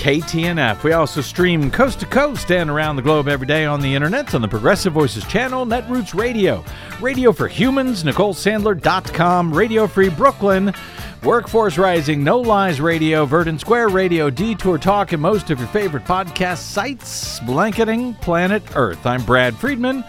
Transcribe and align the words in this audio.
KTNF. 0.04 0.82
We 0.82 0.92
also 0.92 1.22
stream 1.22 1.70
coast 1.70 2.00
to 2.00 2.06
coast 2.06 2.50
and 2.52 2.68
around 2.68 2.96
the 2.96 3.02
globe 3.02 3.26
every 3.26 3.46
day 3.46 3.64
on 3.64 3.80
the 3.80 3.94
internet 3.94 4.34
on 4.34 4.42
the 4.42 4.48
Progressive 4.48 4.92
Voices 4.92 5.24
channel, 5.24 5.64
Netroots 5.64 6.14
Radio, 6.14 6.62
Radio 7.00 7.32
for 7.32 7.48
Humans, 7.48 8.04
NicoleSandler.com, 8.04 9.54
Radio 9.54 9.86
Free 9.86 10.10
Brooklyn, 10.10 10.74
Workforce 11.24 11.78
Rising, 11.78 12.22
No 12.22 12.38
Lies 12.38 12.82
Radio, 12.82 13.24
Verdant 13.24 13.58
Square 13.58 13.88
Radio, 13.88 14.28
Detour 14.28 14.76
Talk, 14.76 15.12
and 15.12 15.22
most 15.22 15.50
of 15.50 15.58
your 15.58 15.68
favorite 15.68 16.04
podcast 16.04 16.58
sites, 16.58 17.40
blanketing 17.40 18.12
planet 18.16 18.62
Earth. 18.76 19.06
I'm 19.06 19.24
Brad 19.24 19.56
Friedman. 19.56 20.04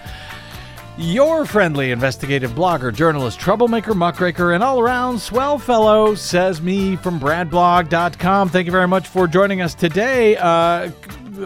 Your 0.98 1.46
friendly 1.46 1.92
investigative 1.92 2.52
blogger, 2.52 2.94
journalist, 2.94 3.40
troublemaker, 3.40 3.94
muckraker, 3.94 4.52
and 4.52 4.62
all 4.62 4.82
around 4.82 5.20
swell 5.20 5.58
fellow, 5.58 6.16
says 6.16 6.62
me 6.62 6.98
from 6.98 7.18
bradblog.com. 7.18 8.50
Thank 8.50 8.66
you 8.66 8.74
very 8.74 8.88
much 8.88 9.08
for 9.08 9.26
joining 9.26 9.62
us 9.62 9.74
today 9.74 10.36
uh, 10.36 10.92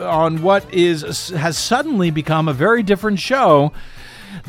on 0.01 0.41
what 0.41 0.71
is 0.73 1.29
has 1.29 1.59
suddenly 1.59 2.09
become 2.09 2.47
a 2.47 2.53
very 2.53 2.81
different 2.81 3.19
show 3.19 3.71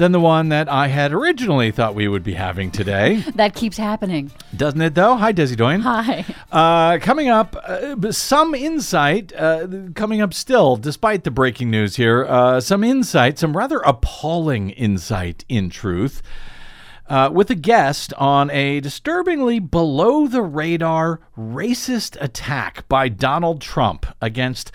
than 0.01 0.13
the 0.13 0.19
one 0.21 0.49
that 0.49 0.67
I 0.67 0.89
had 0.89 1.13
originally 1.13 1.71
thought 1.71 1.95
we 1.95 2.09
would 2.09 2.23
be 2.25 2.33
having 2.33 2.71
today. 2.71 3.23
That 3.41 3.55
keeps 3.55 3.77
happening. 3.77 4.31
Doesn't 4.57 4.81
it, 4.81 4.95
though? 4.95 5.17
Hi, 5.17 5.33
Desi 5.33 5.57
Doyen. 5.57 5.81
Hi. 5.83 6.25
Uh, 6.51 6.99
coming 6.99 7.29
up, 7.29 7.55
uh, 7.57 8.11
some 8.13 8.55
insight 8.55 9.33
uh, 9.35 9.67
coming 9.95 10.21
up 10.21 10.35
still, 10.35 10.77
despite 10.77 11.25
the 11.25 11.31
breaking 11.31 11.71
news 11.71 11.97
here. 11.97 12.25
Uh, 12.25 12.61
some 12.61 12.83
insight, 12.83 13.39
some 13.39 13.57
rather 13.57 13.79
appalling 13.81 14.71
insight, 14.71 15.45
in 15.49 15.71
truth, 15.71 16.23
uh, 17.09 17.31
with 17.33 17.51
a 17.51 17.55
guest 17.55 18.13
on 18.15 18.51
a 18.51 18.81
disturbingly 18.81 19.59
below 19.59 20.27
the 20.27 20.43
radar 20.43 21.21
racist 21.39 22.17
attack 22.21 22.87
by 22.89 23.09
Donald 23.09 23.61
Trump 23.61 24.07
against 24.21 24.73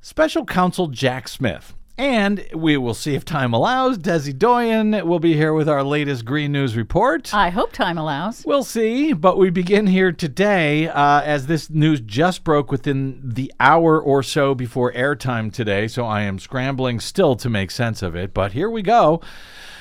special 0.00 0.44
counsel 0.44 0.88
Jack 0.88 1.28
Smith. 1.28 1.74
And 1.98 2.46
we 2.54 2.76
will 2.76 2.94
see 2.94 3.16
if 3.16 3.24
time 3.24 3.52
allows. 3.52 3.98
Desi 3.98 4.32
Doyen 4.32 5.04
will 5.04 5.18
be 5.18 5.34
here 5.34 5.52
with 5.52 5.68
our 5.68 5.82
latest 5.82 6.24
Green 6.24 6.52
News 6.52 6.76
report. 6.76 7.34
I 7.34 7.50
hope 7.50 7.72
time 7.72 7.98
allows. 7.98 8.46
We'll 8.46 8.62
see, 8.62 9.12
but 9.12 9.36
we 9.36 9.50
begin 9.50 9.88
here 9.88 10.12
today 10.12 10.86
uh, 10.86 11.22
as 11.22 11.48
this 11.48 11.68
news 11.68 12.00
just 12.00 12.44
broke 12.44 12.70
within 12.70 13.20
the 13.24 13.52
hour 13.58 14.00
or 14.00 14.22
so 14.22 14.54
before 14.54 14.92
airtime 14.92 15.52
today, 15.52 15.88
so 15.88 16.06
I 16.06 16.22
am 16.22 16.38
scrambling 16.38 17.00
still 17.00 17.34
to 17.34 17.50
make 17.50 17.72
sense 17.72 18.00
of 18.00 18.14
it. 18.14 18.32
But 18.32 18.52
here 18.52 18.70
we 18.70 18.82
go. 18.82 19.20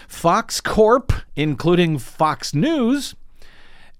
Fox 0.07 0.59
Corp, 0.59 1.13
including 1.35 1.99
Fox 1.99 2.55
News, 2.55 3.13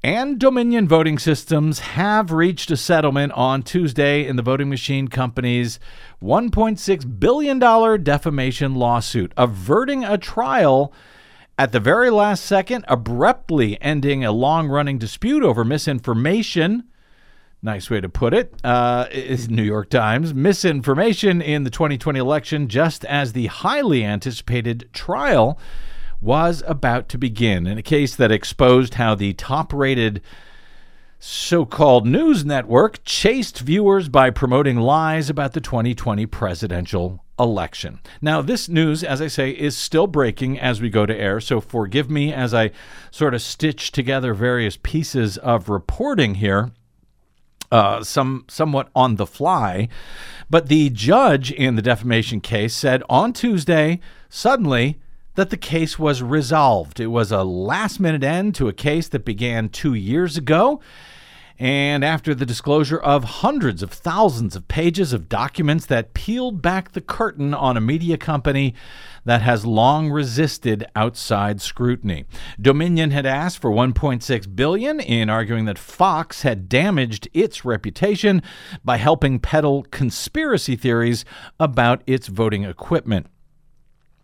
and 0.03 0.40
Dominion 0.40 0.88
Voting 0.88 1.18
Systems 1.18 1.80
have 1.80 2.31
reached 2.31 2.69
a 2.69 2.78
settlement 2.78 3.31
on 3.34 3.63
Tuesday 3.63 4.25
in 4.25 4.35
the 4.35 4.44
voting 4.44 4.69
machine 4.69 5.08
company's 5.08 5.80
$1.6 6.22 7.19
billion 7.19 8.03
defamation 8.03 8.75
lawsuit, 8.75 9.34
averting 9.36 10.03
a 10.03 10.18
trial 10.18 10.94
at 11.57 11.72
the 11.72 11.80
very 11.80 12.12
last 12.12 12.46
second, 12.46 12.86
abruptly 12.88 13.81
ending 13.81 14.24
a 14.24 14.31
long 14.31 14.68
running 14.68 15.00
dispute 15.00 15.44
over 15.44 15.66
misinformation. 15.66 16.84
Nice 17.63 17.90
way 17.90 18.00
to 18.00 18.07
put 18.07 18.36
it. 18.36 18.53
Uh, 18.63 19.07
is 19.12 19.50
New 19.50 19.63
York 19.63 19.90
Times 19.90 20.31
misinformation 20.31 21.41
in 21.41 21.63
the 21.63 21.72
2020 21.72 22.19
election, 22.19 22.68
just 22.68 23.03
as 23.06 23.34
the 23.34 23.47
highly 23.47 24.06
anticipated 24.06 24.90
trial 24.94 25.57
was 26.22 26.64
about 26.68 27.10
to 27.10 27.18
begin 27.18 27.68
in 27.68 27.78
a 27.78 27.84
case 27.84 28.16
that 28.16 28.32
exposed 28.32 28.96
how 28.96 29.16
the 29.16 29.34
top 29.34 29.74
rated 29.74 30.22
so 31.20 31.66
called 31.66 32.06
news 32.06 32.46
network 32.46 33.04
chased 33.04 33.60
viewers 33.60 34.08
by 34.10 34.30
promoting 34.30 34.78
lies 34.78 35.30
about 35.30 35.54
the 35.54 35.62
2020 35.62 36.26
presidential 36.28 37.24
election. 37.40 38.00
Now, 38.22 38.42
this 38.42 38.70
news, 38.70 39.04
as 39.04 39.22
I 39.22 39.28
say, 39.28 39.52
is 39.52 39.76
still 39.76 40.08
breaking 40.08 40.60
as 40.60 40.82
we 40.82 40.90
go 40.90 41.06
to 41.06 41.16
air, 41.16 41.40
so 41.40 41.60
forgive 41.62 42.10
me 42.10 42.34
as 42.34 42.54
I 42.54 42.72
sort 43.12 43.34
of 43.34 43.42
stitch 43.42 43.92
together 43.92 44.34
various 44.34 44.78
pieces 44.78 45.38
of 45.38 45.70
reporting 45.70 46.36
here. 46.36 46.72
Uh, 47.70 48.02
some 48.02 48.46
somewhat 48.48 48.88
on 48.96 49.18
the 49.18 49.26
fly, 49.26 49.90
but 50.50 50.70
the 50.70 50.90
judge 50.90 51.52
in 51.52 51.76
the 51.76 51.82
defamation 51.82 52.40
case 52.40 52.74
said 52.74 53.04
on 53.10 53.34
Tuesday, 53.34 54.00
suddenly, 54.30 55.02
that 55.38 55.52
the 55.52 55.58
case 55.58 56.00
was 56.00 56.24
resolved. 56.24 57.00
It 57.00 57.08
was 57.08 57.31
a 57.31 57.44
last 57.44 58.00
minute 58.00 58.24
end 58.24 58.56
to 58.56 58.68
a 58.68 58.74
case 58.74 59.08
that 59.09 59.24
began 59.24 59.70
two 59.70 59.94
years 59.94 60.36
ago. 60.36 60.81
And 61.59 62.03
after 62.03 62.34
the 62.34 62.46
disclosure 62.46 62.98
of 62.98 63.24
hundreds 63.24 63.84
of 63.84 63.92
thousands 63.92 64.56
of 64.56 64.68
pages 64.68 65.14
of 65.14 65.30
documents 65.30 65.86
that 65.88 66.16
peeled 66.16 66.64
back 66.64 66.94
the 66.94 67.02
curtain 67.02 67.53
on 67.53 67.78
a 67.78 67.81
media 67.81 68.18
company 68.18 68.74
that 69.25 69.44
has 69.44 69.64
long 69.64 70.09
resisted 70.09 70.86
outside 70.96 71.62
scrutiny. 71.62 72.25
Dominion 72.59 73.12
had 73.12 73.28
asked 73.28 73.59
for 73.59 73.69
1.6 73.69 74.56
billion 74.56 75.00
in 75.00 75.30
arguing 75.30 75.66
that 75.66 75.78
Fox 75.78 76.42
had 76.42 76.68
damaged 76.68 77.28
its 77.34 77.63
reputation 77.63 78.42
by 78.84 78.98
helping 78.98 79.38
peddle 79.38 79.84
conspiracy 79.92 80.75
theories 80.75 81.25
about 81.60 82.01
its 82.07 82.28
voting 82.28 82.63
equipment. 82.63 83.28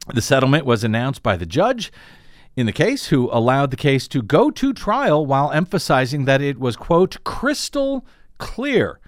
The 0.08 0.22
settlement 0.22 0.66
was 0.66 0.84
announced 0.84 1.24
by 1.24 1.38
the 1.38 1.46
judge 1.46 1.92
in 2.56 2.66
the 2.66 2.72
case 2.72 3.08
who 3.08 3.30
allowed 3.32 3.72
the 3.72 3.78
case 3.78 4.08
to 4.10 4.22
go 4.22 4.52
to 4.52 4.74
trial 4.74 5.26
while 5.26 5.52
emphasizing 5.52 6.26
that 6.26 6.42
it 6.42 6.60
was, 6.60 6.76
quote, 6.76 7.24
crystal 7.24 8.06
clear. 8.38 9.00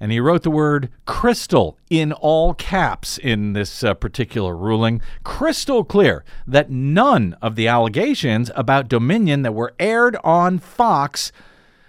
And 0.00 0.12
he 0.12 0.20
wrote 0.20 0.44
the 0.44 0.50
word 0.50 0.90
crystal 1.06 1.76
in 1.90 2.12
all 2.12 2.54
caps 2.54 3.18
in 3.18 3.52
this 3.52 3.82
uh, 3.82 3.94
particular 3.94 4.56
ruling. 4.56 5.00
Crystal 5.24 5.84
clear 5.84 6.24
that 6.46 6.70
none 6.70 7.36
of 7.42 7.56
the 7.56 7.68
allegations 7.68 8.50
about 8.54 8.88
Dominion 8.88 9.42
that 9.42 9.54
were 9.54 9.74
aired 9.78 10.16
on 10.22 10.58
Fox 10.58 11.32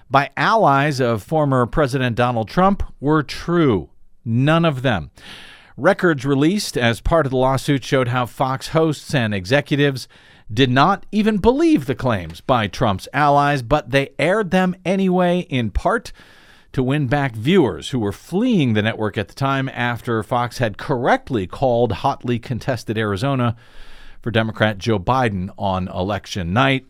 by 0.10 0.31
allies 0.36 1.00
of 1.00 1.21
former 1.21 1.66
President 1.68 2.16
Donald 2.16 2.50
Trump 2.50 2.81
were 3.00 3.21
true. 3.21 3.89
None 4.25 4.66
of 4.66 4.81
them. 4.81 5.12
Records 5.80 6.26
released 6.26 6.78
as 6.78 7.00
part 7.00 7.26
of 7.26 7.30
the 7.30 7.38
lawsuit 7.38 7.86
showed 7.86 8.10
how 8.10 8.26
Fox 8.26 8.70
hosts 8.70 9.16
and 9.16 9.34
executives 9.34 10.10
did 10.52 10.70
not 10.70 11.06
even 11.10 11.38
believe 11.38 11.86
the 11.86 11.96
claims 11.96 12.42
by 12.42 12.68
Trump's 12.68 13.08
allies, 13.14 13.62
but 13.62 13.92
they 13.92 14.10
aired 14.20 14.52
them 14.52 14.76
anyway, 14.84 15.40
in 15.50 15.72
part 15.72 16.12
to 16.74 16.84
win 16.84 17.08
back 17.08 17.34
viewers 17.34 17.92
who 17.92 18.00
were 18.00 18.12
fleeing 18.12 18.74
the 18.74 18.81
network 18.81 19.18
at 19.18 19.30
the 19.30 19.34
time 19.34 19.70
after 19.70 20.22
Fox 20.22 20.58
had 20.58 20.78
correctly 20.78 21.48
called 21.48 21.94
hotly 21.94 22.40
contested 22.40 22.98
Arizona 22.98 23.56
for 24.22 24.31
Democrat 24.31 24.80
Joe 24.80 25.00
Biden 25.00 25.50
on 25.58 25.88
election 25.88 26.52
night. 26.52 26.88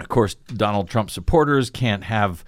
Of 0.00 0.08
course, 0.08 0.34
Donald 0.34 0.88
Trump 0.90 1.10
supporters 1.10 1.70
can't 1.70 2.04
have 2.04 2.44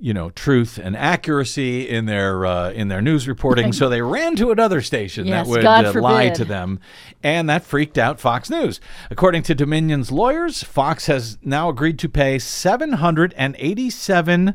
you 0.00 0.14
know 0.14 0.30
truth 0.30 0.78
and 0.78 0.96
accuracy 0.96 1.88
in 1.88 2.06
their 2.06 2.46
uh, 2.46 2.70
in 2.70 2.88
their 2.88 3.02
news 3.02 3.26
reporting, 3.26 3.72
so 3.72 3.88
they 3.88 4.02
ran 4.02 4.36
to 4.36 4.50
another 4.50 4.80
station 4.80 5.26
Yes, 5.26 5.46
that 5.46 5.50
would 5.50 5.64
uh, 5.64 6.00
lie 6.00 6.30
to 6.30 6.44
them, 6.44 6.80
and 7.22 7.48
that 7.48 7.64
freaked 7.64 7.98
out 7.98 8.20
Fox 8.20 8.48
News. 8.48 8.80
According 9.10 9.42
to 9.44 9.54
Dominion's 9.54 10.12
lawyers, 10.12 10.62
Fox 10.62 11.06
has 11.06 11.38
now 11.42 11.68
agreed 11.68 11.98
to 11.98 12.08
pay 12.08 12.38
seven 12.38 12.94
hundred 12.94 13.34
and 13.36 13.56
eighty-seven 13.58 14.54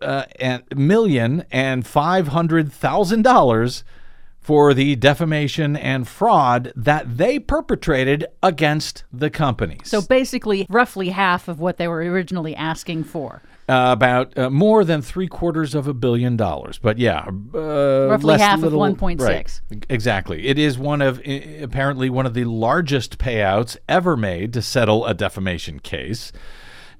uh, 0.00 0.24
and 0.40 0.62
million 0.74 1.44
and 1.50 1.86
five 1.86 2.28
hundred 2.28 2.72
thousand 2.72 3.22
dollars 3.22 3.84
for 4.40 4.74
the 4.74 4.94
defamation 4.96 5.74
and 5.74 6.06
fraud 6.06 6.70
that 6.76 7.16
they 7.16 7.38
perpetrated 7.38 8.26
against 8.42 9.04
the 9.10 9.30
companies. 9.30 9.80
So 9.84 10.02
basically, 10.02 10.66
roughly 10.68 11.08
half 11.10 11.48
of 11.48 11.60
what 11.60 11.78
they 11.78 11.88
were 11.88 12.00
originally 12.00 12.54
asking 12.54 13.04
for. 13.04 13.40
Uh, 13.66 13.88
about 13.92 14.36
uh, 14.36 14.50
more 14.50 14.84
than 14.84 15.00
three 15.00 15.26
quarters 15.26 15.74
of 15.74 15.88
a 15.88 15.94
billion 15.94 16.36
dollars. 16.36 16.76
But 16.78 16.98
yeah, 16.98 17.24
uh, 17.54 18.08
Roughly 18.10 18.26
less 18.26 18.40
half 18.42 18.58
of 18.58 18.64
little- 18.74 18.80
1.6. 18.80 19.18
right. 19.20 19.60
Exactly. 19.88 20.48
It 20.48 20.58
is 20.58 20.76
one 20.76 21.00
of 21.00 21.18
apparently 21.62 22.10
one 22.10 22.26
of 22.26 22.34
the 22.34 22.44
largest 22.44 23.16
payouts 23.16 23.78
ever 23.88 24.18
made 24.18 24.52
to 24.52 24.60
settle 24.60 25.06
a 25.06 25.14
defamation 25.14 25.78
case. 25.78 26.30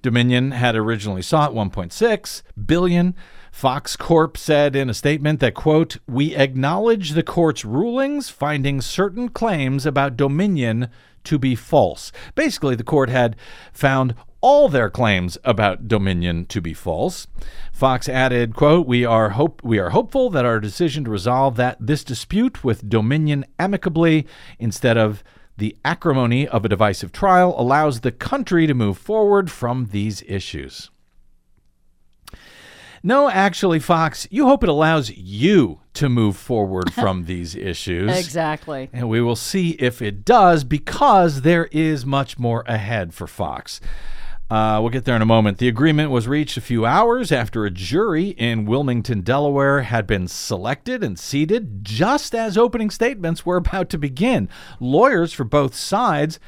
Dominion 0.00 0.52
had 0.52 0.74
originally 0.74 1.20
sought 1.20 1.52
1.6 1.52 2.42
billion. 2.66 3.14
Fox 3.52 3.94
Corp 3.94 4.36
said 4.38 4.74
in 4.74 4.88
a 4.88 4.94
statement 4.94 5.40
that 5.40 5.54
quote, 5.54 5.98
"We 6.08 6.34
acknowledge 6.34 7.10
the 7.10 7.22
court's 7.22 7.64
rulings 7.64 8.30
finding 8.30 8.80
certain 8.80 9.28
claims 9.28 9.84
about 9.84 10.16
Dominion 10.16 10.88
to 11.24 11.38
be 11.38 11.54
false." 11.54 12.10
Basically, 12.34 12.74
the 12.74 12.82
court 12.84 13.10
had 13.10 13.36
found 13.72 14.14
all 14.44 14.68
their 14.68 14.90
claims 14.90 15.38
about 15.42 15.88
Dominion 15.88 16.44
to 16.44 16.60
be 16.60 16.74
false. 16.74 17.26
Fox 17.72 18.10
added, 18.10 18.54
quote, 18.54 18.86
"We 18.86 19.02
are 19.02 19.30
hope 19.30 19.64
we 19.64 19.78
are 19.78 19.88
hopeful 19.88 20.28
that 20.28 20.44
our 20.44 20.60
decision 20.60 21.04
to 21.04 21.10
resolve 21.10 21.56
that 21.56 21.78
this 21.80 22.04
dispute 22.04 22.62
with 22.62 22.86
Dominion 22.86 23.46
amicably 23.58 24.26
instead 24.58 24.98
of 24.98 25.24
the 25.56 25.74
acrimony 25.82 26.46
of 26.46 26.62
a 26.62 26.68
divisive 26.68 27.10
trial 27.10 27.54
allows 27.56 28.00
the 28.00 28.12
country 28.12 28.66
to 28.66 28.74
move 28.74 28.98
forward 28.98 29.50
from 29.50 29.86
these 29.92 30.22
issues." 30.28 30.90
No, 33.02 33.30
actually, 33.30 33.80
Fox, 33.80 34.26
you 34.30 34.46
hope 34.46 34.62
it 34.62 34.68
allows 34.68 35.10
you 35.10 35.80
to 35.94 36.10
move 36.10 36.36
forward 36.36 36.92
from 37.02 37.24
these 37.24 37.56
issues. 37.56 38.14
Exactly. 38.14 38.90
And 38.92 39.08
we 39.08 39.22
will 39.22 39.36
see 39.36 39.70
if 39.72 40.02
it 40.02 40.22
does 40.22 40.64
because 40.64 41.40
there 41.40 41.66
is 41.72 42.04
much 42.04 42.38
more 42.38 42.62
ahead 42.66 43.14
for 43.14 43.26
Fox. 43.26 43.80
Uh, 44.50 44.78
we'll 44.80 44.90
get 44.90 45.04
there 45.04 45.16
in 45.16 45.22
a 45.22 45.26
moment. 45.26 45.58
The 45.58 45.68
agreement 45.68 46.10
was 46.10 46.28
reached 46.28 46.56
a 46.56 46.60
few 46.60 46.84
hours 46.84 47.32
after 47.32 47.64
a 47.64 47.70
jury 47.70 48.28
in 48.28 48.66
Wilmington, 48.66 49.22
Delaware, 49.22 49.82
had 49.82 50.06
been 50.06 50.28
selected 50.28 51.02
and 51.02 51.18
seated 51.18 51.82
just 51.82 52.34
as 52.34 52.58
opening 52.58 52.90
statements 52.90 53.46
were 53.46 53.56
about 53.56 53.88
to 53.90 53.98
begin. 53.98 54.50
Lawyers 54.80 55.32
for 55.32 55.44
both 55.44 55.74
sides 55.74 56.38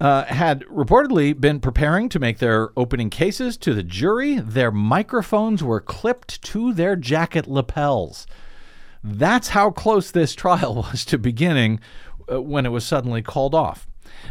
uh, 0.00 0.24
had 0.24 0.64
reportedly 0.64 1.38
been 1.38 1.60
preparing 1.60 2.08
to 2.08 2.18
make 2.18 2.38
their 2.38 2.70
opening 2.76 3.10
cases 3.10 3.56
to 3.58 3.74
the 3.74 3.82
jury. 3.82 4.40
Their 4.40 4.72
microphones 4.72 5.62
were 5.62 5.80
clipped 5.80 6.42
to 6.42 6.72
their 6.72 6.96
jacket 6.96 7.46
lapels. 7.46 8.26
That's 9.04 9.48
how 9.48 9.70
close 9.70 10.10
this 10.10 10.34
trial 10.34 10.74
was 10.90 11.04
to 11.06 11.18
beginning 11.18 11.80
uh, 12.30 12.42
when 12.42 12.66
it 12.66 12.70
was 12.70 12.84
suddenly 12.84 13.22
called 13.22 13.54
off. 13.54 13.86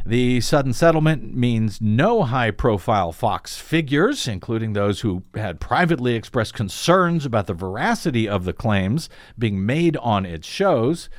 The 0.05 0.41
sudden 0.41 0.73
settlement 0.73 1.35
means 1.35 1.81
no 1.81 2.23
high 2.23 2.51
profile 2.51 3.11
Fox 3.11 3.57
figures, 3.57 4.27
including 4.27 4.73
those 4.73 5.01
who 5.01 5.23
had 5.35 5.59
privately 5.59 6.15
expressed 6.15 6.53
concerns 6.53 7.25
about 7.25 7.47
the 7.47 7.53
veracity 7.53 8.27
of 8.27 8.45
the 8.45 8.53
claims 8.53 9.09
being 9.37 9.65
made 9.65 9.97
on 9.97 10.25
its 10.25 10.47
shows. 10.47 11.09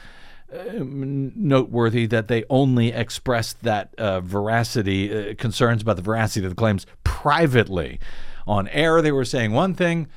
Uh, 0.53 0.83
noteworthy 0.83 2.07
that 2.07 2.27
they 2.27 2.43
only 2.51 2.89
expressed 2.89 3.63
that 3.63 3.95
uh, 3.99 4.21
veracity, 4.21 5.31
uh, 5.31 5.35
concerns 5.37 5.83
about 5.83 5.95
the 5.95 6.03
veracity 6.03 6.45
of 6.45 6.51
the 6.51 6.57
claims 6.57 6.87
privately. 7.05 8.01
On 8.49 8.67
air, 8.69 9.01
they 9.01 9.13
were 9.13 9.25
saying 9.25 9.53
one 9.53 9.75
thing 9.75 10.09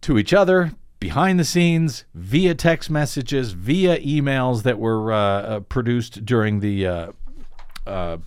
to 0.00 0.18
each 0.18 0.32
other 0.32 0.72
behind 0.98 1.38
the 1.38 1.44
scenes 1.44 2.04
via 2.14 2.52
text 2.54 2.90
messages, 2.90 3.52
via 3.52 4.00
emails 4.00 4.64
that 4.64 4.78
were 4.78 5.12
uh, 5.12 5.16
uh, 5.16 5.60
produced 5.60 6.24
during 6.24 6.58
the. 6.58 7.14
Uh, 7.88 8.18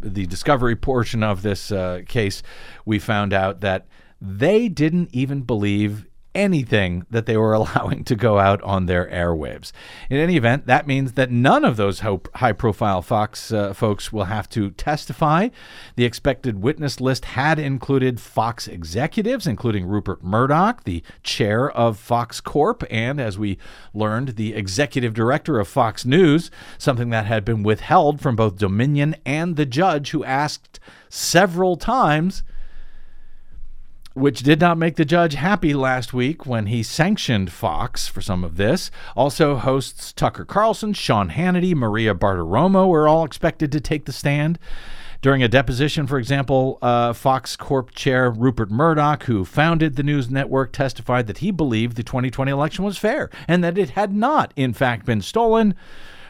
the 0.00 0.26
discovery 0.26 0.76
portion 0.76 1.22
of 1.22 1.42
this 1.42 1.72
uh, 1.72 2.02
case, 2.06 2.42
we 2.84 2.98
found 2.98 3.32
out 3.32 3.60
that 3.60 3.86
they 4.20 4.68
didn't 4.68 5.10
even 5.12 5.42
believe 5.42 6.07
anything 6.38 7.04
that 7.10 7.26
they 7.26 7.36
were 7.36 7.52
allowing 7.58 8.04
to 8.04 8.14
go 8.14 8.38
out 8.38 8.62
on 8.62 8.86
their 8.86 9.06
airwaves. 9.10 9.72
In 10.08 10.18
any 10.18 10.36
event, 10.36 10.66
that 10.66 10.86
means 10.86 11.12
that 11.12 11.30
none 11.30 11.64
of 11.64 11.76
those 11.76 12.00
high 12.00 12.52
profile 12.52 13.02
Fox 13.02 13.52
uh, 13.52 13.74
folks 13.74 14.12
will 14.12 14.24
have 14.24 14.48
to 14.50 14.70
testify. 14.70 15.48
The 15.96 16.04
expected 16.04 16.62
witness 16.62 17.00
list 17.00 17.24
had 17.26 17.58
included 17.58 18.20
Fox 18.20 18.68
executives, 18.68 19.46
including 19.46 19.86
Rupert 19.86 20.22
Murdoch, 20.22 20.84
the 20.84 21.02
chair 21.22 21.70
of 21.70 21.98
Fox 21.98 22.40
Corp, 22.40 22.84
and 22.88 23.20
as 23.20 23.38
we 23.38 23.58
learned, 23.92 24.36
the 24.36 24.54
executive 24.54 25.14
director 25.14 25.58
of 25.58 25.66
Fox 25.66 26.04
News, 26.04 26.50
something 26.78 27.10
that 27.10 27.26
had 27.26 27.44
been 27.44 27.62
withheld 27.62 28.20
from 28.20 28.36
both 28.36 28.56
Dominion 28.56 29.16
and 29.26 29.56
the 29.56 29.66
judge 29.66 30.10
who 30.10 30.22
asked 30.24 30.78
several 31.08 31.76
times 31.76 32.44
which 34.18 34.40
did 34.40 34.60
not 34.60 34.78
make 34.78 34.96
the 34.96 35.04
judge 35.04 35.34
happy 35.34 35.74
last 35.74 36.12
week 36.12 36.46
when 36.46 36.66
he 36.66 36.82
sanctioned 36.82 37.52
Fox 37.52 38.08
for 38.08 38.20
some 38.20 38.44
of 38.44 38.56
this. 38.56 38.90
Also, 39.16 39.56
hosts 39.56 40.12
Tucker 40.12 40.44
Carlson, 40.44 40.92
Sean 40.92 41.30
Hannity, 41.30 41.74
Maria 41.74 42.14
Bartiromo 42.14 42.88
were 42.88 43.08
all 43.08 43.24
expected 43.24 43.72
to 43.72 43.80
take 43.80 44.04
the 44.04 44.12
stand. 44.12 44.58
During 45.20 45.42
a 45.42 45.48
deposition, 45.48 46.06
for 46.06 46.18
example, 46.18 46.78
uh, 46.80 47.12
Fox 47.12 47.56
Corp 47.56 47.90
chair 47.90 48.30
Rupert 48.30 48.70
Murdoch, 48.70 49.24
who 49.24 49.44
founded 49.44 49.96
the 49.96 50.04
news 50.04 50.30
network, 50.30 50.72
testified 50.72 51.26
that 51.26 51.38
he 51.38 51.50
believed 51.50 51.96
the 51.96 52.04
2020 52.04 52.50
election 52.50 52.84
was 52.84 52.98
fair 52.98 53.28
and 53.48 53.64
that 53.64 53.76
it 53.76 53.90
had 53.90 54.14
not, 54.14 54.52
in 54.54 54.72
fact, 54.72 55.04
been 55.04 55.20
stolen 55.20 55.74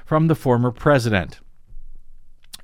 from 0.07 0.29
the 0.29 0.35
former 0.35 0.71
president. 0.71 1.41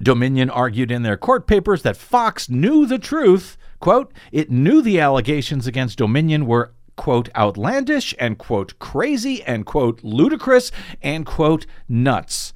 Dominion 0.03 0.49
argued 0.49 0.91
in 0.91 1.03
their 1.03 1.19
court 1.19 1.47
papers 1.47 1.83
that 1.83 1.97
Fox 1.97 2.49
knew 2.49 2.87
the 2.87 2.99
truth. 2.99 3.59
Quote, 3.85 4.15
it 4.33 4.51
knew 4.51 4.81
the 4.81 4.99
allegations 4.99 5.67
against 5.67 5.99
Dominion 5.99 6.47
were, 6.47 6.73
quote, 6.97 7.29
outlandish 7.37 8.15
and, 8.19 8.39
quote, 8.39 8.79
crazy 8.79 9.43
and, 9.43 9.67
quote, 9.67 10.03
ludicrous 10.03 10.73
and, 11.03 11.27
quote, 11.27 11.67
nuts. 11.87 12.55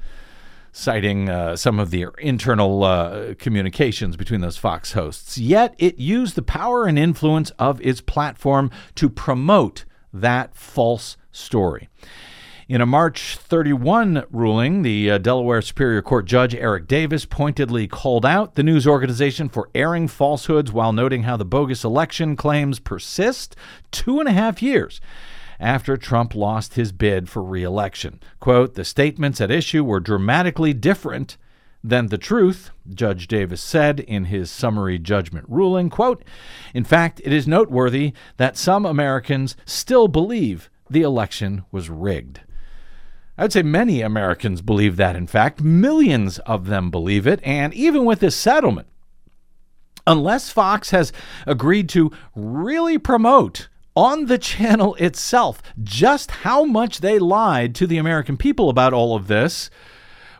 Citing 0.72 1.28
uh, 1.28 1.54
some 1.54 1.78
of 1.78 1.90
the 1.90 2.06
internal 2.16 2.82
uh, 2.82 3.34
communications 3.34 4.16
between 4.16 4.40
those 4.40 4.56
Fox 4.56 4.92
hosts. 4.92 5.36
Yet 5.36 5.74
it 5.76 5.98
used 5.98 6.34
the 6.34 6.40
power 6.40 6.86
and 6.86 6.98
influence 6.98 7.50
of 7.58 7.78
its 7.82 8.00
platform 8.00 8.70
to 8.94 9.10
promote 9.10 9.84
that 10.14 10.56
false 10.56 11.18
story. 11.30 11.90
In 12.68 12.82
a 12.82 12.86
March 12.86 13.38
31 13.38 14.24
ruling, 14.30 14.82
the 14.82 15.12
uh, 15.12 15.16
Delaware 15.16 15.62
Superior 15.62 16.02
Court 16.02 16.26
Judge 16.26 16.54
Eric 16.54 16.86
Davis 16.86 17.24
pointedly 17.24 17.88
called 17.88 18.26
out 18.26 18.56
the 18.56 18.62
news 18.62 18.86
organization 18.86 19.48
for 19.48 19.70
airing 19.74 20.06
falsehoods 20.06 20.70
while 20.70 20.92
noting 20.92 21.22
how 21.22 21.38
the 21.38 21.46
bogus 21.46 21.82
election 21.82 22.36
claims 22.36 22.78
persist 22.78 23.56
two 23.90 24.20
and 24.20 24.28
a 24.28 24.32
half 24.32 24.60
years 24.60 25.00
after 25.58 25.96
Trump 25.96 26.34
lost 26.34 26.74
his 26.74 26.92
bid 26.92 27.30
for 27.30 27.42
reelection. 27.42 28.20
Quote, 28.38 28.74
the 28.74 28.84
statements 28.84 29.40
at 29.40 29.50
issue 29.50 29.82
were 29.82 29.98
dramatically 29.98 30.74
different 30.74 31.38
than 31.82 32.08
the 32.08 32.18
truth, 32.18 32.70
Judge 32.92 33.28
Davis 33.28 33.62
said 33.62 33.98
in 33.98 34.26
his 34.26 34.50
summary 34.50 34.98
judgment 34.98 35.46
ruling. 35.48 35.88
Quote, 35.88 36.22
in 36.74 36.84
fact, 36.84 37.22
it 37.24 37.32
is 37.32 37.48
noteworthy 37.48 38.12
that 38.36 38.58
some 38.58 38.84
Americans 38.84 39.56
still 39.64 40.06
believe 40.06 40.68
the 40.90 41.00
election 41.00 41.64
was 41.72 41.88
rigged. 41.88 42.40
I 43.38 43.42
would 43.42 43.52
say 43.52 43.62
many 43.62 44.02
Americans 44.02 44.60
believe 44.60 44.96
that, 44.96 45.14
in 45.14 45.28
fact. 45.28 45.62
Millions 45.62 46.40
of 46.40 46.66
them 46.66 46.90
believe 46.90 47.24
it. 47.24 47.38
And 47.44 47.72
even 47.72 48.04
with 48.04 48.18
this 48.18 48.34
settlement, 48.34 48.88
unless 50.08 50.50
Fox 50.50 50.90
has 50.90 51.12
agreed 51.46 51.88
to 51.90 52.10
really 52.34 52.98
promote 52.98 53.68
on 53.94 54.26
the 54.26 54.38
channel 54.38 54.96
itself 54.96 55.62
just 55.82 56.30
how 56.32 56.64
much 56.64 56.98
they 57.00 57.20
lied 57.20 57.76
to 57.76 57.86
the 57.86 57.98
American 57.98 58.36
people 58.36 58.70
about 58.70 58.92
all 58.92 59.14
of 59.14 59.28
this, 59.28 59.70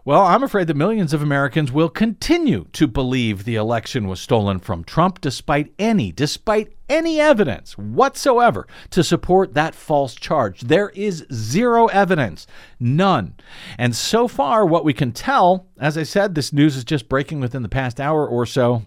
Well, 0.05 0.25
I'm 0.25 0.43
afraid 0.43 0.69
that 0.69 0.77
millions 0.77 1.13
of 1.13 1.21
Americans 1.21 1.71
will 1.71 1.91
continue 1.91 2.67
to 2.73 2.87
believe 2.87 3.45
the 3.45 3.57
election 3.57 4.09
was 4.09 4.21
stolen 4.21 4.59
from 4.59 4.83
Trump 4.83 5.21
despite 5.21 5.75
any, 5.79 6.13
despite 6.13 6.73
any 6.89 7.21
evidence 7.21 7.77
whatsoever 7.77 8.67
to 8.91 9.05
support 9.05 9.55
that 9.55 9.75
false 9.75 10.15
charge. 10.15 10.63
There 10.63 10.91
is 10.91 11.27
zero 11.33 11.87
evidence, 11.87 12.47
none. 12.81 13.35
And 13.77 13.95
so 13.95 14.29
far, 14.29 14.65
what 14.65 14.85
we 14.85 14.93
can 14.93 15.13
tell, 15.13 15.67
as 15.79 15.99
I 15.99 16.03
said, 16.03 16.35
this 16.35 16.53
news 16.53 16.77
is 16.77 16.85
just 16.85 17.09
breaking 17.09 17.41
within 17.41 17.63
the 17.63 17.69
past 17.69 18.01
hour 18.01 18.27
or 18.27 18.47
so. 18.47 18.85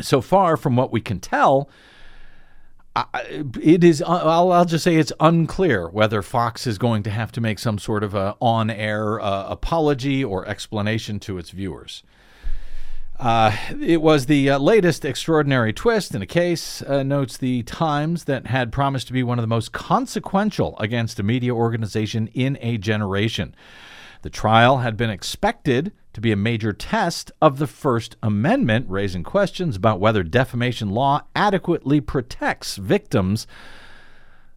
So 0.00 0.20
far, 0.20 0.56
from 0.56 0.76
what 0.76 0.92
we 0.92 1.00
can 1.00 1.20
tell, 1.20 1.70
it 3.60 3.84
is 3.84 4.02
I'll, 4.02 4.52
I'll, 4.52 4.64
just 4.64 4.84
say 4.84 4.96
it's 4.96 5.12
unclear 5.20 5.88
whether 5.88 6.22
fox 6.22 6.66
is 6.66 6.78
going 6.78 7.02
to 7.02 7.10
have 7.10 7.30
to 7.32 7.40
make 7.40 7.58
some 7.58 7.78
sort 7.78 8.02
of 8.02 8.14
a 8.14 8.36
on-air 8.40 9.20
uh, 9.20 9.48
apology 9.48 10.24
or 10.24 10.46
explanation 10.46 11.20
to 11.20 11.36
its 11.38 11.50
viewers 11.50 12.02
uh, 13.18 13.56
it 13.80 14.02
was 14.02 14.26
the 14.26 14.50
uh, 14.50 14.58
latest 14.58 15.04
extraordinary 15.04 15.72
twist 15.72 16.14
in 16.14 16.20
a 16.20 16.26
case 16.26 16.82
uh, 16.82 17.02
notes 17.02 17.36
the 17.36 17.62
times 17.62 18.24
that 18.24 18.46
had 18.46 18.70
promised 18.70 19.06
to 19.06 19.12
be 19.12 19.22
one 19.22 19.38
of 19.38 19.42
the 19.42 19.46
most 19.46 19.72
consequential 19.72 20.76
against 20.78 21.18
a 21.18 21.22
media 21.22 21.54
organization 21.54 22.28
in 22.34 22.58
a 22.60 22.76
generation. 22.76 23.54
The 24.22 24.30
trial 24.30 24.78
had 24.78 24.96
been 24.96 25.10
expected 25.10 25.92
to 26.12 26.20
be 26.20 26.32
a 26.32 26.36
major 26.36 26.72
test 26.72 27.32
of 27.40 27.58
the 27.58 27.66
First 27.66 28.16
Amendment, 28.22 28.86
raising 28.88 29.22
questions 29.22 29.76
about 29.76 30.00
whether 30.00 30.22
defamation 30.22 30.90
law 30.90 31.22
adequately 31.34 32.00
protects 32.00 32.76
victims 32.76 33.46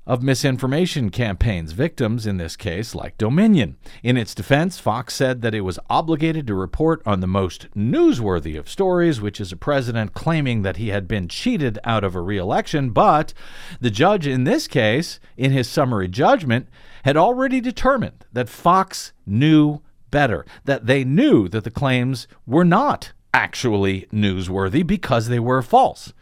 of 0.10 0.24
misinformation 0.24 1.12
campaigns. 1.12 1.72
Victims, 1.72 2.26
in 2.26 2.38
this 2.38 2.56
case, 2.56 2.96
like 2.96 3.16
Dominion. 3.20 3.78
In 4.02 4.18
its 4.18 4.34
defense, 4.34 4.80
Fox 4.80 5.14
said 5.14 5.44
that 5.44 5.54
it 5.54 5.62
was 5.62 5.78
obligated 5.88 6.48
to 6.48 6.56
report 6.56 7.04
on 7.06 7.20
the 7.20 7.28
most 7.28 7.70
newsworthy 7.78 8.58
of 8.58 8.68
stories, 8.68 9.22
which 9.22 9.40
is 9.40 9.52
a 9.52 9.56
president 9.56 10.16
claiming 10.16 10.64
that 10.64 10.78
he 10.78 10.88
had 10.88 11.08
been 11.08 11.28
cheated 11.28 11.78
out 11.84 12.04
of 12.04 12.16
a 12.16 12.22
reelection. 12.22 12.90
But 12.90 13.36
the 13.80 13.92
judge 13.92 14.26
in 14.26 14.46
this 14.46 14.68
case, 14.68 15.20
in 15.38 15.52
his 15.52 15.70
summary 15.70 16.08
judgment, 16.08 16.70
had 17.04 17.16
already 17.16 17.62
determined 17.62 18.26
that 18.34 18.50
Fox 18.50 19.14
knew 19.28 19.82
better, 20.10 20.44
that 20.66 20.88
they 20.88 21.04
knew 21.04 21.48
that 21.50 21.64
the 21.64 21.70
claims 21.70 22.28
were 22.48 22.66
not 22.66 23.14
actually 23.32 24.08
newsworthy 24.12 24.86
because 24.86 25.28
they 25.28 25.40
were 25.40 25.62
false. 25.62 26.14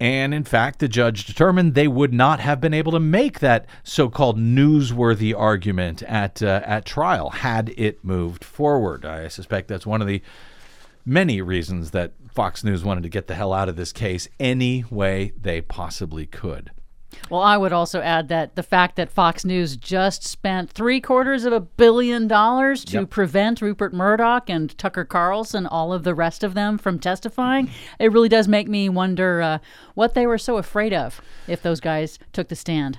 And 0.00 0.34
in 0.34 0.42
fact, 0.42 0.80
the 0.80 0.88
judge 0.88 1.24
determined 1.26 1.74
they 1.74 1.86
would 1.86 2.12
not 2.12 2.40
have 2.40 2.60
been 2.60 2.74
able 2.74 2.92
to 2.92 3.00
make 3.00 3.38
that 3.38 3.66
so-called 3.84 4.36
newsworthy 4.36 5.32
argument 5.36 6.02
at 6.02 6.42
uh, 6.42 6.60
at 6.64 6.84
trial 6.84 7.30
had 7.30 7.72
it 7.76 8.04
moved 8.04 8.44
forward. 8.44 9.04
I 9.04 9.28
suspect 9.28 9.68
that's 9.68 9.86
one 9.86 10.00
of 10.00 10.08
the 10.08 10.20
many 11.04 11.40
reasons 11.40 11.92
that 11.92 12.12
Fox 12.32 12.64
News 12.64 12.82
wanted 12.82 13.02
to 13.02 13.08
get 13.08 13.26
the 13.26 13.34
hell 13.34 13.52
out 13.52 13.68
of 13.68 13.76
this 13.76 13.92
case 13.92 14.28
any 14.40 14.84
way 14.90 15.32
they 15.40 15.60
possibly 15.60 16.26
could. 16.26 16.70
Well, 17.30 17.40
I 17.40 17.56
would 17.56 17.72
also 17.72 18.00
add 18.00 18.28
that 18.28 18.56
the 18.56 18.62
fact 18.62 18.96
that 18.96 19.10
Fox 19.10 19.44
News 19.44 19.76
just 19.76 20.24
spent 20.24 20.70
three 20.70 21.00
quarters 21.00 21.44
of 21.44 21.52
a 21.52 21.60
billion 21.60 22.26
dollars 22.28 22.84
to 22.86 23.00
Yep. 23.00 23.10
prevent 23.10 23.62
Rupert 23.62 23.92
Murdoch 23.94 24.48
and 24.50 24.76
Tucker 24.78 25.04
Carlson, 25.04 25.66
all 25.66 25.92
of 25.92 26.04
the 26.04 26.14
rest 26.14 26.42
of 26.44 26.54
them, 26.54 26.78
from 26.78 26.98
testifying, 26.98 27.70
it 27.98 28.12
really 28.12 28.28
does 28.28 28.48
make 28.48 28.68
me 28.68 28.88
wonder 28.88 29.40
uh, 29.42 29.58
what 29.94 30.14
they 30.14 30.26
were 30.26 30.38
so 30.38 30.56
afraid 30.58 30.92
of 30.92 31.20
if 31.46 31.62
those 31.62 31.80
guys 31.80 32.18
took 32.32 32.48
the 32.48 32.56
stand. 32.56 32.98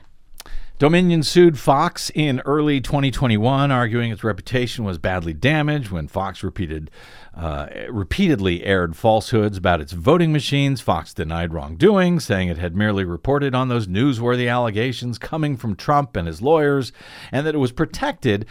Dominion 0.79 1.21
sued 1.21 1.59
Fox 1.59 2.09
in 2.15 2.41
early 2.45 2.81
2021, 2.81 3.69
arguing 3.69 4.11
its 4.11 4.23
reputation 4.23 4.83
was 4.83 4.97
badly 4.97 5.31
damaged 5.31 5.91
when 5.91 6.07
Fox 6.07 6.43
repeated, 6.43 6.89
uh, 7.35 7.67
repeatedly 7.89 8.63
aired 8.63 8.95
falsehoods 8.95 9.55
about 9.55 9.81
its 9.81 9.93
voting 9.93 10.33
machines. 10.33 10.81
Fox 10.81 11.13
denied 11.13 11.53
wrongdoing, 11.53 12.19
saying 12.19 12.49
it 12.49 12.57
had 12.57 12.75
merely 12.75 13.05
reported 13.05 13.53
on 13.53 13.67
those 13.67 13.85
newsworthy 13.85 14.51
allegations 14.51 15.19
coming 15.19 15.55
from 15.55 15.75
Trump 15.75 16.17
and 16.17 16.27
his 16.27 16.41
lawyers, 16.41 16.91
and 17.31 17.45
that 17.45 17.53
it 17.53 17.59
was 17.59 17.71
protected 17.71 18.43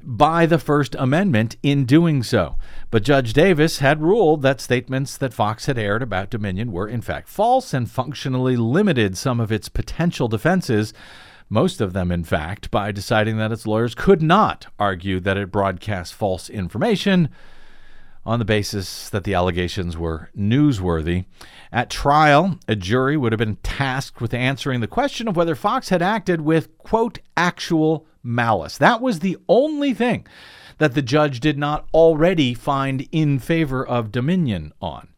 by 0.00 0.46
the 0.46 0.58
First 0.58 0.94
Amendment 1.00 1.56
in 1.64 1.84
doing 1.84 2.22
so. 2.22 2.56
But 2.92 3.02
Judge 3.02 3.32
Davis 3.32 3.80
had 3.80 4.02
ruled 4.02 4.42
that 4.42 4.60
statements 4.60 5.16
that 5.16 5.34
Fox 5.34 5.66
had 5.66 5.78
aired 5.78 6.02
about 6.02 6.30
Dominion 6.30 6.70
were 6.70 6.86
in 6.86 7.00
fact 7.00 7.28
false 7.28 7.74
and 7.74 7.90
functionally 7.90 8.56
limited 8.56 9.18
some 9.18 9.40
of 9.40 9.50
its 9.50 9.68
potential 9.68 10.28
defenses 10.28 10.94
most 11.48 11.80
of 11.80 11.92
them, 11.92 12.10
in 12.10 12.24
fact, 12.24 12.70
by 12.70 12.90
deciding 12.92 13.38
that 13.38 13.52
its 13.52 13.66
lawyers 13.66 13.94
could 13.94 14.22
not 14.22 14.66
argue 14.78 15.20
that 15.20 15.36
it 15.36 15.52
broadcast 15.52 16.14
false 16.14 16.50
information 16.50 17.28
on 18.24 18.40
the 18.40 18.44
basis 18.44 19.08
that 19.10 19.22
the 19.22 19.34
allegations 19.34 19.96
were 19.96 20.30
newsworthy. 20.36 21.26
At 21.70 21.90
trial, 21.90 22.58
a 22.66 22.74
jury 22.74 23.16
would 23.16 23.32
have 23.32 23.38
been 23.38 23.56
tasked 23.56 24.20
with 24.20 24.34
answering 24.34 24.80
the 24.80 24.88
question 24.88 25.28
of 25.28 25.36
whether 25.36 25.54
Fox 25.54 25.90
had 25.90 26.02
acted 26.02 26.40
with, 26.40 26.76
quote, 26.78 27.20
actual 27.36 28.06
malice. 28.24 28.76
That 28.78 29.00
was 29.00 29.20
the 29.20 29.38
only 29.48 29.94
thing 29.94 30.26
that 30.78 30.94
the 30.94 31.02
judge 31.02 31.38
did 31.38 31.56
not 31.56 31.86
already 31.94 32.52
find 32.52 33.08
in 33.12 33.38
favor 33.38 33.86
of 33.86 34.12
Dominion 34.12 34.72
on 34.80 35.08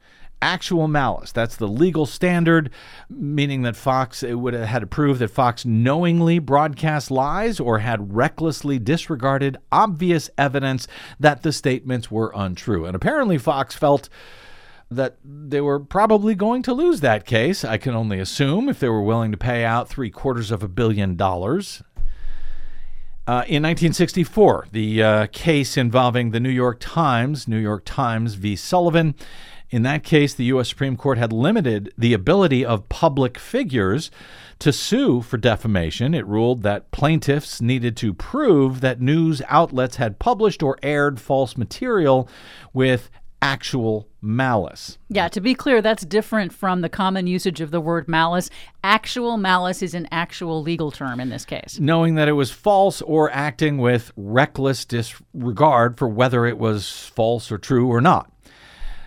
actual 0.41 0.89
malice. 0.89 1.33
That's 1.33 1.57
the 1.57 1.69
legal 1.69 2.07
standard, 2.07 2.71
meaning 3.09 3.63
that 3.63 3.77
Fox 3.77 4.23
would 4.23 4.55
have 4.55 4.69
had 4.69 4.81
to 4.81 4.87
prove 4.87 5.19
that 5.19 5.29
Fox 5.29 5.65
knowingly 5.65 6.39
broadcast 6.39 7.11
lies 7.11 7.59
or 7.61 7.81
had 7.81 8.15
recklessly 8.15 8.79
disregarded 8.79 9.57
obvious 9.73 10.31
evidence 10.39 10.87
that 11.19 11.43
the 11.43 11.53
statements 11.53 12.11
were 12.11 12.33
untrue. 12.35 12.85
And 12.85 12.95
apparently, 12.95 13.39
Fox 13.39 13.75
felt 13.75 14.09
that 14.91 15.17
they 15.23 15.61
were 15.61 15.81
probably 15.81 16.35
going 16.35 16.63
to 16.63 16.73
lose 16.73 17.01
that 17.01 17.27
case. 17.27 17.65
I 17.65 17.77
can 17.77 17.95
only 17.95 18.19
assume 18.19 18.69
if 18.69 18.81
they 18.81 18.89
were 18.89 19.03
willing 19.03 19.33
to 19.33 19.37
pay 19.37 19.65
out 19.65 19.89
three 19.89 20.11
quarters 20.11 20.51
of 20.51 20.63
a 20.63 20.69
billion 20.69 21.17
dollars. 21.17 21.83
Uh, 23.27 23.45
in 23.47 23.63
1964, 23.63 24.69
the 24.73 25.03
uh, 25.03 25.27
case 25.27 25.77
involving 25.77 26.31
the 26.31 26.41
New 26.41 26.49
York 26.49 26.79
Times, 26.81 27.47
New 27.47 27.59
York 27.59 27.83
Times 27.85 28.33
v. 28.35 28.57
Sullivan, 28.57 29.15
in 29.71 29.83
that 29.83 30.03
case, 30.03 30.35
the 30.35 30.47
U.S. 30.47 30.69
Supreme 30.69 30.97
Court 30.97 31.19
had 31.19 31.33
limited 31.33 31.93
the 31.99 32.15
ability 32.15 32.65
of 32.65 32.89
public 32.89 33.39
figures 33.39 34.11
to 34.59 34.73
sue 34.73 35.21
for 35.21 35.37
defamation. 35.37 36.15
It 36.15 36.27
ruled 36.27 36.63
that 36.63 36.91
plaintiffs 36.91 37.61
needed 37.61 37.97
to 37.99 38.15
prove 38.15 38.81
that 38.81 39.01
news 39.01 39.43
outlets 39.47 39.97
had 39.97 40.19
published 40.19 40.63
or 40.63 40.79
aired 40.83 41.21
false 41.21 41.57
material 41.57 42.29
with 42.73 43.11
actual 43.41 44.09
malice. 44.21 44.99
Yeah, 45.09 45.29
to 45.29 45.41
be 45.41 45.55
clear, 45.55 45.81
that's 45.81 46.05
different 46.05 46.53
from 46.53 46.81
the 46.81 46.89
common 46.89 47.27
usage 47.27 47.61
of 47.61 47.71
the 47.71 47.81
word 47.81 48.09
malice. 48.09 48.51
Actual 48.83 49.37
malice 49.37 49.81
is 49.81 49.95
an 49.95 50.09
actual 50.11 50.61
legal 50.61 50.91
term 50.91 51.21
in 51.21 51.29
this 51.29 51.45
case. 51.45 51.79
Knowing 51.79 52.17
that 52.17 52.29
it 52.29 52.33
was 52.33 52.51
false 52.51 53.01
or 53.03 53.31
acting 53.31 53.79
with 53.79 54.11
reckless 54.17 54.85
disregard 54.85 55.99
for 55.99 56.09
whether 56.09 56.47
it 56.47 56.59
was 56.59 57.11
false 57.15 57.53
or 57.53 57.59
true 57.59 57.87
or 57.89 58.01
not. 58.01 58.31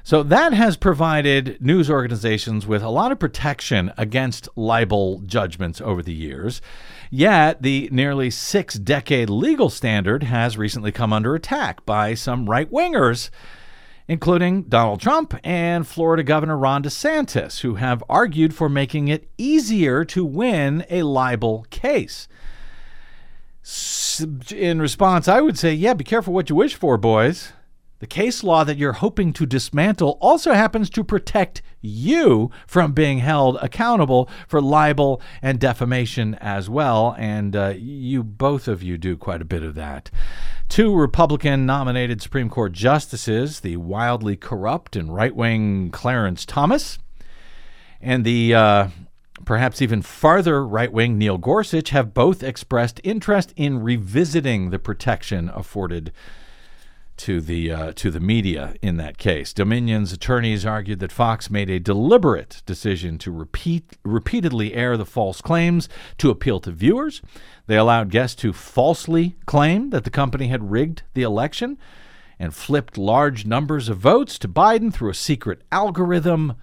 So 0.03 0.23
that 0.23 0.53
has 0.53 0.77
provided 0.77 1.61
news 1.61 1.89
organizations 1.89 2.65
with 2.65 2.81
a 2.81 2.89
lot 2.89 3.11
of 3.11 3.19
protection 3.19 3.93
against 3.97 4.49
libel 4.55 5.21
judgments 5.25 5.79
over 5.79 6.01
the 6.01 6.13
years. 6.13 6.61
Yet, 7.11 7.61
the 7.61 7.89
nearly 7.91 8.31
six 8.31 8.75
decade 8.75 9.29
legal 9.29 9.69
standard 9.69 10.23
has 10.23 10.57
recently 10.57 10.91
come 10.91 11.13
under 11.13 11.35
attack 11.35 11.85
by 11.85 12.13
some 12.15 12.49
right 12.49 12.71
wingers, 12.71 13.29
including 14.07 14.63
Donald 14.63 15.01
Trump 15.01 15.35
and 15.43 15.85
Florida 15.85 16.23
Governor 16.23 16.57
Ron 16.57 16.83
DeSantis, 16.83 17.61
who 17.61 17.75
have 17.75 18.03
argued 18.09 18.55
for 18.55 18.69
making 18.69 19.07
it 19.07 19.29
easier 19.37 20.03
to 20.05 20.25
win 20.25 20.83
a 20.89 21.03
libel 21.03 21.67
case. 21.69 22.27
In 24.51 24.81
response, 24.81 25.27
I 25.27 25.41
would 25.41 25.59
say, 25.59 25.73
yeah, 25.73 25.93
be 25.93 26.03
careful 26.03 26.33
what 26.33 26.49
you 26.49 26.55
wish 26.55 26.75
for, 26.75 26.97
boys. 26.97 27.53
The 28.01 28.07
case 28.07 28.43
law 28.43 28.63
that 28.63 28.79
you're 28.79 28.93
hoping 28.93 29.31
to 29.33 29.45
dismantle 29.45 30.17
also 30.19 30.53
happens 30.53 30.89
to 30.89 31.03
protect 31.03 31.61
you 31.81 32.49
from 32.65 32.93
being 32.93 33.19
held 33.19 33.57
accountable 33.61 34.27
for 34.47 34.59
libel 34.59 35.21
and 35.39 35.59
defamation 35.59 36.33
as 36.41 36.67
well. 36.67 37.15
And 37.19 37.55
uh, 37.55 37.75
you, 37.77 38.23
both 38.23 38.67
of 38.67 38.81
you, 38.81 38.97
do 38.97 39.15
quite 39.15 39.43
a 39.43 39.45
bit 39.45 39.61
of 39.61 39.75
that. 39.75 40.09
Two 40.67 40.95
Republican 40.95 41.67
nominated 41.67 42.23
Supreme 42.23 42.49
Court 42.49 42.71
justices, 42.71 43.59
the 43.59 43.77
wildly 43.77 44.35
corrupt 44.35 44.95
and 44.95 45.13
right 45.13 45.35
wing 45.35 45.91
Clarence 45.91 46.43
Thomas, 46.43 46.97
and 48.01 48.25
the 48.25 48.55
uh, 48.55 48.87
perhaps 49.45 49.79
even 49.79 50.01
farther 50.01 50.65
right 50.65 50.91
wing 50.91 51.19
Neil 51.19 51.37
Gorsuch, 51.37 51.91
have 51.91 52.15
both 52.15 52.41
expressed 52.41 52.99
interest 53.03 53.53
in 53.55 53.83
revisiting 53.83 54.71
the 54.71 54.79
protection 54.79 55.51
afforded 55.53 56.11
to 57.21 57.39
the 57.39 57.71
uh, 57.71 57.91
to 57.93 58.09
the 58.09 58.19
media 58.19 58.73
in 58.81 58.97
that 58.97 59.19
case. 59.19 59.53
Dominion's 59.53 60.11
attorneys 60.11 60.65
argued 60.65 60.99
that 60.99 61.11
Fox 61.11 61.51
made 61.51 61.69
a 61.69 61.79
deliberate 61.79 62.63
decision 62.65 63.19
to 63.19 63.31
repeat 63.31 63.97
repeatedly 64.03 64.73
air 64.73 64.97
the 64.97 65.05
false 65.05 65.39
claims 65.39 65.87
to 66.17 66.31
appeal 66.31 66.59
to 66.61 66.71
viewers. 66.71 67.21
They 67.67 67.77
allowed 67.77 68.09
guests 68.09 68.41
to 68.41 68.53
falsely 68.53 69.35
claim 69.45 69.91
that 69.91 70.03
the 70.03 70.09
company 70.09 70.47
had 70.47 70.71
rigged 70.71 71.03
the 71.13 71.21
election 71.21 71.77
and 72.39 72.55
flipped 72.55 72.97
large 72.97 73.45
numbers 73.45 73.87
of 73.87 73.99
votes 73.99 74.39
to 74.39 74.47
Biden 74.47 74.91
through 74.91 75.11
a 75.11 75.13
secret 75.13 75.61
algorithm 75.71 76.55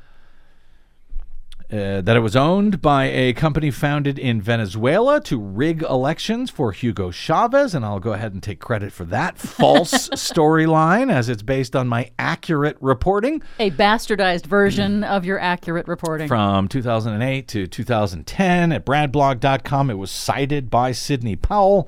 uh, 1.70 2.00
that 2.00 2.16
it 2.16 2.20
was 2.20 2.34
owned 2.34 2.80
by 2.80 3.04
a 3.06 3.34
company 3.34 3.70
founded 3.70 4.18
in 4.18 4.40
Venezuela 4.40 5.20
to 5.20 5.38
rig 5.38 5.82
elections 5.82 6.48
for 6.48 6.72
Hugo 6.72 7.10
Chavez, 7.10 7.75
and 7.75 7.84
I'll 7.84 8.00
go 8.00 8.14
ahead 8.14 8.32
and 8.32 8.42
take 8.42 8.58
credit 8.58 8.90
for 8.90 9.04
that 9.04 9.37
false 9.37 10.08
storyline 10.14 11.12
as 11.12 11.28
it's 11.28 11.42
based 11.42 11.76
on 11.76 11.87
my 11.87 12.10
accurate 12.18 12.78
reporting 12.80 13.42
A 13.58 13.70
bastardized 13.72 14.46
version 14.46 15.04
of 15.04 15.26
your 15.26 15.38
accurate 15.38 15.87
reporting. 15.87 16.26
from 16.26 16.68
2008 16.68 17.46
to 17.48 17.66
2010 17.66 18.72
at 18.72 18.87
bradblog.com. 18.87 19.90
It 19.90 19.94
was 19.94 20.10
cited 20.10 20.70
by 20.70 20.92
Sidney 20.92 21.37
Powell 21.37 21.87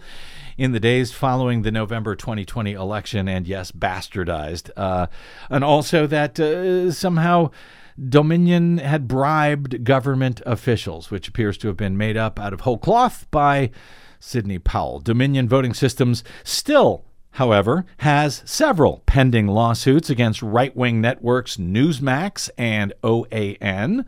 in 0.58 0.72
the 0.72 0.80
days 0.80 1.10
following 1.10 1.62
the 1.62 1.70
November 1.70 2.14
2020 2.14 2.72
election, 2.74 3.28
and 3.28 3.48
yes, 3.48 3.72
bastardized. 3.72 4.70
Uh, 4.76 5.06
and 5.48 5.64
also 5.64 6.06
that 6.06 6.38
uh, 6.38 6.92
somehow 6.92 7.50
Dominion 7.98 8.78
had 8.78 9.08
bribed 9.08 9.84
government 9.84 10.40
officials, 10.46 11.10
which 11.10 11.28
appears 11.28 11.56
to 11.58 11.68
have 11.68 11.76
been 11.76 11.96
made 11.96 12.16
up 12.16 12.38
out 12.38 12.52
of 12.52 12.62
whole 12.62 12.78
cloth 12.78 13.26
by 13.30 13.70
Sidney 14.18 14.58
Powell. 14.58 15.00
Dominion 15.00 15.48
Voting 15.48 15.74
Systems 15.74 16.22
still 16.44 17.04
however, 17.32 17.84
has 17.98 18.42
several 18.44 19.02
pending 19.06 19.46
lawsuits 19.46 20.10
against 20.10 20.42
right 20.42 20.74
wing 20.76 21.00
networks 21.00 21.56
Newsmax 21.56 22.50
and 22.58 22.92
OAN. 23.02 24.04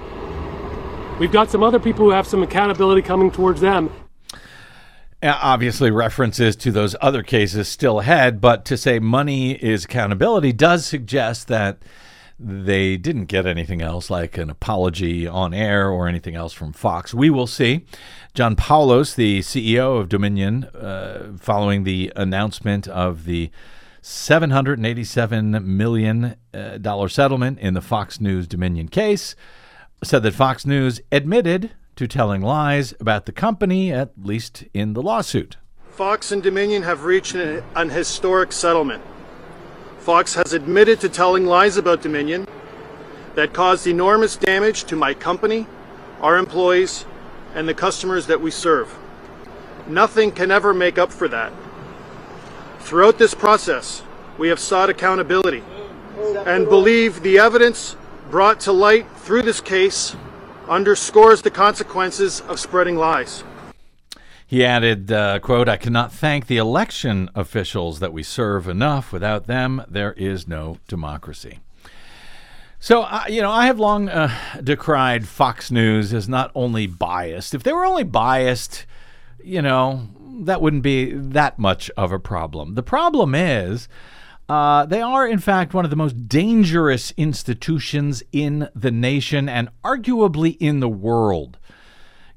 We've 1.17 1.31
got 1.31 1.49
some 1.49 1.63
other 1.63 1.79
people 1.79 2.03
who 2.03 2.11
have 2.11 2.27
some 2.27 2.43
accountability 2.43 3.03
coming 3.03 3.31
towards 3.31 3.61
them. 3.61 3.89
Uh, 5.21 5.37
Obviously, 5.41 5.91
references 5.91 6.55
to 6.57 6.71
those 6.71 6.95
other 7.01 7.23
cases 7.23 7.67
still 7.67 7.99
ahead, 7.99 8.41
but 8.41 8.65
to 8.65 8.77
say 8.77 8.99
money 8.99 9.53
is 9.53 9.85
accountability 9.85 10.51
does 10.53 10.85
suggest 10.85 11.47
that 11.47 11.79
they 12.37 12.97
didn't 12.97 13.25
get 13.25 13.45
anything 13.45 13.81
else 13.81 14.09
like 14.09 14.37
an 14.37 14.49
apology 14.49 15.25
on 15.25 15.53
air 15.53 15.89
or 15.89 16.07
anything 16.07 16.35
else 16.35 16.51
from 16.51 16.73
Fox. 16.73 17.13
We 17.13 17.29
will 17.29 17.47
see. 17.47 17.85
John 18.33 18.57
Poulos, 18.57 19.15
the 19.15 19.39
CEO 19.39 19.99
of 19.99 20.09
Dominion, 20.09 20.65
uh, 20.65 21.37
following 21.39 21.85
the 21.85 22.11
announcement 22.15 22.87
of 22.89 23.23
the 23.23 23.51
$787 24.03 25.63
million 25.63 26.35
uh, 26.53 27.07
settlement 27.07 27.59
in 27.59 27.73
the 27.73 27.81
Fox 27.81 28.19
News 28.19 28.47
Dominion 28.47 28.89
case, 28.89 29.35
said 30.03 30.21
that 30.23 30.33
Fox 30.33 30.65
News 30.65 30.99
admitted 31.11 31.71
to 31.95 32.07
telling 32.07 32.41
lies 32.41 32.93
about 32.99 33.25
the 33.25 33.31
company, 33.31 33.91
at 33.91 34.11
least 34.17 34.65
in 34.73 34.93
the 34.93 35.01
lawsuit. 35.01 35.57
Fox 35.91 36.31
and 36.31 36.43
Dominion 36.43 36.83
have 36.83 37.05
reached 37.05 37.35
an, 37.35 37.63
an 37.75 37.89
historic 37.89 38.51
settlement. 38.51 39.03
Fox 39.99 40.35
has 40.35 40.53
admitted 40.53 40.99
to 40.99 41.09
telling 41.09 41.45
lies 41.45 41.77
about 41.77 42.01
Dominion 42.01 42.47
that 43.35 43.53
caused 43.53 43.87
enormous 43.87 44.35
damage 44.35 44.83
to 44.85 44.95
my 44.95 45.13
company, 45.13 45.67
our 46.21 46.37
employees, 46.37 47.05
and 47.53 47.67
the 47.67 47.73
customers 47.73 48.27
that 48.27 48.41
we 48.41 48.51
serve. 48.51 48.93
Nothing 49.87 50.31
can 50.31 50.51
ever 50.51 50.73
make 50.73 50.97
up 50.97 51.11
for 51.11 51.27
that. 51.29 51.53
Throughout 52.79 53.17
this 53.17 53.33
process, 53.33 54.03
we 54.37 54.49
have 54.49 54.59
sought 54.59 54.89
accountability 54.89 55.63
and 56.45 56.67
believe 56.67 57.23
the 57.23 57.39
evidence 57.39 57.95
brought 58.29 58.59
to 58.61 58.71
light 58.71 59.09
through 59.17 59.43
this 59.43 59.61
case 59.61 60.15
underscores 60.69 61.41
the 61.41 61.51
consequences 61.51 62.41
of 62.41 62.59
spreading 62.59 62.95
lies. 62.95 63.43
He 64.47 64.63
added, 64.63 65.11
uh, 65.11 65.39
quote, 65.39 65.67
I 65.67 65.77
cannot 65.77 66.11
thank 66.11 66.45
the 66.45 66.57
election 66.57 67.29
officials 67.33 67.99
that 67.99 68.13
we 68.13 68.21
serve 68.21 68.67
enough. 68.67 69.11
Without 69.11 69.47
them, 69.47 69.83
there 69.87 70.13
is 70.13 70.47
no 70.47 70.77
democracy. 70.87 71.59
So, 72.79 73.01
uh, 73.01 73.23
you 73.27 73.41
know, 73.41 73.49
I 73.49 73.65
have 73.65 73.79
long 73.79 74.07
uh, 74.07 74.31
decried 74.63 75.27
Fox 75.27 75.71
News 75.71 76.13
as 76.13 76.29
not 76.29 76.51
only 76.53 76.85
biased. 76.85 77.55
If 77.55 77.63
they 77.63 77.73
were 77.73 77.85
only 77.85 78.03
biased, 78.03 78.85
you 79.43 79.63
know, 79.63 80.07
that 80.41 80.61
wouldn't 80.61 80.83
be 80.83 81.11
that 81.11 81.57
much 81.57 81.89
of 81.97 82.11
a 82.11 82.19
problem. 82.19 82.75
The 82.75 82.83
problem 82.83 83.33
is 83.33 83.87
uh, 84.47 84.85
they 84.85 85.01
are, 85.01 85.27
in 85.27 85.39
fact, 85.39 85.73
one 85.73 85.85
of 85.85 85.89
the 85.91 85.97
most 85.97 86.27
dangerous 86.27 87.11
institutions 87.17 88.23
in 88.31 88.69
the 88.75 88.91
nation 88.91 89.49
and 89.49 89.69
arguably 89.83 90.55
in 90.59 90.79
the 90.79 90.89
world 90.89 91.57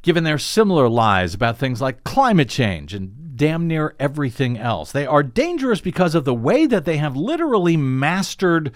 given 0.03 0.25
their 0.25 0.38
similar 0.38 0.88
lies 0.88 1.35
about 1.35 1.59
things 1.59 1.81
like 1.81 2.05
climate 2.05 2.49
change 2.49 2.94
and 2.94 3.37
damn 3.37 3.66
near 3.66 3.94
everything 3.99 4.57
else. 4.57 4.92
They 4.92 5.07
are 5.07 5.23
dangerous 5.23 5.81
because 5.81 6.14
of 6.14 6.25
the 6.25 6.35
way 6.35 6.66
that 6.66 6.85
they 6.85 6.97
have 6.97 7.16
literally 7.16 7.77
mastered 7.77 8.73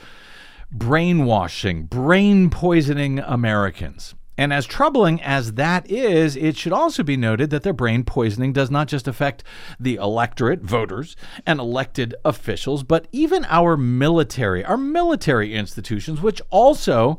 brainwashing, 0.70 1.84
brain 1.84 2.50
poisoning 2.50 3.18
Americans. 3.18 4.14
And 4.38 4.52
as 4.52 4.64
troubling 4.64 5.20
as 5.20 5.54
that 5.54 5.90
is, 5.90 6.36
it 6.36 6.56
should 6.56 6.72
also 6.72 7.02
be 7.02 7.16
noted 7.16 7.50
that 7.50 7.62
their 7.62 7.74
brain 7.74 8.02
poisoning 8.02 8.52
does 8.52 8.70
not 8.70 8.88
just 8.88 9.06
affect 9.06 9.44
the 9.78 9.96
electorate, 9.96 10.62
voters, 10.62 11.16
and 11.46 11.60
elected 11.60 12.14
officials, 12.24 12.82
but 12.82 13.08
even 13.12 13.44
our 13.50 13.76
military, 13.76 14.64
our 14.64 14.78
military 14.78 15.54
institutions, 15.54 16.20
which 16.22 16.40
also 16.48 17.18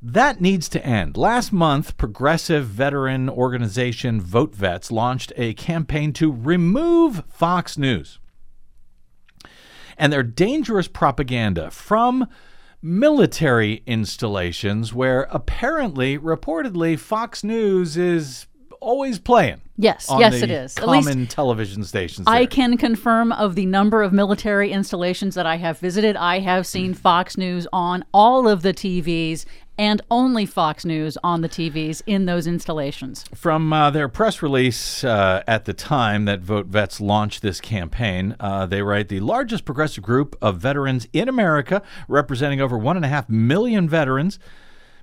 that 0.00 0.40
needs 0.40 0.68
to 0.68 0.84
end. 0.84 1.16
Last 1.16 1.52
month, 1.52 1.96
progressive 1.96 2.66
veteran 2.66 3.28
organization 3.28 4.20
Vote 4.20 4.54
Vets 4.54 4.92
launched 4.92 5.32
a 5.36 5.54
campaign 5.54 6.12
to 6.14 6.30
remove 6.30 7.24
Fox 7.28 7.76
News 7.78 8.18
and 9.96 10.12
their 10.12 10.22
dangerous 10.22 10.88
propaganda 10.88 11.70
from 11.70 12.28
military 12.84 13.82
installations 13.86 14.92
where 14.92 15.26
apparently, 15.30 16.18
reportedly, 16.18 16.98
Fox 16.98 17.42
News 17.42 17.96
is 17.96 18.46
always 18.78 19.18
playing. 19.18 19.62
Yes, 19.76 20.06
yes, 20.18 20.34
it 20.34 20.50
is. 20.50 20.76
At 20.76 20.88
least 20.88 21.08
Common 21.08 21.26
television 21.26 21.82
stations. 21.82 22.28
I 22.28 22.46
can 22.46 22.76
confirm 22.76 23.32
of 23.32 23.54
the 23.56 23.66
number 23.66 24.02
of 24.02 24.12
military 24.12 24.70
installations 24.70 25.34
that 25.34 25.46
I 25.46 25.56
have 25.56 25.78
visited, 25.80 26.14
I 26.14 26.40
have 26.40 26.66
seen 26.66 26.94
Fox 26.94 27.36
News 27.36 27.66
on 27.72 28.04
all 28.12 28.46
of 28.46 28.62
the 28.62 28.72
TVs 28.72 29.46
and 29.78 30.02
only 30.10 30.46
Fox 30.46 30.84
News 30.84 31.18
on 31.22 31.40
the 31.40 31.48
TVs 31.48 32.02
in 32.06 32.26
those 32.26 32.46
installations. 32.46 33.24
From 33.34 33.72
uh, 33.72 33.90
their 33.90 34.08
press 34.08 34.42
release 34.42 35.04
uh, 35.04 35.42
at 35.46 35.64
the 35.64 35.74
time 35.74 36.24
that 36.26 36.40
Vote 36.40 36.66
Vets 36.66 37.00
launched 37.00 37.42
this 37.42 37.60
campaign, 37.60 38.36
uh, 38.38 38.66
they 38.66 38.82
write 38.82 39.08
the 39.08 39.20
largest 39.20 39.64
progressive 39.64 40.04
group 40.04 40.36
of 40.40 40.58
veterans 40.58 41.08
in 41.12 41.28
America, 41.28 41.82
representing 42.08 42.60
over 42.60 42.78
one 42.78 42.96
and 42.96 43.04
a 43.04 43.08
half 43.08 43.28
million 43.28 43.88
veterans, 43.88 44.38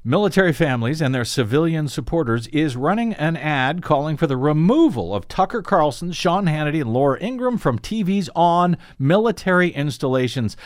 military 0.03 0.53
families 0.53 1.01
and 1.01 1.13
their 1.13 1.25
civilian 1.25 1.87
supporters 1.87 2.47
is 2.47 2.75
running 2.75 3.13
an 3.13 3.37
ad 3.37 3.83
calling 3.83 4.17
for 4.17 4.25
the 4.25 4.37
removal 4.37 5.13
of 5.13 5.27
Tucker 5.27 5.61
Carlson, 5.61 6.11
Sean 6.11 6.45
Hannity, 6.45 6.81
and 6.81 6.91
Laura 6.91 7.19
Ingraham 7.21 7.57
from 7.57 7.77
TVs 7.77 8.27
on 8.35 8.77
military 8.97 9.69
installations. 9.69 10.57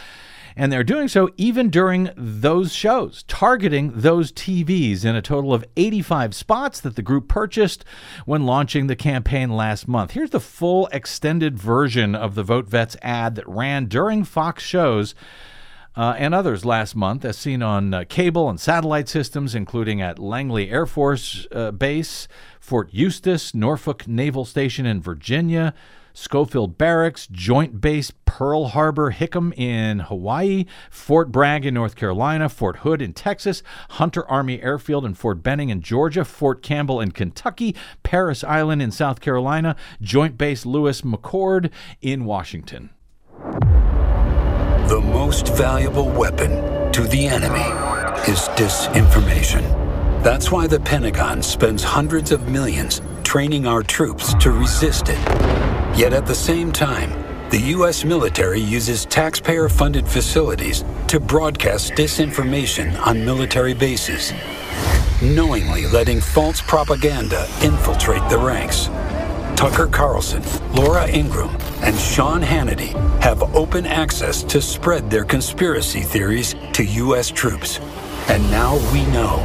And 0.58 0.72
they're 0.72 0.84
doing 0.84 1.10
so 1.10 1.30
even 1.36 1.70
during 1.70 2.12
those 2.16 2.74
shows, 2.74 3.24
targeting 3.28 3.92
those 3.94 4.32
TVs 4.32 5.04
in 5.04 5.16
a 5.16 5.22
total 5.22 5.54
of 5.54 5.66
85 5.76 6.34
spots 6.34 6.80
that 6.80 6.96
the 6.96 7.02
group 7.02 7.28
purchased 7.28 7.84
when 8.26 8.46
launching 8.46 8.88
the 8.88 8.96
campaign 8.96 9.50
last 9.50 9.88
month. 9.88 10.12
Here's 10.12 10.30
the 10.30 10.40
full 10.40 10.88
extended 10.94 11.60
version 11.60 12.16
of 12.16 12.36
the 12.36 12.44
Vote 12.44 12.70
Vets 12.70 12.96
ad 13.02 13.36
that 13.36 13.48
ran 13.50 13.86
during 13.86 14.24
Fox 14.24 14.64
shows. 14.64 15.14
Uh, 15.98 16.14
and 16.18 16.36
others 16.36 16.66
last 16.66 16.94
month, 16.94 17.24
as 17.24 17.38
seen 17.38 17.64
on 17.64 17.94
uh, 17.94 18.04
cable 18.10 18.50
and 18.50 18.60
satellite 18.60 19.08
systems, 19.08 19.56
including 19.56 20.02
at 20.02 20.20
Langley 20.20 20.70
Air 20.70 20.86
Force 20.86 21.48
uh, 21.54 21.72
Base, 21.72 22.28
Fort 22.60 22.92
Eustis, 22.92 23.56
Norfolk 23.56 24.06
Naval 24.06 24.44
Station 24.44 24.86
in 24.86 25.02
Virginia, 25.02 25.74
Schofield 26.16 26.78
Barracks, 26.78 27.28
Joint 27.28 27.82
Base 27.82 28.12
Pearl 28.26 28.70
Harbor 28.70 29.12
Hickam 29.12 29.54
in 29.58 30.00
Hawaii, 30.00 30.66
Fort 30.90 31.32
Bragg 31.32 31.66
in 31.66 31.74
North 31.74 31.96
Carolina, 31.96 32.50
Fort 32.50 32.78
Hood 32.78 33.02
in 33.02 33.14
Texas, 33.14 33.62
Hunter 33.92 34.28
Army 34.30 34.62
Airfield 34.62 35.06
and 35.06 35.18
Fort 35.18 35.44
Benning 35.44 35.70
in 35.70 35.82
Georgia, 35.82 36.26
Fort 36.26 36.64
Campbell 36.64 37.02
in 37.02 37.12
Kentucky, 37.12 37.76
Parris 38.04 38.44
Island 38.44 38.82
in 38.82 38.92
South 38.92 39.20
Carolina, 39.20 39.76
Joint 40.02 40.38
Base 40.38 40.66
Lewis 40.66 41.02
McChord 41.02 41.70
in 42.02 42.26
Washington. 42.26 42.92
The 44.88 45.02
most 45.02 45.50
valuable 45.56 46.10
weapon 46.10 46.92
to 46.94 47.02
the 47.04 47.28
enemy 47.28 47.60
is 48.32 48.48
disinformation. 48.56 49.64
That's 50.24 50.52
why 50.52 50.66
the 50.68 50.80
Pentagon 50.80 51.44
spends 51.44 51.84
hundreds 51.84 52.32
of 52.32 52.50
millions 52.50 53.02
training 53.24 53.68
our 53.68 53.84
troops 53.84 54.34
to 54.36 54.52
resist 54.52 55.10
it. 55.10 55.65
Yet 55.96 56.12
at 56.12 56.26
the 56.26 56.36
same 56.36 56.74
time, 56.74 57.10
the 57.50 57.60
U.S. 57.78 58.04
military 58.04 58.60
uses 58.60 59.06
taxpayer 59.06 59.70
funded 59.70 60.06
facilities 60.06 60.84
to 61.08 61.22
broadcast 61.22 61.94
disinformation 61.94 63.00
on 63.00 63.24
military 63.24 63.74
bases, 63.74 64.34
knowingly 65.22 65.88
letting 65.88 66.20
false 66.20 66.62
propaganda 66.62 67.48
infiltrate 67.64 68.28
the 68.30 68.38
ranks. 68.38 68.88
Tucker 69.56 69.88
Carlson, 69.88 70.44
Laura 70.74 71.08
Ingraham, 71.08 71.56
and 71.82 71.96
Sean 71.98 72.42
Hannity 72.42 72.92
have 73.22 73.56
open 73.56 73.86
access 73.86 74.44
to 74.44 74.62
spread 74.62 75.10
their 75.10 75.24
conspiracy 75.24 76.02
theories 76.02 76.56
to 76.74 76.84
U.S. 76.84 77.32
troops. 77.32 77.80
And 78.28 78.44
now 78.52 78.76
we 78.92 79.06
know 79.14 79.40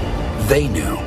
they 0.48 0.66
knew 0.66 0.98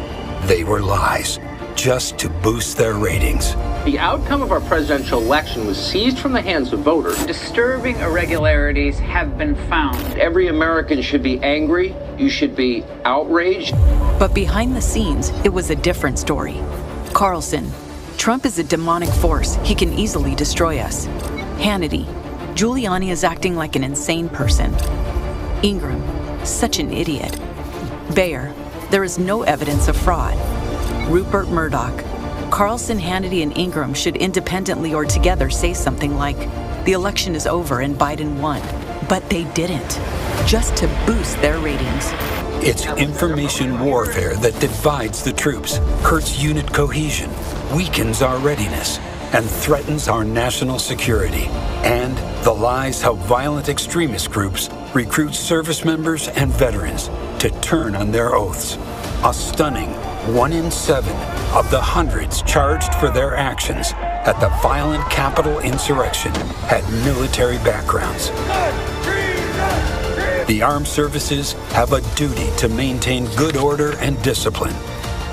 they 0.47 0.63
were 0.63 0.79
lies 0.79 1.37
just 1.75 2.17
to 2.19 2.29
boost 2.29 2.77
their 2.77 2.93
ratings. 2.93 3.55
The 3.85 3.99
outcome 3.99 4.41
of 4.41 4.51
our 4.51 4.61
presidential 4.61 5.21
election 5.21 5.65
was 5.65 5.77
seized 5.77 6.19
from 6.19 6.33
the 6.33 6.41
hands 6.41 6.71
of 6.73 6.79
voters. 6.79 7.25
Disturbing 7.25 7.97
irregularities 7.97 8.97
have 8.99 9.37
been 9.37 9.55
found. 9.67 9.97
Every 10.17 10.47
American 10.47 11.01
should 11.01 11.23
be 11.23 11.39
angry. 11.43 11.95
You 12.17 12.29
should 12.29 12.55
be 12.55 12.83
outraged. 13.05 13.73
But 14.19 14.33
behind 14.33 14.75
the 14.75 14.81
scenes, 14.81 15.29
it 15.43 15.49
was 15.49 15.69
a 15.69 15.75
different 15.75 16.19
story. 16.19 16.59
Carlson, 17.13 17.69
Trump 18.17 18.45
is 18.45 18.59
a 18.59 18.63
demonic 18.63 19.09
force. 19.09 19.55
He 19.63 19.75
can 19.75 19.93
easily 19.93 20.35
destroy 20.35 20.79
us. 20.79 21.07
Hannity, 21.57 22.05
Giuliani 22.55 23.09
is 23.09 23.23
acting 23.23 23.55
like 23.55 23.75
an 23.75 23.83
insane 23.83 24.29
person. 24.29 24.73
Ingraham, 25.63 26.45
such 26.45 26.79
an 26.79 26.91
idiot. 26.91 27.33
Baier, 28.09 28.53
there 28.91 29.03
is 29.03 29.17
no 29.17 29.43
evidence 29.43 29.87
of 29.87 29.97
fraud. 29.97 30.37
Rupert 31.07 31.49
Murdoch, 31.49 32.03
Carlson, 32.49 32.97
Hannity, 32.97 33.43
and 33.43 33.55
Ingraham 33.57 33.93
should 33.93 34.15
independently 34.15 34.93
or 34.93 35.05
together 35.05 35.49
say 35.49 35.73
something 35.73 36.15
like, 36.15 36.37
the 36.85 36.93
election 36.93 37.35
is 37.35 37.45
over 37.45 37.81
and 37.81 37.95
Biden 37.95 38.39
won. 38.39 38.61
But 39.09 39.29
they 39.29 39.43
didn't, 39.53 39.99
just 40.47 40.75
to 40.77 40.87
boost 41.05 41.39
their 41.41 41.59
ratings. 41.59 42.11
It's 42.65 42.85
information 42.85 43.81
warfare 43.81 44.35
that 44.37 44.59
divides 44.61 45.23
the 45.23 45.33
troops, 45.33 45.77
hurts 46.03 46.41
unit 46.41 46.71
cohesion, 46.71 47.29
weakens 47.75 48.21
our 48.21 48.37
readiness, 48.37 48.97
and 49.33 49.45
threatens 49.45 50.07
our 50.07 50.23
national 50.23 50.79
security. 50.79 51.47
And 51.83 52.17
the 52.45 52.53
lies 52.53 53.01
how 53.01 53.15
violent 53.15 53.67
extremist 53.67 54.31
groups 54.31 54.69
recruit 54.93 55.35
service 55.35 55.83
members 55.83 56.29
and 56.29 56.49
veterans 56.51 57.09
to 57.39 57.49
turn 57.61 57.95
on 57.95 58.11
their 58.11 58.35
oaths. 58.35 58.77
A 59.25 59.33
stunning 59.33 59.93
one 60.27 60.53
in 60.53 60.71
seven 60.71 61.15
of 61.53 61.69
the 61.69 61.81
hundreds 61.81 62.41
charged 62.43 62.95
for 62.95 63.09
their 63.09 63.35
actions 63.35 63.91
at 63.93 64.39
the 64.39 64.49
violent 64.61 65.03
Capitol 65.09 65.59
insurrection 65.59 66.33
had 66.67 66.83
military 67.03 67.57
backgrounds. 67.57 68.29
The 70.47 70.61
armed 70.61 70.87
services 70.87 71.53
have 71.71 71.91
a 71.91 72.01
duty 72.15 72.49
to 72.57 72.69
maintain 72.69 73.25
good 73.35 73.57
order 73.57 73.97
and 73.97 74.21
discipline. 74.23 74.75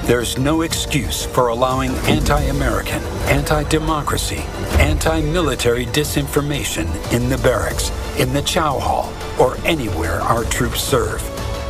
There's 0.05 0.38
no 0.38 0.62
excuse 0.62 1.24
for 1.24 1.48
allowing 1.48 1.90
anti 2.09 2.42
American, 2.44 3.03
anti 3.29 3.62
democracy, 3.64 4.42
anti 4.81 5.20
military 5.20 5.87
disinformation 5.87 6.87
in 7.12 7.29
the 7.29 7.38
barracks, 7.38 7.92
in 8.18 8.33
the 8.33 8.42
chow 8.42 8.79
hall, 8.79 9.12
or 9.38 9.57
anywhere 9.64 10.20
our 10.22 10.44
troops 10.44 10.81
serve. 10.81 11.22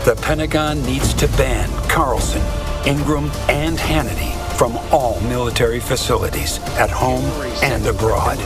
The 0.05 0.19
Pentagon 0.23 0.83
needs 0.85 1.13
to 1.15 1.29
ban 1.37 1.69
Carlson, 1.89 2.41
Ingraham, 2.87 3.31
and 3.49 3.79
Hannity 3.79 4.35
from 4.57 4.77
all 4.93 5.21
military 5.23 5.81
facilities 5.81 6.59
at 6.77 6.91
home 6.91 7.25
and 7.63 7.87
abroad 7.87 8.39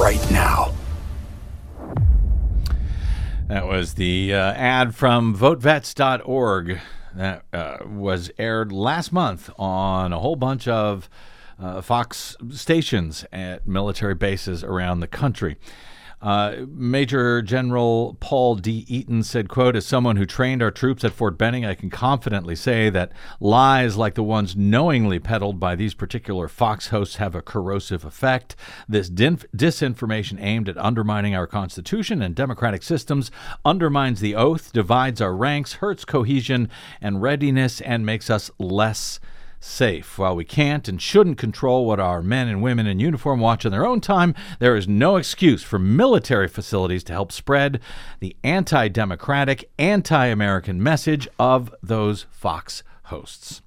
right 0.00 0.24
now. 0.30 0.72
That 3.48 3.66
was 3.66 3.94
the 3.94 4.32
uh, 4.32 4.52
ad 4.52 4.94
from 4.94 5.36
votevets.org 5.36 6.80
that 7.14 7.44
uh, 7.52 7.78
was 7.84 8.30
aired 8.38 8.70
last 8.70 9.12
month 9.12 9.50
on 9.58 10.12
a 10.12 10.18
whole 10.20 10.36
bunch 10.36 10.68
of 10.68 11.10
uh, 11.58 11.80
Fox 11.80 12.36
stations 12.50 13.24
at 13.32 13.66
military 13.66 14.14
bases 14.14 14.62
around 14.62 15.00
the 15.00 15.08
country. 15.08 15.56
Uh, 16.22 16.66
Major 16.68 17.40
General 17.40 18.16
Paul 18.20 18.56
D. 18.56 18.84
Eaton 18.88 19.22
said, 19.22 19.48
quote, 19.48 19.74
as 19.74 19.86
someone 19.86 20.16
who 20.16 20.26
trained 20.26 20.62
our 20.62 20.70
troops 20.70 21.02
at 21.02 21.12
Fort 21.12 21.38
Benning, 21.38 21.64
I 21.64 21.74
can 21.74 21.88
confidently 21.88 22.54
say 22.54 22.90
that 22.90 23.12
lies 23.40 23.96
like 23.96 24.14
the 24.16 24.22
ones 24.22 24.54
knowingly 24.54 25.18
peddled 25.18 25.58
by 25.58 25.74
these 25.76 25.94
particular 25.94 26.46
Fox 26.46 26.88
hosts 26.88 27.16
have 27.16 27.34
a 27.34 27.40
corrosive 27.40 28.04
effect. 28.04 28.54
This 28.86 29.08
din- 29.08 29.38
disinformation 29.56 30.36
aimed 30.40 30.68
at 30.68 30.76
undermining 30.76 31.34
our 31.34 31.46
Constitution 31.46 32.20
and 32.20 32.34
democratic 32.34 32.82
systems 32.82 33.30
undermines 33.64 34.20
the 34.20 34.34
oath, 34.34 34.72
divides 34.72 35.22
our 35.22 35.34
ranks, 35.34 35.74
hurts 35.74 36.04
cohesion 36.04 36.68
and 37.00 37.22
readiness, 37.22 37.80
and 37.80 38.04
makes 38.04 38.28
us 38.28 38.50
less 38.58 39.20
safe. 39.60 40.18
While 40.18 40.34
we 40.34 40.44
can't 40.44 40.88
and 40.88 41.00
shouldn't 41.00 41.38
control 41.38 41.86
what 41.86 42.00
our 42.00 42.22
men 42.22 42.48
and 42.48 42.62
women 42.62 42.86
in 42.86 42.98
uniform 42.98 43.40
watch 43.40 43.64
in 43.64 43.70
their 43.70 43.86
own 43.86 44.00
time, 44.00 44.34
there 44.58 44.74
is 44.74 44.88
no 44.88 45.16
excuse 45.16 45.62
for 45.62 45.78
military 45.78 46.48
facilities 46.48 47.04
to 47.04 47.12
help 47.12 47.30
spread 47.30 47.80
the 48.20 48.34
anti 48.42 48.88
democratic, 48.88 49.70
anti 49.78 50.26
American 50.26 50.82
message 50.82 51.28
of 51.38 51.74
those 51.82 52.26
Fox 52.30 52.82
hosts. 53.04 53.60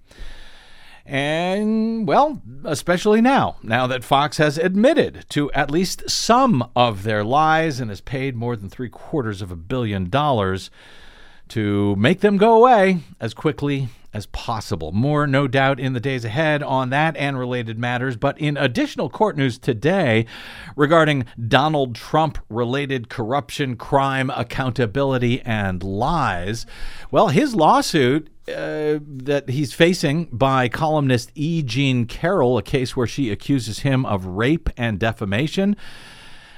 And, 1.05 2.07
well, 2.07 2.41
especially 2.63 3.19
now, 3.19 3.57
now 3.61 3.87
that 3.87 4.05
Fox 4.05 4.37
has 4.37 4.57
admitted 4.57 5.25
to 5.29 5.51
at 5.51 5.69
least 5.69 6.09
some 6.09 6.69
of 6.77 7.03
their 7.03 7.25
lies 7.25 7.81
and 7.81 7.89
has 7.89 7.99
paid 7.99 8.35
more 8.35 8.55
than 8.55 8.69
three 8.69 8.89
quarters 8.89 9.41
of 9.41 9.51
a 9.51 9.57
billion 9.57 10.09
dollars 10.09 10.71
to 11.49 11.95
make 11.97 12.21
them 12.21 12.37
go 12.37 12.55
away 12.55 12.99
as 13.19 13.33
quickly 13.33 13.89
as 14.13 14.27
possible. 14.27 14.91
More, 14.91 15.25
no 15.25 15.47
doubt, 15.47 15.79
in 15.79 15.93
the 15.93 15.99
days 15.99 16.23
ahead 16.23 16.61
on 16.61 16.89
that 16.91 17.17
and 17.17 17.37
related 17.37 17.79
matters. 17.79 18.15
But 18.15 18.39
in 18.39 18.57
additional 18.57 19.09
court 19.09 19.37
news 19.37 19.57
today 19.57 20.25
regarding 20.75 21.25
Donald 21.47 21.95
Trump 21.95 22.37
related 22.49 23.09
corruption, 23.09 23.75
crime, 23.75 24.29
accountability, 24.29 25.41
and 25.41 25.81
lies, 25.81 26.65
well, 27.11 27.29
his 27.29 27.55
lawsuit 27.55 28.29
uh, 28.47 28.99
that 29.01 29.45
he's 29.49 29.73
facing 29.73 30.25
by 30.25 30.67
columnist 30.67 31.31
E. 31.33 31.63
Jean 31.63 32.05
Carroll, 32.05 32.57
a 32.57 32.63
case 32.63 32.95
where 32.95 33.07
she 33.07 33.31
accuses 33.31 33.79
him 33.79 34.05
of 34.05 34.25
rape 34.25 34.69
and 34.75 34.99
defamation. 34.99 35.77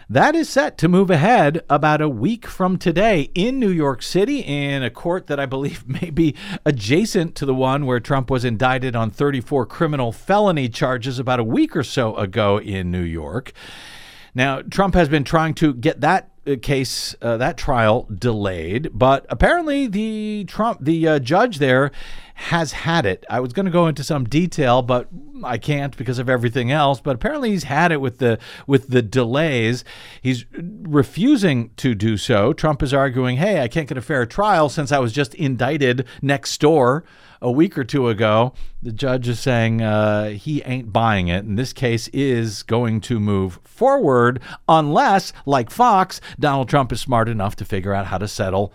That 0.07 0.35
is 0.35 0.47
set 0.47 0.77
to 0.79 0.87
move 0.87 1.09
ahead 1.09 1.63
about 1.67 1.99
a 1.99 2.07
week 2.07 2.45
from 2.45 2.77
today 2.77 3.31
in 3.33 3.59
New 3.59 3.71
York 3.71 4.03
City 4.03 4.41
in 4.41 4.83
a 4.83 4.91
court 4.91 5.25
that 5.25 5.39
I 5.39 5.47
believe 5.47 5.87
may 6.01 6.11
be 6.11 6.35
adjacent 6.63 7.33
to 7.35 7.45
the 7.45 7.55
one 7.55 7.87
where 7.87 7.99
Trump 7.99 8.29
was 8.29 8.45
indicted 8.45 8.95
on 8.95 9.09
34 9.09 9.65
criminal 9.65 10.11
felony 10.11 10.69
charges 10.69 11.17
about 11.17 11.39
a 11.39 11.43
week 11.43 11.75
or 11.75 11.83
so 11.83 12.15
ago 12.17 12.59
in 12.59 12.91
New 12.91 13.01
York. 13.01 13.51
Now, 14.35 14.61
Trump 14.61 14.93
has 14.93 15.09
been 15.09 15.23
trying 15.23 15.55
to 15.55 15.73
get 15.73 16.01
that 16.01 16.29
case, 16.61 17.15
uh, 17.21 17.37
that 17.37 17.57
trial 17.57 18.07
delayed, 18.13 18.89
but 18.93 19.25
apparently 19.29 19.87
the 19.87 20.45
Trump, 20.47 20.79
the 20.81 21.07
uh, 21.07 21.19
judge 21.19 21.57
there 21.57 21.91
has 22.35 22.73
had 22.73 23.05
it. 23.05 23.25
I 23.29 23.39
was 23.39 23.53
going 23.53 23.65
to 23.65 23.71
go 23.71 23.87
into 23.87 24.03
some 24.03 24.25
detail, 24.25 24.81
but 24.81 25.07
I 25.43 25.57
can't 25.57 25.95
because 25.95 26.19
of 26.19 26.29
everything 26.29 26.69
else. 26.69 26.99
But 26.99 27.15
apparently 27.15 27.51
he's 27.51 27.63
had 27.63 27.91
it 27.91 28.01
with 28.01 28.19
the 28.19 28.37
with 28.67 28.89
the 28.89 29.01
delays. 29.01 29.83
He's 30.21 30.45
refusing 30.51 31.71
to 31.77 31.95
do 31.95 32.17
so. 32.17 32.53
Trump 32.53 32.83
is 32.83 32.93
arguing, 32.93 33.37
"Hey, 33.37 33.61
I 33.61 33.67
can't 33.67 33.87
get 33.87 33.97
a 33.97 34.01
fair 34.01 34.25
trial 34.25 34.69
since 34.69 34.91
I 34.91 34.99
was 34.99 35.13
just 35.13 35.33
indicted 35.35 36.05
next 36.21 36.59
door." 36.59 37.05
A 37.41 37.51
week 37.51 37.77
or 37.77 37.83
two 37.83 38.07
ago, 38.09 38.53
the 38.81 38.91
judge 38.91 39.27
is 39.27 39.39
saying 39.39 39.81
uh, 39.81 40.29
he 40.29 40.61
ain't 40.63 40.91
buying 40.91 41.27
it. 41.27 41.45
And 41.45 41.57
this 41.57 41.73
case 41.73 42.07
is 42.09 42.63
going 42.63 43.01
to 43.01 43.19
move 43.19 43.59
forward 43.63 44.39
unless, 44.67 45.33
like 45.45 45.69
Fox, 45.69 46.21
Donald 46.39 46.69
Trump 46.69 46.91
is 46.91 47.01
smart 47.01 47.29
enough 47.29 47.55
to 47.57 47.65
figure 47.65 47.93
out 47.93 48.07
how 48.07 48.17
to 48.17 48.27
settle 48.27 48.73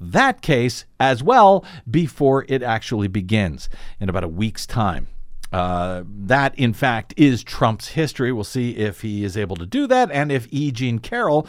that 0.00 0.42
case 0.42 0.84
as 1.00 1.22
well 1.22 1.64
before 1.90 2.44
it 2.48 2.62
actually 2.62 3.08
begins 3.08 3.68
in 4.00 4.08
about 4.08 4.24
a 4.24 4.28
week's 4.28 4.66
time. 4.66 5.08
Uh, 5.52 6.02
that, 6.06 6.56
in 6.58 6.72
fact, 6.72 7.14
is 7.16 7.42
Trump's 7.42 7.88
history. 7.88 8.32
We'll 8.32 8.44
see 8.44 8.76
if 8.76 9.00
he 9.00 9.24
is 9.24 9.36
able 9.36 9.56
to 9.56 9.66
do 9.66 9.86
that 9.86 10.10
and 10.12 10.30
if 10.30 10.46
E. 10.50 10.70
Jean 10.70 10.98
Carroll 10.98 11.48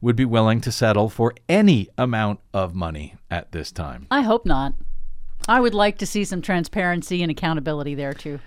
would 0.00 0.16
be 0.16 0.24
willing 0.24 0.60
to 0.62 0.72
settle 0.72 1.08
for 1.08 1.34
any 1.48 1.88
amount 1.98 2.40
of 2.54 2.74
money 2.74 3.16
at 3.30 3.52
this 3.52 3.70
time. 3.70 4.06
I 4.10 4.22
hope 4.22 4.46
not. 4.46 4.74
I 5.50 5.58
would 5.58 5.74
like 5.74 5.98
to 5.98 6.06
see 6.06 6.22
some 6.22 6.42
transparency 6.42 7.22
and 7.22 7.30
accountability 7.30 7.96
there 7.96 8.12
too. 8.12 8.38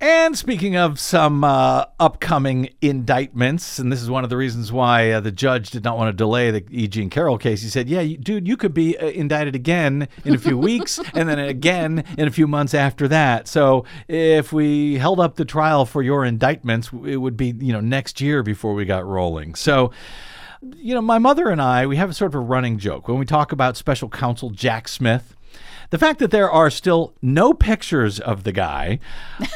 And 0.00 0.36
speaking 0.38 0.74
of 0.74 0.98
some 0.98 1.44
uh, 1.44 1.84
upcoming 2.00 2.70
indictments, 2.80 3.78
and 3.78 3.92
this 3.92 4.00
is 4.00 4.08
one 4.08 4.24
of 4.24 4.30
the 4.30 4.38
reasons 4.38 4.72
why 4.72 5.10
uh, 5.10 5.20
the 5.20 5.30
judge 5.30 5.68
did 5.68 5.84
not 5.84 5.98
want 5.98 6.08
to 6.08 6.14
delay 6.14 6.50
the 6.50 6.64
E. 6.70 6.88
Jean 6.88 7.10
Carroll 7.10 7.36
case. 7.36 7.60
He 7.60 7.68
said, 7.68 7.90
"Yeah, 7.90 8.00
you, 8.00 8.16
dude, 8.16 8.48
you 8.48 8.56
could 8.56 8.72
be 8.72 8.96
uh, 8.96 9.08
indicted 9.08 9.54
again 9.54 10.08
in 10.24 10.34
a 10.34 10.38
few 10.38 10.56
weeks, 10.70 10.98
and 11.12 11.28
then 11.28 11.38
again 11.38 12.04
in 12.16 12.26
a 12.26 12.30
few 12.30 12.46
months 12.46 12.72
after 12.72 13.06
that. 13.08 13.48
So 13.48 13.84
if 14.08 14.50
we 14.50 14.94
held 14.94 15.20
up 15.20 15.36
the 15.36 15.44
trial 15.44 15.84
for 15.84 16.02
your 16.02 16.24
indictments, 16.24 16.90
it 17.04 17.18
would 17.18 17.36
be 17.36 17.54
you 17.58 17.74
know 17.74 17.80
next 17.80 18.22
year 18.22 18.42
before 18.42 18.72
we 18.72 18.86
got 18.86 19.04
rolling." 19.04 19.54
So 19.56 19.92
you 20.74 20.94
know, 20.94 21.02
my 21.02 21.18
mother 21.18 21.48
and 21.50 21.60
I, 21.60 21.86
we 21.86 21.96
have 21.96 22.10
a 22.10 22.14
sort 22.14 22.30
of 22.30 22.34
a 22.36 22.40
running 22.40 22.78
joke 22.78 23.08
when 23.08 23.18
we 23.18 23.26
talk 23.26 23.52
about 23.52 23.76
special 23.76 24.08
counsel 24.08 24.48
Jack 24.48 24.88
Smith. 24.88 25.35
The 25.90 25.98
fact 25.98 26.18
that 26.18 26.30
there 26.30 26.50
are 26.50 26.70
still 26.70 27.14
no 27.22 27.52
pictures 27.52 28.20
of 28.20 28.44
the 28.44 28.52
guy. 28.52 28.98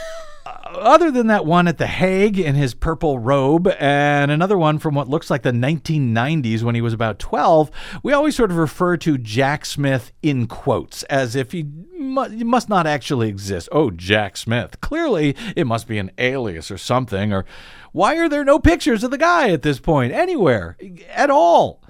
Uh, 0.47 0.53
other 0.79 1.11
than 1.11 1.27
that 1.27 1.45
one 1.45 1.69
at 1.69 1.77
The 1.77 1.87
Hague 1.87 2.38
in 2.38 2.55
his 2.55 2.73
purple 2.73 3.19
robe, 3.19 3.69
and 3.79 4.31
another 4.31 4.57
one 4.57 4.79
from 4.79 4.95
what 4.95 5.07
looks 5.09 5.29
like 5.29 5.43
the 5.43 5.53
1990s 5.53 6.62
when 6.62 6.75
he 6.75 6.81
was 6.81 6.95
about 6.95 7.19
12, 7.19 7.71
we 8.03 8.14
always 8.14 8.37
sort 8.37 8.51
of 8.51 8.57
refer 8.57 8.97
to 8.97 9.19
Jack 9.19 9.66
Smith 9.66 10.12
in 10.23 10.47
quotes 10.47 11.03
as 11.05 11.37
if 11.37 11.53
he 11.53 11.64
mu- 11.99 12.29
must 12.45 12.71
not 12.71 12.87
actually 12.87 13.29
exist. 13.29 13.69
Oh, 13.71 13.90
Jack 13.90 14.37
Smith. 14.38 14.81
Clearly, 14.81 15.37
it 15.57 15.66
must 15.66 15.87
be 15.87 15.99
an 15.99 16.11
alias 16.16 16.71
or 16.71 16.79
something. 16.79 17.35
Or 17.35 17.45
why 17.93 18.16
are 18.16 18.29
there 18.29 18.45
no 18.45 18.59
pictures 18.59 19.05
of 19.05 19.11
the 19.11 19.19
guy 19.19 19.51
at 19.51 19.62
this 19.62 19.79
point 19.79 20.12
anywhere 20.12 20.79
at 21.14 21.29
all? 21.31 21.83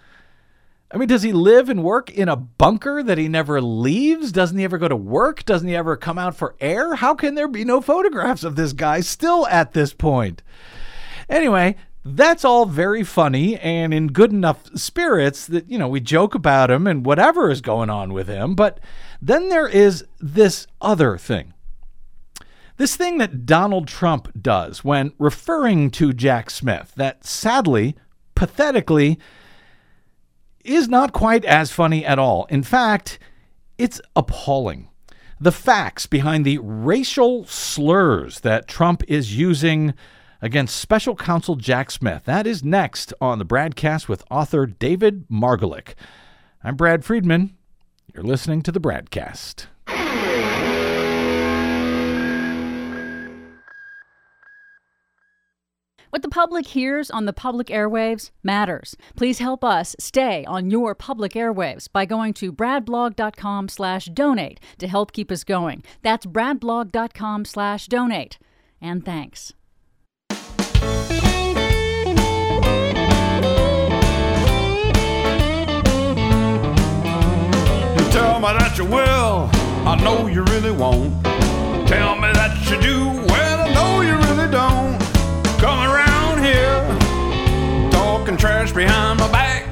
I 0.93 0.97
mean, 0.97 1.09
does 1.09 1.23
he 1.23 1.33
live 1.33 1.69
and 1.69 1.85
work 1.85 2.11
in 2.11 2.29
a 2.29 2.35
bunker 2.35 3.03
that 3.03 3.17
he 3.17 3.29
never 3.29 3.61
leaves? 3.61 4.33
Doesn't 4.33 4.59
he 4.59 4.65
ever 4.65 4.77
go 4.77 4.89
to 4.89 4.97
work? 4.97 5.45
Doesn't 5.45 5.69
he 5.69 5.77
ever 5.77 5.97
come 5.97 6.19
out 6.19 6.35
for 6.35 6.57
air? 6.61 6.97
How 6.97 7.15
can 7.15 7.37
there 7.37 7.47
be 7.47 7.65
no 7.65 7.81
photographs 7.81 8.43
of 8.43 8.57
this 8.57 8.73
guy 8.73 9.01
still 9.01 9.47
at 9.47 9.73
this 9.73 9.93
point? 9.93 10.43
Anyway, 11.29 11.77
that's 12.05 12.45
all 12.45 12.67
very 12.67 13.05
funny 13.05 13.57
and 13.59 13.95
in 13.95 14.09
good 14.09 14.33
enough 14.33 14.67
spirits 14.77 15.47
that, 15.47 15.71
you 15.71 15.79
know, 15.79 15.89
we 15.89 16.01
joke 16.01 16.35
about 16.35 16.73
him 16.73 16.89
and 16.89 17.07
whatever 17.07 17.51
is 17.51 17.61
going 17.61 17.89
on 17.89 18.13
with 18.13 18.27
him. 18.27 18.57
But 18.57 18.81
then 19.23 19.49
there 19.49 19.69
is 19.69 20.05
this 20.19 20.67
other 20.81 21.17
thing. 21.17 21.55
This 22.79 22.97
thing 22.97 23.19
that 23.19 23.45
Donald 23.45 23.87
Trump 23.87 24.33
does 24.41 24.83
when 24.83 25.13
referring 25.19 25.91
to 25.93 26.13
Jack 26.13 26.51
Smith, 26.51 26.93
that 26.97 27.25
sadly, 27.25 27.95
pathetically, 28.35 29.19
is 30.71 30.89
not 30.89 31.13
quite 31.13 31.45
as 31.45 31.73
funny 31.73 32.05
at 32.05 32.19
all. 32.19 32.47
In 32.47 32.63
fact, 32.63 33.19
it's 33.79 34.01
appalling. 34.15 34.89
The 35.41 35.53
facts 35.53 36.07
behind 36.07 36.45
the 36.45 36.59
racial 36.59 37.45
slurs 37.47 38.41
that 38.41 38.69
Trump 38.69 39.03
is 39.09 39.37
using 39.37 39.95
against 40.43 40.77
special 40.77 41.17
counsel 41.17 41.57
Jack 41.57 41.91
Smith. 41.91 42.25
That 42.25 42.47
is 42.47 42.65
next 42.65 43.13
on 43.21 43.39
the 43.39 43.47
BradCast 43.47 44.09
with 44.09 44.25
author 44.31 44.67
David 44.67 45.29
Margolick. 45.29 45.95
I'm 46.63 46.77
Brad 46.77 47.05
Friedman. 47.05 47.57
You're 48.15 48.25
listening 48.25 48.63
to 48.63 48.73
the 48.73 48.81
BradCast. 48.81 49.67
What 56.11 56.23
the 56.23 56.29
public 56.29 56.67
hears 56.67 57.09
on 57.09 57.27
the 57.27 57.33
public 57.33 57.69
airwaves 57.69 58.31
matters. 58.43 58.97
Please 59.15 59.39
help 59.39 59.63
us 59.63 59.95
stay 60.01 60.45
on 60.45 60.69
your 60.69 60.93
public 60.93 61.35
airwaves 61.35 61.87
by 61.91 62.05
going 62.05 62.35
to 62.35 62.53
bradblog.com 62.53 63.69
slash 63.69 64.07
donate 64.07 64.59
to 64.79 64.89
help 64.89 65.13
keep 65.13 65.31
us 65.31 65.45
going. 65.45 65.85
That's 66.03 66.27
bradblog.com 66.27 67.45
slash 67.45 67.87
donate. 67.87 68.39
And 68.81 69.05
thanks. 69.05 69.53
You 70.31 70.37
Tell 78.11 78.41
me 78.41 78.49
that 78.59 78.75
you 78.77 78.85
will, 78.85 79.49
I 79.87 79.97
know 80.03 80.27
you 80.27 80.43
really 80.43 80.73
won't. 80.73 81.23
Tell 81.87 82.17
me 82.17 82.33
that 82.33 82.69
you 82.69 82.81
do, 82.81 82.99
well, 83.29 83.61
I 83.61 83.73
know 83.75 84.01
you 84.01 84.17
really 84.17 84.51
don't. 84.51 84.99
Come 85.61 85.79
around 85.79 86.00
trash 88.41 88.73
behind 88.73 89.21
my 89.21 89.31
back. 89.31 89.67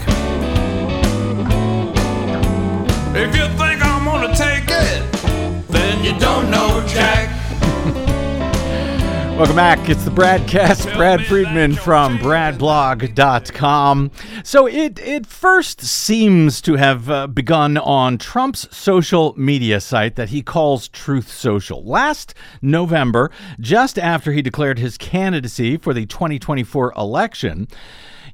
If 3.16 3.34
you 3.34 3.48
think 3.56 3.82
I'm 3.82 4.04
gonna 4.04 4.36
take 4.36 4.64
it, 4.68 5.66
then 5.68 6.04
you 6.04 6.18
don't 6.20 6.50
know 6.50 6.84
Jack. 6.86 7.34
Welcome 9.38 9.56
back. 9.56 9.88
It's 9.88 10.04
the 10.04 10.10
Bradcast. 10.10 10.94
Brad 10.96 11.24
Friedman 11.24 11.76
from 11.76 12.18
bradblog.com. 12.18 14.10
So 14.44 14.66
it 14.66 14.98
it 14.98 15.26
first 15.26 15.80
seems 15.80 16.60
to 16.62 16.74
have 16.74 17.08
uh, 17.08 17.26
begun 17.28 17.78
on 17.78 18.18
Trump's 18.18 18.68
social 18.76 19.34
media 19.38 19.80
site 19.80 20.16
that 20.16 20.28
he 20.28 20.42
calls 20.42 20.88
Truth 20.88 21.30
Social. 21.30 21.82
Last 21.84 22.34
November, 22.60 23.30
just 23.60 23.98
after 23.98 24.32
he 24.32 24.42
declared 24.42 24.78
his 24.78 24.98
candidacy 24.98 25.78
for 25.78 25.94
the 25.94 26.04
2024 26.04 26.92
election, 26.98 27.66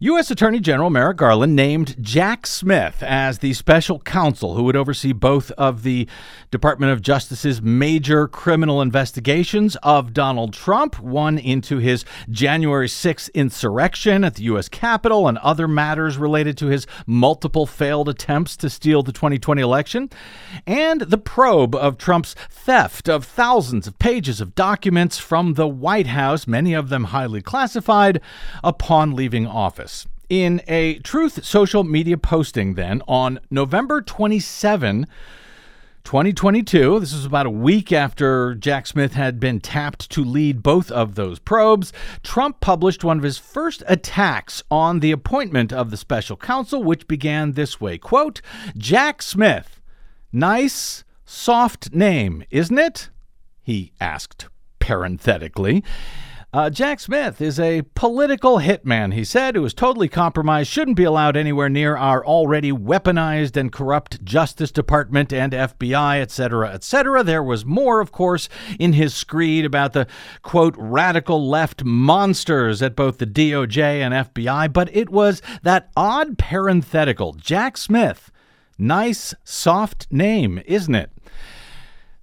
U.S. 0.00 0.28
Attorney 0.28 0.58
General 0.58 0.90
Merrick 0.90 1.18
Garland 1.18 1.54
named 1.54 1.96
Jack 2.00 2.48
Smith 2.48 3.00
as 3.00 3.38
the 3.38 3.52
special 3.52 4.00
counsel 4.00 4.54
who 4.54 4.64
would 4.64 4.74
oversee 4.74 5.12
both 5.12 5.52
of 5.52 5.84
the 5.84 6.08
Department 6.50 6.90
of 6.90 7.00
Justice's 7.00 7.62
major 7.62 8.26
criminal 8.26 8.82
investigations 8.82 9.76
of 9.84 10.12
Donald 10.12 10.52
Trump, 10.52 10.98
one 10.98 11.38
into 11.38 11.78
his 11.78 12.04
January 12.28 12.88
6th 12.88 13.32
insurrection 13.34 14.24
at 14.24 14.34
the 14.34 14.42
U.S. 14.44 14.68
Capitol 14.68 15.28
and 15.28 15.38
other 15.38 15.68
matters 15.68 16.16
related 16.16 16.58
to 16.58 16.66
his 16.66 16.88
multiple 17.06 17.64
failed 17.64 18.08
attempts 18.08 18.56
to 18.56 18.68
steal 18.68 19.04
the 19.04 19.12
2020 19.12 19.62
election, 19.62 20.10
and 20.66 21.02
the 21.02 21.18
probe 21.18 21.76
of 21.76 21.98
Trump's 21.98 22.34
theft 22.50 23.08
of 23.08 23.24
thousands 23.24 23.86
of 23.86 23.98
pages 24.00 24.40
of 24.40 24.56
documents 24.56 25.18
from 25.18 25.54
the 25.54 25.68
White 25.68 26.08
House, 26.08 26.48
many 26.48 26.74
of 26.74 26.88
them 26.88 27.04
highly 27.04 27.40
classified, 27.40 28.20
upon 28.64 29.14
leaving 29.14 29.46
office. 29.46 29.84
In 30.34 30.62
a 30.66 30.98
Truth 30.98 31.44
social 31.44 31.84
media 31.84 32.18
posting, 32.18 32.74
then, 32.74 33.02
on 33.06 33.38
November 33.52 34.02
27, 34.02 35.06
2022, 36.02 36.98
this 36.98 37.14
was 37.14 37.24
about 37.24 37.46
a 37.46 37.50
week 37.50 37.92
after 37.92 38.56
Jack 38.56 38.88
Smith 38.88 39.12
had 39.12 39.38
been 39.38 39.60
tapped 39.60 40.10
to 40.10 40.24
lead 40.24 40.60
both 40.60 40.90
of 40.90 41.14
those 41.14 41.38
probes, 41.38 41.92
Trump 42.24 42.58
published 42.58 43.04
one 43.04 43.16
of 43.16 43.22
his 43.22 43.38
first 43.38 43.84
attacks 43.86 44.60
on 44.72 44.98
the 44.98 45.12
appointment 45.12 45.72
of 45.72 45.92
the 45.92 45.96
special 45.96 46.36
counsel, 46.36 46.82
which 46.82 47.06
began 47.06 47.52
this 47.52 47.80
way 47.80 47.96
quote, 47.96 48.40
Jack 48.76 49.22
Smith, 49.22 49.80
nice, 50.32 51.04
soft 51.24 51.94
name, 51.94 52.42
isn't 52.50 52.78
it? 52.80 53.08
He 53.62 53.92
asked 54.00 54.48
parenthetically. 54.80 55.84
Uh, 56.54 56.70
Jack 56.70 57.00
Smith 57.00 57.40
is 57.40 57.58
a 57.58 57.82
political 57.96 58.60
hitman, 58.60 59.12
he 59.12 59.24
said, 59.24 59.56
who 59.56 59.64
is 59.64 59.74
totally 59.74 60.06
compromised, 60.06 60.70
shouldn't 60.70 60.96
be 60.96 61.02
allowed 61.02 61.36
anywhere 61.36 61.68
near 61.68 61.96
our 61.96 62.24
already 62.24 62.70
weaponized 62.70 63.56
and 63.56 63.72
corrupt 63.72 64.24
Justice 64.24 64.70
Department 64.70 65.32
and 65.32 65.52
FBI, 65.52 66.20
etc., 66.20 66.70
etc. 66.70 67.24
There 67.24 67.42
was 67.42 67.66
more, 67.66 68.00
of 68.00 68.12
course, 68.12 68.48
in 68.78 68.92
his 68.92 69.14
screed 69.14 69.64
about 69.64 69.94
the, 69.94 70.06
quote, 70.42 70.76
radical 70.78 71.48
left 71.48 71.82
monsters 71.82 72.82
at 72.82 72.94
both 72.94 73.18
the 73.18 73.26
DOJ 73.26 73.78
and 73.78 74.14
FBI, 74.14 74.72
but 74.72 74.94
it 74.94 75.10
was 75.10 75.42
that 75.64 75.90
odd 75.96 76.38
parenthetical, 76.38 77.32
Jack 77.32 77.76
Smith. 77.76 78.30
Nice, 78.78 79.34
soft 79.42 80.06
name, 80.08 80.62
isn't 80.66 80.94
it? 80.94 81.10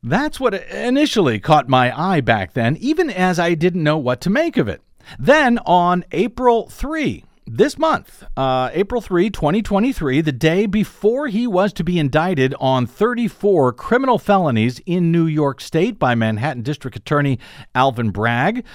That's 0.04 0.40
what 0.40 0.56
initially 0.56 1.40
caught 1.40 1.70
my 1.70 1.96
eye 1.96 2.22
back 2.22 2.54
then, 2.54 2.76
even 2.78 3.12
as 3.12 3.38
I 3.38 3.54
didn't 3.54 3.84
know 3.84 4.00
what 4.00 4.20
to 4.22 4.32
make 4.32 4.58
of 4.58 4.68
it. 4.68 4.82
Then 5.20 5.60
on 5.60 6.06
April 6.12 6.68
3, 6.70 7.24
this 7.46 7.78
month, 7.78 8.24
uh, 8.36 8.72
April 8.74 9.00
3, 9.00 9.30
2023, 9.30 10.22
the 10.22 10.32
day 10.32 10.66
before 10.66 11.28
he 11.28 11.46
was 11.46 11.72
to 11.74 11.84
be 11.84 12.00
indicted 12.00 12.56
on 12.60 12.88
34 12.88 13.74
criminal 13.74 14.18
felonies 14.18 14.80
in 14.88 15.12
New 15.12 15.28
York 15.28 15.62
State 15.62 16.00
by 16.00 16.16
Manhattan 16.16 16.64
District 16.64 16.98
Attorney 16.98 17.38
Alvin 17.76 18.10
Bragg. 18.10 18.66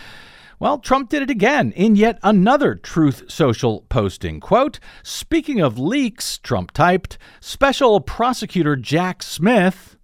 Well, 0.60 0.78
Trump 0.78 1.10
did 1.10 1.22
it 1.22 1.30
again 1.30 1.72
in 1.72 1.96
yet 1.96 2.20
another 2.22 2.76
Truth 2.76 3.24
Social 3.32 3.84
posting. 3.88 4.38
Quote, 4.38 4.78
speaking 5.02 5.60
of 5.60 5.76
leaks, 5.76 6.38
Trump 6.38 6.70
typed, 6.70 7.18
Special 7.40 8.00
Prosecutor 8.00 8.76
Jack 8.76 9.24
Smith 9.24 9.95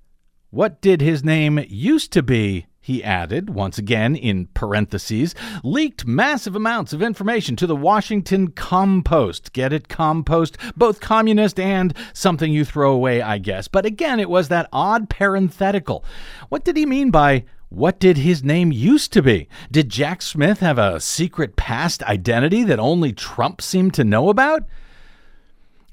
what 0.53 0.83
did 0.83 1.01
his 1.01 1.25
name 1.25 1.65
used 1.67 2.13
to 2.13 2.23
be? 2.23 2.67
He 2.79 3.03
added, 3.03 3.49
once 3.49 3.79
again 3.79 4.15
in 4.15 4.49
parentheses, 4.49 5.35
leaked 5.65 6.07
massive 6.07 6.55
amounts 6.55 6.93
of 6.93 7.01
information 7.01 7.57
to 7.57 7.67
the 7.67 7.75
Washington 7.75 8.49
Compost. 8.49 9.55
Get 9.55 9.73
it? 9.73 9.89
Compost? 9.89 10.59
Both 10.77 11.01
communist 11.01 11.59
and 11.59 11.97
something 12.13 12.53
you 12.53 12.67
throw 12.67 12.93
away, 12.93 13.23
I 13.23 13.39
guess. 13.39 13.67
But 13.67 13.87
again, 13.87 14.21
it 14.21 14.29
was 14.29 14.49
that 14.49 14.69
odd 14.75 15.09
parenthetical. 15.09 16.05
What 16.51 16.67
did 16.67 16.77
he 16.77 16.85
mean 16.85 17.11
by 17.11 17.45
what 17.71 17.99
did 17.99 18.19
his 18.19 18.45
name 18.45 18.73
used 18.73 19.11
to 19.15 19.23
be? 19.23 19.49
Did 19.71 19.89
Jack 19.89 20.21
Smith 20.21 20.61
have 20.61 20.77
a 20.77 21.01
secret 21.01 21.57
past 21.57 22.03
identity 22.03 22.63
that 22.65 22.79
only 22.79 23.15
Trump 23.15 23.63
seemed 23.63 23.95
to 23.95 24.05
know 24.05 24.29
about? 24.29 24.65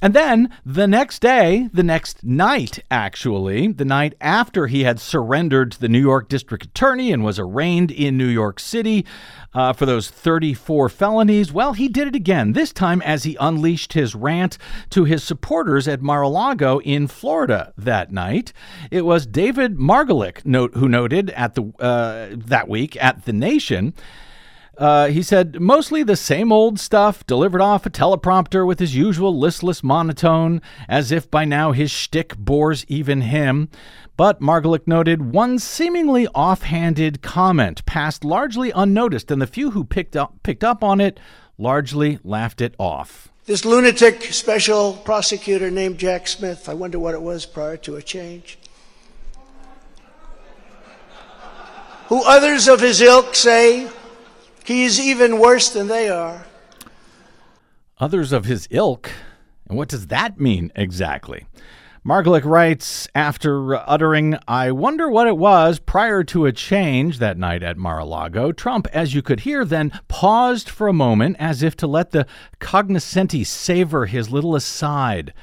And 0.02 0.14
then 0.14 0.50
the 0.66 0.88
next 0.88 1.20
day, 1.20 1.70
the 1.74 1.84
next 1.84 2.24
night, 2.24 2.80
actually, 2.90 3.74
the 3.74 3.84
night 3.84 4.16
after 4.22 4.68
he 4.68 4.84
had 4.86 5.00
surrendered 5.00 5.74
to 5.74 5.80
the 5.80 5.90
New 5.90 6.00
York 6.00 6.30
District 6.30 6.64
Attorney 6.64 7.12
and 7.12 7.24
was 7.24 7.38
arraigned 7.38 7.92
in 7.92 8.18
New 8.18 8.28
York 8.28 8.62
City 8.62 9.06
uh, 9.54 9.74
for 9.74 9.86
those 9.86 10.10
34 10.10 10.88
felonies, 10.88 11.52
well, 11.52 11.74
he 11.74 11.90
did 11.90 12.08
it 12.08 12.16
again, 12.16 12.54
this 12.54 12.72
time 12.72 13.02
as 13.02 13.24
he 13.24 13.36
unleashed 13.42 13.92
his 13.92 14.16
rant 14.16 14.58
to 14.90 15.04
his 15.04 15.22
supporters 15.22 15.86
at 15.88 16.02
Mar 16.02 16.22
a 16.22 16.30
Lago 16.30 16.80
in 16.82 17.08
Florida 17.08 17.74
that 17.78 18.12
night. 18.12 18.54
It 18.92 19.06
was 19.06 19.26
David 19.26 19.78
Margolick 19.78 20.46
note, 20.46 20.76
who 20.76 20.88
noted 20.88 21.30
at 21.32 21.56
the, 21.56 21.74
uh, 21.80 22.28
that 22.38 22.70
week 22.70 22.96
at 23.04 23.26
The 23.26 23.34
Nation 23.34 23.94
uh, 24.80 25.08
he 25.08 25.22
said, 25.22 25.60
mostly 25.60 26.04
the 26.04 26.16
same 26.16 26.54
old 26.54 26.80
stuff, 26.80 27.28
delivered 27.28 27.60
off 27.60 27.86
a 27.86 27.90
teleprompter 27.90 28.66
with 28.66 28.80
his 28.80 28.96
usual 28.96 29.38
listless 29.38 29.84
monotone, 29.84 30.62
as 30.88 31.12
if 31.12 31.30
by 31.30 31.44
now 31.44 31.74
his 31.74 31.92
shtick 31.92 32.38
bores 32.38 32.86
even 32.88 33.20
him. 33.22 33.68
But 34.16 34.40
Margolick 34.40 34.88
noted 34.88 35.34
one 35.34 35.60
seemingly 35.60 36.28
offhanded 36.30 37.22
comment 37.22 37.86
passed 37.86 38.24
largely 38.24 38.72
unnoticed, 38.72 39.30
and 39.30 39.42
the 39.42 39.48
few 39.48 39.72
who 39.72 39.84
picked 39.84 40.16
up, 40.16 40.42
picked 40.44 40.64
up 40.64 40.82
on 40.82 41.02
it 41.02 41.20
largely 41.58 42.18
laughed 42.24 42.62
it 42.62 42.74
off. 42.80 43.28
This 43.48 43.66
lunatic 43.66 44.24
special 44.24 44.94
prosecutor 44.94 45.70
named 45.70 45.98
Jack 45.98 46.30
Smith, 46.30 46.70
I 46.70 46.74
wonder 46.74 47.00
what 47.00 47.16
it 47.16 47.22
was 47.22 47.46
prior 47.46 47.76
to 47.78 47.98
a 47.98 48.02
change. 48.02 48.58
Who 52.08 52.24
others 52.24 52.70
of 52.70 52.80
his 52.80 53.02
ilk 53.02 53.36
say 53.36 53.90
He's 54.70 55.00
even 55.00 55.40
worse 55.40 55.72
than 55.72 55.88
they 55.88 56.10
are. 56.10 56.46
Others 57.98 58.32
of 58.32 58.46
his 58.46 58.68
ilk? 58.70 59.10
And 59.68 59.76
what 59.76 59.90
does 59.90 60.06
that 60.08 60.40
mean 60.40 60.72
exactly? 60.76 61.48
Margolick 62.06 62.46
writes 62.46 63.08
after 63.16 63.78
uttering, 63.90 64.38
I 64.48 64.72
wonder 64.72 65.10
what 65.10 65.26
it 65.26 65.40
was 65.40 65.80
prior 65.80 66.24
to 66.26 66.46
a 66.46 66.52
change 66.52 67.18
that 67.18 67.36
night 67.36 67.64
at 67.64 67.78
Mar 67.78 67.98
a 67.98 68.06
Lago. 68.06 68.52
Trump, 68.52 68.86
as 68.94 69.16
you 69.16 69.24
could 69.24 69.40
hear, 69.40 69.66
then 69.66 69.92
paused 70.08 70.70
for 70.70 70.88
a 70.88 70.94
moment 70.94 71.38
as 71.40 71.64
if 71.64 71.76
to 71.78 71.88
let 71.88 72.12
the 72.12 72.28
cognoscenti 72.60 73.44
savor 73.44 74.06
his 74.06 74.30
little 74.30 74.56
aside 74.56 75.34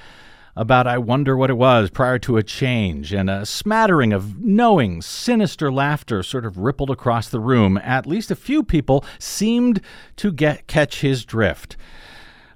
about 0.56 0.86
I 0.86 0.98
wonder 0.98 1.36
what 1.36 1.50
it 1.50 1.58
was 1.58 1.90
prior 1.90 2.18
to 2.20 2.38
a 2.38 2.42
change, 2.42 3.12
and 3.12 3.28
a 3.28 3.44
smattering 3.44 4.12
of 4.12 4.40
knowing, 4.42 5.02
sinister 5.02 5.70
laughter 5.70 6.22
sort 6.22 6.46
of 6.46 6.58
rippled 6.58 6.90
across 6.90 7.28
the 7.28 7.40
room. 7.40 7.76
At 7.78 8.06
least 8.06 8.30
a 8.30 8.36
few 8.36 8.62
people 8.62 9.04
seemed 9.18 9.80
to 10.16 10.32
get 10.32 10.66
catch 10.66 11.02
his 11.02 11.24
drift. 11.24 11.76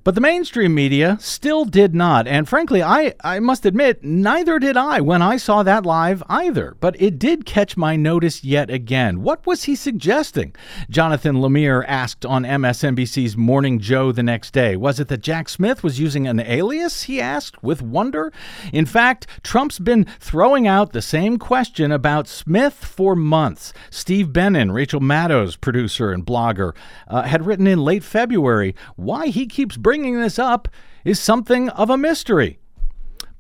But 0.03 0.15
the 0.15 0.21
mainstream 0.21 0.75
media 0.75 1.19
still 1.21 1.65
did 1.65 1.95
not. 1.95 2.27
And 2.27 2.49
frankly, 2.49 2.83
I, 2.83 3.15
I 3.23 3.39
must 3.39 3.67
admit, 3.67 4.03
neither 4.03 4.59
did 4.59 4.77
I 4.77 5.01
when 5.01 5.21
I 5.21 5.37
saw 5.37 5.63
that 5.63 5.85
live 5.85 6.23
either. 6.29 6.77
But 6.81 7.01
it 7.01 7.19
did 7.19 7.45
catch 7.45 7.77
my 7.77 7.97
notice 7.97 8.43
yet 8.43 8.71
again. 8.71 9.23
What 9.23 9.47
was 9.47 9.65
he 9.65 9.77
suggesting? 9.77 10.55
Jonathan 10.89 11.37
Lemire 11.37 11.85
asked 11.87 12.25
on 12.25 12.45
MSNBC's 12.45 13.37
Morning 13.37 13.79
Joe 13.79 14.11
the 14.11 14.23
next 14.23 14.53
day. 14.53 14.75
Was 14.75 15.01
it 15.01 15.09
that 15.09 15.21
Jack 15.21 15.49
Smith 15.49 15.83
was 15.83 16.01
using 16.01 16.27
an 16.27 16.41
alias? 16.41 17.03
He 17.03 17.21
asked 17.21 17.63
with 17.63 17.83
wonder. 17.83 18.33
In 18.73 18.87
fact, 18.87 19.27
Trump's 19.43 19.79
been 19.79 20.05
throwing 20.19 20.67
out 20.67 20.93
the 20.93 21.03
same 21.03 21.39
question 21.39 21.93
about 21.93 22.27
Smith 22.27 22.75
for 22.75 23.15
months. 23.15 23.75
Steve 23.91 24.29
Benen, 24.29 24.73
Rachel 24.73 25.01
Maddow's 25.01 25.57
producer 25.57 26.11
and 26.11 26.25
blogger, 26.25 26.75
uh, 27.09 27.23
had 27.23 27.45
written 27.45 27.67
in 27.67 27.85
late 27.85 28.05
February 28.05 28.75
why 28.97 29.27
he 29.27 29.47
keeps 29.47 29.77
bringing 29.91 30.21
this 30.21 30.39
up 30.39 30.69
is 31.05 31.19
something 31.19 31.69
of 31.71 31.91
a 31.91 31.99
mystery. 31.99 32.61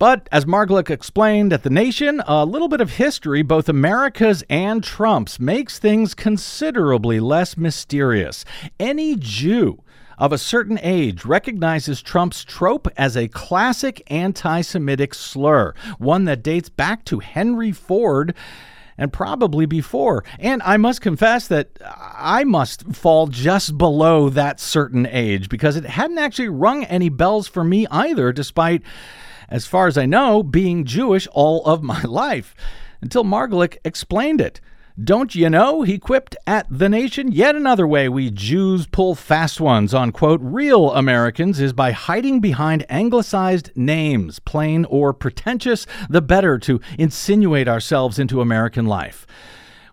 But 0.00 0.28
as 0.32 0.46
Margolick 0.46 0.90
explained 0.90 1.52
at 1.52 1.62
The 1.62 1.70
Nation, 1.70 2.20
a 2.26 2.44
little 2.44 2.66
bit 2.66 2.80
of 2.80 2.94
history, 2.94 3.42
both 3.42 3.68
America's 3.68 4.42
and 4.50 4.82
Trump's, 4.82 5.38
makes 5.38 5.78
things 5.78 6.12
considerably 6.12 7.20
less 7.20 7.56
mysterious. 7.56 8.44
Any 8.80 9.14
Jew 9.14 9.84
of 10.18 10.32
a 10.32 10.38
certain 10.38 10.80
age 10.82 11.24
recognizes 11.24 12.02
Trump's 12.02 12.42
trope 12.42 12.88
as 12.96 13.16
a 13.16 13.28
classic 13.28 14.02
anti 14.08 14.62
Semitic 14.62 15.14
slur, 15.14 15.72
one 15.98 16.24
that 16.24 16.42
dates 16.42 16.68
back 16.68 17.04
to 17.04 17.20
Henry 17.20 17.70
Ford 17.70 18.34
and 19.00 19.12
probably 19.12 19.64
before. 19.64 20.22
And 20.38 20.62
I 20.62 20.76
must 20.76 21.00
confess 21.00 21.48
that 21.48 21.70
I 21.82 22.44
must 22.44 22.92
fall 22.92 23.28
just 23.28 23.78
below 23.78 24.28
that 24.28 24.60
certain 24.60 25.06
age 25.06 25.48
because 25.48 25.74
it 25.74 25.86
hadn't 25.86 26.18
actually 26.18 26.50
rung 26.50 26.84
any 26.84 27.08
bells 27.08 27.48
for 27.48 27.64
me 27.64 27.86
either, 27.90 28.30
despite, 28.30 28.82
as 29.48 29.66
far 29.66 29.86
as 29.86 29.96
I 29.96 30.04
know, 30.04 30.42
being 30.42 30.84
Jewish 30.84 31.26
all 31.32 31.64
of 31.64 31.82
my 31.82 32.02
life, 32.04 32.54
until 33.00 33.24
Margolick 33.24 33.78
explained 33.84 34.40
it. 34.40 34.60
Don't 35.02 35.34
you 35.36 35.48
know, 35.48 35.82
he 35.82 35.98
quipped 35.98 36.36
at 36.46 36.66
The 36.68 36.88
Nation, 36.88 37.30
yet 37.32 37.54
another 37.54 37.86
way 37.86 38.08
we 38.08 38.28
Jews 38.28 38.86
pull 38.86 39.14
fast 39.14 39.60
ones 39.60 39.94
on, 39.94 40.10
quote, 40.10 40.40
real 40.42 40.92
Americans 40.92 41.60
is 41.60 41.72
by 41.72 41.92
hiding 41.92 42.40
behind 42.40 42.84
anglicized 42.90 43.70
names, 43.74 44.40
plain 44.40 44.84
or 44.86 45.14
pretentious, 45.14 45.86
the 46.10 46.20
better 46.20 46.58
to 46.58 46.80
insinuate 46.98 47.68
ourselves 47.68 48.18
into 48.18 48.40
American 48.40 48.84
life. 48.84 49.26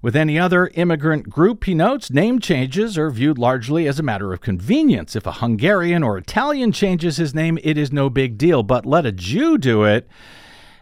With 0.02 0.16
any 0.16 0.38
other 0.38 0.72
immigrant 0.74 1.30
group, 1.30 1.66
he 1.66 1.76
notes, 1.76 2.12
name 2.12 2.40
changes 2.40 2.98
are 2.98 3.12
viewed 3.12 3.38
largely 3.38 3.88
as 3.88 4.00
a 4.00 4.04
matter 4.04 4.34
of 4.34 4.42
convenience. 4.42 5.16
If 5.16 5.26
a 5.26 5.34
Hungarian 5.34 6.04
or 6.04 6.18
Italian 6.18 6.72
changes 6.72 7.18
his 7.18 7.36
name, 7.36 7.60
it 7.64 7.78
is 7.78 7.94
no 7.94 8.10
big 8.10 8.38
deal, 8.38 8.62
but 8.62 8.86
let 8.86 9.06
a 9.06 9.14
Jew 9.14 9.58
do 9.58 9.84
it, 9.84 10.08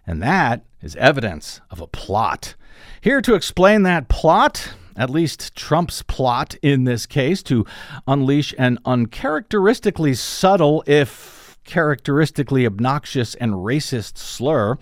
and 0.08 0.24
that 0.24 0.64
is 0.82 0.96
evidence 0.96 1.62
of 1.70 1.80
a 1.80 1.88
plot. 1.88 2.56
Here 3.02 3.22
to 3.22 3.36
explain 3.36 3.84
that 3.84 4.08
plot, 4.08 4.74
at 4.96 5.10
least 5.10 5.56
Trump's 5.56 6.02
plot 6.02 6.56
in 6.62 6.86
this 6.86 7.06
case, 7.06 7.44
to 7.44 7.66
unleash 8.08 8.54
an 8.58 8.80
uncharacteristically 8.86 10.14
subtle, 10.14 10.84
if 10.88 11.45
characteristically 11.66 12.66
obnoxious 12.66 13.36
and 13.36 13.54
racist 13.54 14.18
slur 14.18 14.78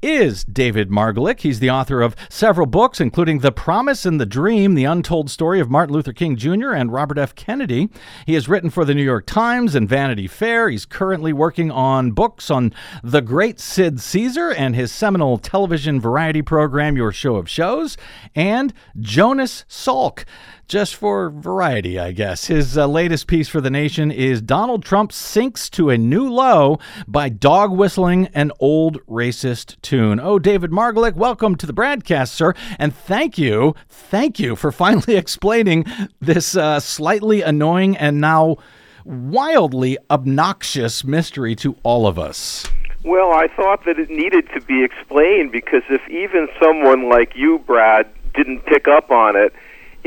is 0.00 0.44
David 0.44 0.90
Margolick. 0.90 1.40
He's 1.40 1.58
the 1.58 1.70
author 1.70 2.02
of 2.02 2.14
several 2.28 2.66
books, 2.66 3.00
including 3.00 3.40
The 3.40 3.50
Promise 3.50 4.06
and 4.06 4.20
the 4.20 4.26
Dream, 4.26 4.74
the 4.74 4.84
untold 4.84 5.30
story 5.30 5.58
of 5.60 5.70
Martin 5.70 5.94
Luther 5.94 6.12
King 6.12 6.36
Jr. 6.36 6.72
and 6.72 6.92
Robert 6.92 7.18
F. 7.18 7.34
Kennedy. 7.34 7.88
He 8.26 8.34
has 8.34 8.48
written 8.48 8.70
for 8.70 8.84
the 8.84 8.94
New 8.94 9.02
York 9.02 9.26
Times 9.26 9.74
and 9.74 9.88
Vanity 9.88 10.28
Fair. 10.28 10.68
He's 10.68 10.84
currently 10.84 11.32
working 11.32 11.70
on 11.70 12.12
books 12.12 12.50
on 12.50 12.72
the 13.02 13.22
great 13.22 13.58
Sid 13.58 14.00
Caesar 14.00 14.52
and 14.52 14.76
his 14.76 14.92
seminal 14.92 15.38
television 15.38 16.00
variety 16.00 16.42
program, 16.42 16.96
Your 16.96 17.12
Show 17.12 17.36
of 17.36 17.48
Shows, 17.48 17.96
and 18.34 18.72
Jonas 19.00 19.64
Salk. 19.68 20.24
Just 20.68 20.96
for 20.96 21.30
variety, 21.30 21.98
I 21.98 22.12
guess. 22.12 22.46
His 22.46 22.76
uh, 22.76 22.86
latest 22.86 23.26
piece 23.26 23.48
for 23.48 23.60
The 23.60 23.70
Nation 23.70 24.10
is 24.10 24.42
Donald 24.42 24.84
Trump 24.84 25.12
sinks 25.12 25.70
to 25.70 25.90
a 25.90 25.98
new 25.98 26.28
low 26.28 26.78
by 27.06 27.28
dog 27.28 27.70
whistling 27.70 28.26
an 28.34 28.50
old 28.58 29.00
racist 29.06 29.80
tune. 29.82 30.18
Oh, 30.18 30.38
David 30.38 30.70
Margolick, 30.70 31.14
welcome 31.14 31.54
to 31.56 31.66
the 31.66 31.72
broadcast, 31.72 32.34
sir. 32.34 32.54
And 32.78 32.94
thank 32.94 33.38
you, 33.38 33.74
thank 33.88 34.40
you 34.40 34.56
for 34.56 34.72
finally 34.72 35.14
explaining 35.16 35.84
this 36.20 36.56
uh, 36.56 36.80
slightly 36.80 37.42
annoying 37.42 37.96
and 37.96 38.20
now 38.20 38.56
wildly 39.04 39.96
obnoxious 40.10 41.04
mystery 41.04 41.54
to 41.54 41.76
all 41.84 42.08
of 42.08 42.18
us. 42.18 42.66
Well, 43.04 43.30
I 43.30 43.46
thought 43.46 43.84
that 43.84 44.00
it 44.00 44.10
needed 44.10 44.48
to 44.52 44.60
be 44.62 44.82
explained 44.82 45.52
because 45.52 45.82
if 45.88 46.02
even 46.08 46.48
someone 46.60 47.08
like 47.08 47.36
you, 47.36 47.60
Brad, 47.60 48.08
didn't 48.34 48.66
pick 48.66 48.88
up 48.88 49.12
on 49.12 49.36
it, 49.36 49.52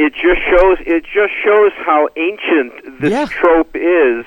it 0.01 0.13
just 0.13 0.39
shows 0.49 0.77
it 0.87 1.03
just 1.03 1.33
shows 1.43 1.73
how 1.85 2.07
ancient 2.15 3.01
this 3.01 3.11
Yeah. 3.11 3.25
trope 3.25 3.75
is 3.75 4.23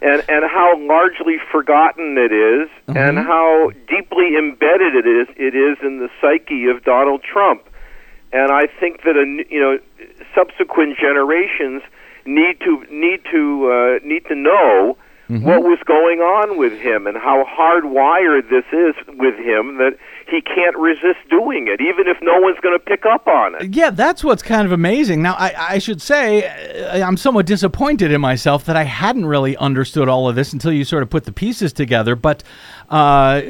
and 0.00 0.22
and 0.28 0.44
how 0.46 0.78
largely 0.78 1.38
forgotten 1.50 2.16
it 2.16 2.30
is, 2.30 2.68
and 2.86 3.18
Mhm. 3.18 3.26
how 3.26 3.70
deeply 3.88 4.36
embedded 4.36 4.94
it 4.94 5.06
is 5.06 5.26
it 5.36 5.54
is 5.56 5.76
in 5.82 5.98
the 5.98 6.08
psyche 6.20 6.66
of 6.68 6.84
Donald 6.84 7.22
Trump 7.24 7.62
and 8.32 8.52
I 8.52 8.66
think 8.80 9.02
that 9.02 9.16
a, 9.16 9.24
you 9.54 9.60
know 9.60 9.78
subsequent 10.36 10.96
generations 10.98 11.82
need 12.24 12.60
to 12.60 12.84
need 12.90 13.20
to 13.32 13.42
uh, 13.72 13.98
need 14.04 14.24
to 14.26 14.34
know 14.36 14.96
what 15.28 15.62
was 15.62 15.78
going 15.84 16.20
on 16.20 16.56
with 16.56 16.72
him 16.72 17.06
and 17.06 17.16
how 17.16 17.44
hardwired 17.44 18.48
this 18.48 18.64
is 18.72 18.94
with 19.18 19.34
him 19.34 19.76
that 19.76 19.98
he 20.26 20.40
can't 20.40 20.76
resist 20.76 21.18
doing 21.28 21.68
it 21.68 21.80
even 21.80 22.06
if 22.06 22.16
no 22.22 22.40
one's 22.40 22.58
going 22.60 22.78
to 22.78 22.82
pick 22.82 23.04
up 23.04 23.26
on 23.26 23.54
it. 23.54 23.74
Yeah, 23.74 23.90
that's 23.90 24.24
what's 24.24 24.42
kind 24.42 24.64
of 24.64 24.72
amazing. 24.72 25.20
Now, 25.22 25.34
I, 25.34 25.74
I 25.74 25.78
should 25.78 26.00
say 26.00 26.46
uh, 26.46 27.06
I'm 27.06 27.16
somewhat 27.16 27.46
disappointed 27.46 28.10
in 28.10 28.20
myself 28.20 28.64
that 28.64 28.76
I 28.76 28.84
hadn't 28.84 29.26
really 29.26 29.56
understood 29.58 30.08
all 30.08 30.28
of 30.28 30.34
this 30.34 30.52
until 30.52 30.72
you 30.72 30.84
sort 30.84 31.02
of 31.02 31.10
put 31.10 31.24
the 31.24 31.32
pieces 31.32 31.72
together. 31.72 32.16
But 32.16 32.42
uh, 32.88 33.42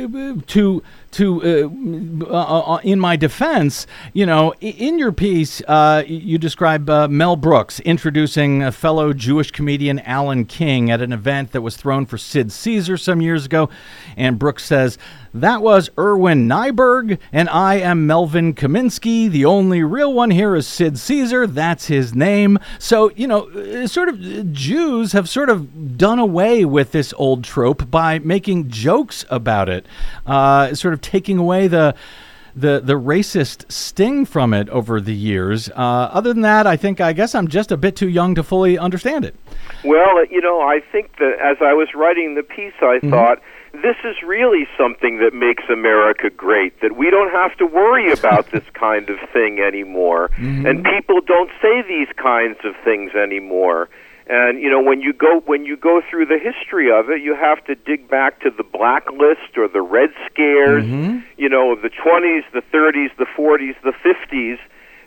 to 0.49 0.83
to 1.19 2.23
uh, 2.23 2.31
uh, 2.33 2.75
uh, 2.75 2.81
in 2.85 3.01
my 3.01 3.17
defense, 3.17 3.89
you 4.13 4.25
know, 4.25 4.55
in 4.61 5.01
your 5.01 5.11
piece, 5.11 5.61
uh, 5.67 6.05
you 6.07 6.39
describe 6.39 6.89
uh, 6.89 7.09
Mel 7.09 7.35
Brooks 7.35 7.81
introducing 7.81 8.63
a 8.63 8.71
fellow 8.71 9.13
Jewish 9.13 9.51
comedian 9.51 9.99
Alan 10.01 10.45
King 10.45 10.93
at 10.93 11.03
an 11.03 11.13
event 11.13 11.51
that 11.51 11.61
was 11.61 11.77
thrown 11.77 12.07
for 12.07 12.19
Sid 12.19 12.53
Caesar 12.53 12.97
some 12.97 13.21
years 13.21 13.47
ago, 13.47 13.69
and 14.17 14.39
Brooks 14.39 14.65
says. 14.65 14.97
That 15.41 15.63
was 15.63 15.89
Irwin 15.97 16.49
Kniberg, 16.49 17.17
and 17.33 17.49
I 17.49 17.77
am 17.77 18.09
Melvin 18.09 18.55
Kaminsky. 18.55 19.31
The 19.31 19.45
only 19.45 19.85
real 19.85 20.13
one 20.13 20.33
here 20.33 20.57
is 20.57 20.67
Sid 20.67 20.99
Caesar. 20.99 21.47
That's 21.47 21.87
his 21.87 22.13
name. 22.13 22.59
So, 22.81 23.13
you 23.15 23.29
know, 23.29 23.49
uh, 23.51 23.87
sort 23.87 24.09
of 24.09 24.21
uh, 24.21 24.43
Jews 24.51 25.13
have 25.13 25.29
sort 25.29 25.49
of 25.49 25.97
done 25.97 26.19
away 26.19 26.65
with 26.65 26.91
this 26.91 27.15
old 27.17 27.45
trope 27.45 27.89
by 27.89 28.19
making 28.19 28.69
jokes 28.69 29.25
about 29.31 29.69
it, 29.69 29.87
uh, 30.27 30.75
sort 30.75 30.93
of 30.93 31.01
taking 31.01 31.39
away 31.39 31.69
the. 31.69 31.95
The, 32.57 32.81
the 32.81 32.95
racist 32.95 33.71
sting 33.71 34.25
from 34.25 34.53
it 34.53 34.69
over 34.71 35.01
the 35.01 35.15
years. 35.15 35.69
Uh, 35.77 36.11
other 36.11 36.33
than 36.33 36.43
that, 36.43 36.67
I 36.67 36.77
think 36.77 37.01
I 37.01 37.13
guess 37.13 37.37
I'm 37.37 37.47
just 37.47 37.71
a 37.71 37.77
bit 37.77 37.95
too 37.95 38.09
young 38.09 38.35
to 38.35 38.43
fully 38.43 38.77
understand 38.77 39.25
it. 39.25 39.37
Well, 39.85 40.27
you 40.27 40.41
know, 40.41 40.61
I 40.61 40.81
think 40.91 41.19
that 41.19 41.39
as 41.41 41.59
I 41.61 41.73
was 41.75 41.87
writing 41.95 42.35
the 42.35 42.43
piece, 42.43 42.73
I 42.81 42.99
thought 43.11 43.39
this 43.73 43.97
is 44.05 44.17
really 44.27 44.67
something 44.77 45.19
that 45.19 45.35
makes 45.35 45.65
America 45.71 46.31
great. 46.31 46.81
That 46.81 46.97
we 46.97 47.11
don't 47.11 47.31
have 47.31 47.57
to 47.59 47.67
worry 47.67 48.13
about 48.19 48.51
this 48.51 48.65
kind 48.75 49.09
of 49.11 49.19
thing 49.33 49.61
anymore, 49.61 50.31
mm-hmm. 50.37 50.67
and 50.67 50.85
people 50.85 51.21
don't 51.21 51.51
say 51.61 51.83
these 51.83 52.09
kinds 52.17 52.59
of 52.65 52.75
things 52.85 53.13
anymore. 53.15 53.89
And 54.29 54.61
you 54.61 54.71
know, 54.71 54.83
when 54.83 55.01
you 55.01 55.13
go 55.13 55.41
when 55.47 55.65
you 55.65 55.77
go 55.77 56.03
through 56.11 56.27
the 56.27 56.39
history 56.39 56.93
of 56.93 57.09
it, 57.09 57.23
you 57.23 57.35
have 57.35 57.65
to 57.65 57.75
dig 57.75 58.09
back 58.09 58.41
to 58.41 58.51
the 58.51 58.63
blacklist 58.63 59.57
or 59.57 59.69
the 59.69 59.81
Red 59.81 60.11
Scares, 60.31 60.85
mm-hmm. 60.85 61.21
you 61.39 61.49
know, 61.49 61.73
of 61.73 61.81
the 61.81 61.89
20s, 61.89 62.43
the 62.53 62.63
30s, 62.73 63.17
the 63.17 63.27
40s, 63.37 63.75
the 63.83 63.95
50s. 64.05 64.59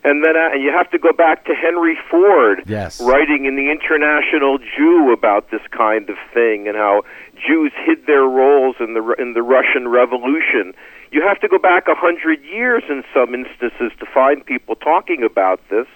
And 0.04 0.24
then 0.24 0.36
uh, 0.36 0.50
and 0.52 0.62
you 0.62 0.72
have 0.72 0.90
to 0.90 0.98
go 0.98 1.12
back 1.12 1.44
to 1.46 1.54
Henry 1.54 1.96
Ford, 2.10 2.64
Yes. 2.66 3.00
writing 3.00 3.44
in 3.44 3.54
the 3.54 3.70
International 3.70 4.58
Jew 4.58 5.12
about 5.12 5.50
this 5.50 5.62
kind 5.70 6.10
of 6.10 6.16
thing 6.34 6.66
and 6.66 6.76
how 6.76 7.02
Jews 7.46 7.72
hid 7.86 8.06
their 8.06 8.24
roles 8.24 8.76
in 8.80 8.94
the 8.94 9.14
in 9.18 9.34
the 9.34 9.42
Russian 9.42 9.86
Revolution. 9.88 10.74
You 11.12 11.22
have 11.22 11.38
to 11.40 11.48
go 11.48 11.58
back 11.58 11.86
a 11.88 11.94
hundred 11.94 12.42
years 12.42 12.82
in 12.88 13.04
some 13.14 13.34
instances 13.34 13.92
to 14.00 14.06
find 14.12 14.44
people 14.44 14.74
talking 14.74 15.22
about 15.22 15.60
this, 15.70 15.86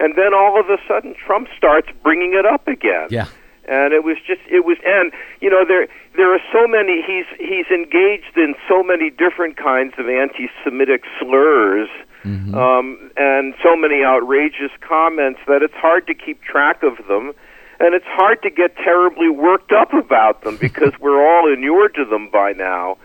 and 0.00 0.16
then 0.16 0.34
all 0.34 0.58
of 0.58 0.68
a 0.68 0.78
sudden 0.88 1.14
Trump 1.14 1.46
starts 1.56 1.88
bringing 2.02 2.34
it 2.34 2.44
up 2.46 2.66
again 2.66 3.06
Yeah. 3.10 3.26
and 3.68 3.92
it 3.92 4.02
was 4.02 4.16
just 4.26 4.40
it 4.50 4.64
was 4.64 4.78
and 4.84 5.12
you 5.40 5.48
know 5.50 5.64
there 5.64 5.86
there 6.16 6.34
are 6.34 6.40
so 6.52 6.66
many 6.66 7.00
he's 7.06 7.26
he's 7.38 7.66
engaged 7.70 8.36
in 8.36 8.56
so 8.68 8.82
many 8.82 9.08
different 9.10 9.56
kinds 9.56 9.94
of 9.98 10.08
anti-Semitic 10.08 11.04
slurs 11.20 11.88
um, 12.24 13.10
and 13.16 13.54
so 13.62 13.76
many 13.76 14.04
outrageous 14.04 14.70
comments 14.80 15.40
that 15.46 15.62
it's 15.62 15.74
hard 15.74 16.06
to 16.06 16.14
keep 16.14 16.42
track 16.42 16.82
of 16.82 16.96
them. 17.08 17.32
And 17.80 17.94
it's 17.94 18.06
hard 18.06 18.42
to 18.42 18.50
get 18.50 18.76
terribly 18.76 19.28
worked 19.28 19.72
up 19.72 19.92
about 19.92 20.42
them 20.42 20.56
because 20.56 20.92
we're 21.00 21.20
all 21.20 21.52
inured 21.52 21.94
to 21.96 22.04
them 22.04 22.30
by 22.30 22.52
now. 22.52 22.96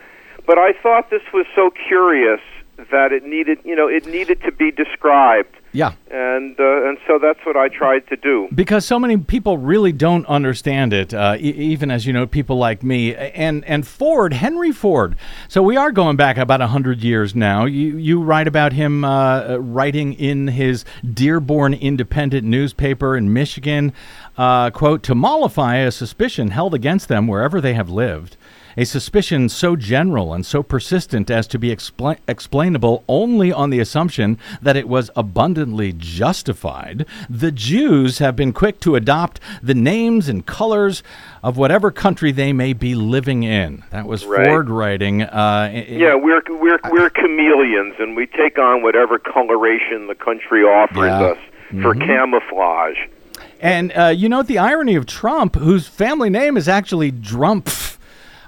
But 0.46 0.60
I 0.60 0.74
thought 0.74 1.10
this 1.10 1.24
was 1.34 1.46
so 1.56 1.72
curious 1.72 2.42
that 2.92 3.12
it 3.12 3.24
needed, 3.24 3.58
you 3.66 3.76
know, 3.76 3.88
it 3.88 4.06
needed 4.06 4.42
to 4.44 4.52
be 4.52 4.72
described, 4.72 5.56
Yeah. 5.74 5.94
and 6.12 6.60
uh, 6.60 6.88
and 6.88 6.98
so 7.08 7.18
that's 7.20 7.40
what 7.46 7.58
I 7.58 7.68
tried 7.70 8.08
to 8.10 8.16
do. 8.16 8.48
because 8.54 8.86
so 8.86 9.00
many 9.00 9.18
people 9.18 9.58
really 9.58 9.92
don't 9.92 10.26
understand 10.28 10.94
it 10.94 11.14
uh, 11.14 11.36
e- 11.40 11.50
even 11.74 11.90
as 11.92 12.06
you 12.06 12.14
know 12.14 12.28
people 12.28 12.58
like 12.58 12.84
me. 12.84 13.16
And 13.16 13.66
and 13.66 13.86
ford 13.88 14.34
henry 14.34 14.72
ford. 14.72 15.16
So 15.48 15.62
we 15.64 15.76
are 15.76 15.92
going 15.92 16.18
back 16.18 16.38
about 16.38 16.60
100 16.60 17.02
years 17.04 17.34
now. 17.36 17.66
You 17.66 17.98
you 17.98 18.22
write 18.22 18.48
about 18.48 18.74
him 18.74 19.04
uh, 19.04 19.58
writing 19.58 20.14
in 20.14 20.48
his 20.50 20.86
dearborn 21.04 21.74
independent 21.74 22.46
newspaper 22.46 23.18
in 23.18 23.34
michigan. 23.34 23.92
Uh, 24.38 24.70
quote 24.70 25.02
to 25.04 25.16
mollify 25.16 25.78
a 25.78 25.90
suspicion 25.92 26.52
held 26.52 26.74
against 26.76 27.08
them 27.08 27.28
wherever 27.28 27.60
they 27.60 27.74
have 27.74 27.90
lived 27.90 28.38
a 28.78 28.86
suspicion 28.86 29.50
so 29.50 29.76
general 29.76 30.34
and 30.34 30.46
so 30.46 30.62
persistent 30.62 31.32
as 31.32 31.48
to 31.48 31.58
be 31.58 31.70
expla- 31.76 32.18
explainable 32.28 33.04
only 33.08 33.52
on 33.52 33.72
the 33.72 33.80
assumption 33.80 34.38
that 34.62 34.78
it 34.78 34.88
was 34.88 35.10
abundantly 35.16 35.92
justified, 35.98 37.06
the 37.28 37.52
Jews 37.52 38.20
have 38.20 38.36
been 38.36 38.54
quick 38.54 38.80
to 38.82 38.96
adopt 38.96 39.40
the 39.64 39.74
names 39.74 40.30
and 40.30 40.46
colors 40.46 41.02
of 41.44 41.58
whatever 41.58 41.90
country 41.90 42.32
they 42.32 42.54
may 42.54 42.74
be 42.74 42.94
living 42.94 43.42
in. 43.42 43.84
That 43.90 44.06
was 44.06 44.26
Right. 44.26 44.46
Ford 44.46 44.70
writing. 44.70 45.24
Uh, 45.24 45.84
Yeah, 45.90 46.14
we're 46.14 46.42
we're 46.48 46.80
we're 46.92 47.10
chameleons, 47.10 47.96
and 48.00 48.16
we 48.16 48.28
take 48.28 48.60
on 48.60 48.84
whatever 48.84 49.18
coloration 49.18 50.06
the 50.08 50.16
country 50.16 50.62
offers 50.64 50.98
Yeah. 51.08 51.20
us 51.32 51.38
for 51.82 51.96
Mhm. 51.96 52.06
camouflage. 52.06 52.98
And 53.60 53.92
uh, 53.98 54.14
you 54.16 54.30
know 54.30 54.44
the 54.44 54.60
irony 54.60 54.96
of 54.96 55.08
Trump, 55.08 55.56
whose 55.56 55.88
family 55.88 56.30
name 56.30 56.58
is 56.58 56.68
actually 56.70 57.12
Drumpf 57.12 57.98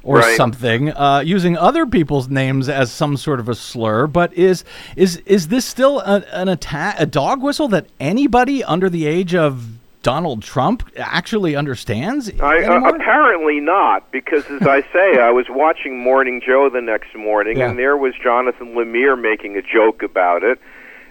or 0.03 0.17
Right. 0.19 0.35
something, 0.37 0.91
uh, 0.93 1.21
using 1.25 1.57
other 1.57 1.85
people's 1.85 2.29
names 2.29 2.69
as 2.69 2.91
some 2.91 3.17
sort 3.17 3.39
of 3.39 3.49
a 3.49 3.55
slur. 3.55 4.07
But 4.07 4.33
is 4.33 4.63
is 4.95 5.17
is 5.25 5.49
this 5.49 5.65
still 5.65 5.99
a, 5.99 6.23
an 6.31 6.47
attack, 6.49 6.95
a 6.99 7.05
dog 7.05 7.41
whistle 7.41 7.67
that 7.69 7.85
anybody 7.99 8.63
under 8.63 8.89
the 8.89 9.05
age 9.07 9.35
of 9.35 9.65
Donald 10.01 10.41
Trump 10.41 10.89
actually 10.97 11.55
understands? 11.57 12.31
I, 12.41 12.63
uh, 12.63 12.79
apparently 12.89 13.59
not, 13.59 14.09
because 14.11 14.45
as 14.49 14.65
I 14.65 14.81
say, 14.93 15.19
I 15.21 15.29
was 15.31 15.47
watching 15.49 15.99
Morning 15.99 16.41
Joe 16.45 16.69
the 16.69 16.81
next 16.81 17.13
morning, 17.15 17.57
Yeah. 17.57 17.69
and 17.69 17.77
there 17.77 17.97
was 17.97 18.13
Jonathan 18.21 18.73
Lemire 18.75 19.19
making 19.21 19.57
a 19.57 19.61
joke 19.61 20.01
about 20.01 20.43
it. 20.43 20.57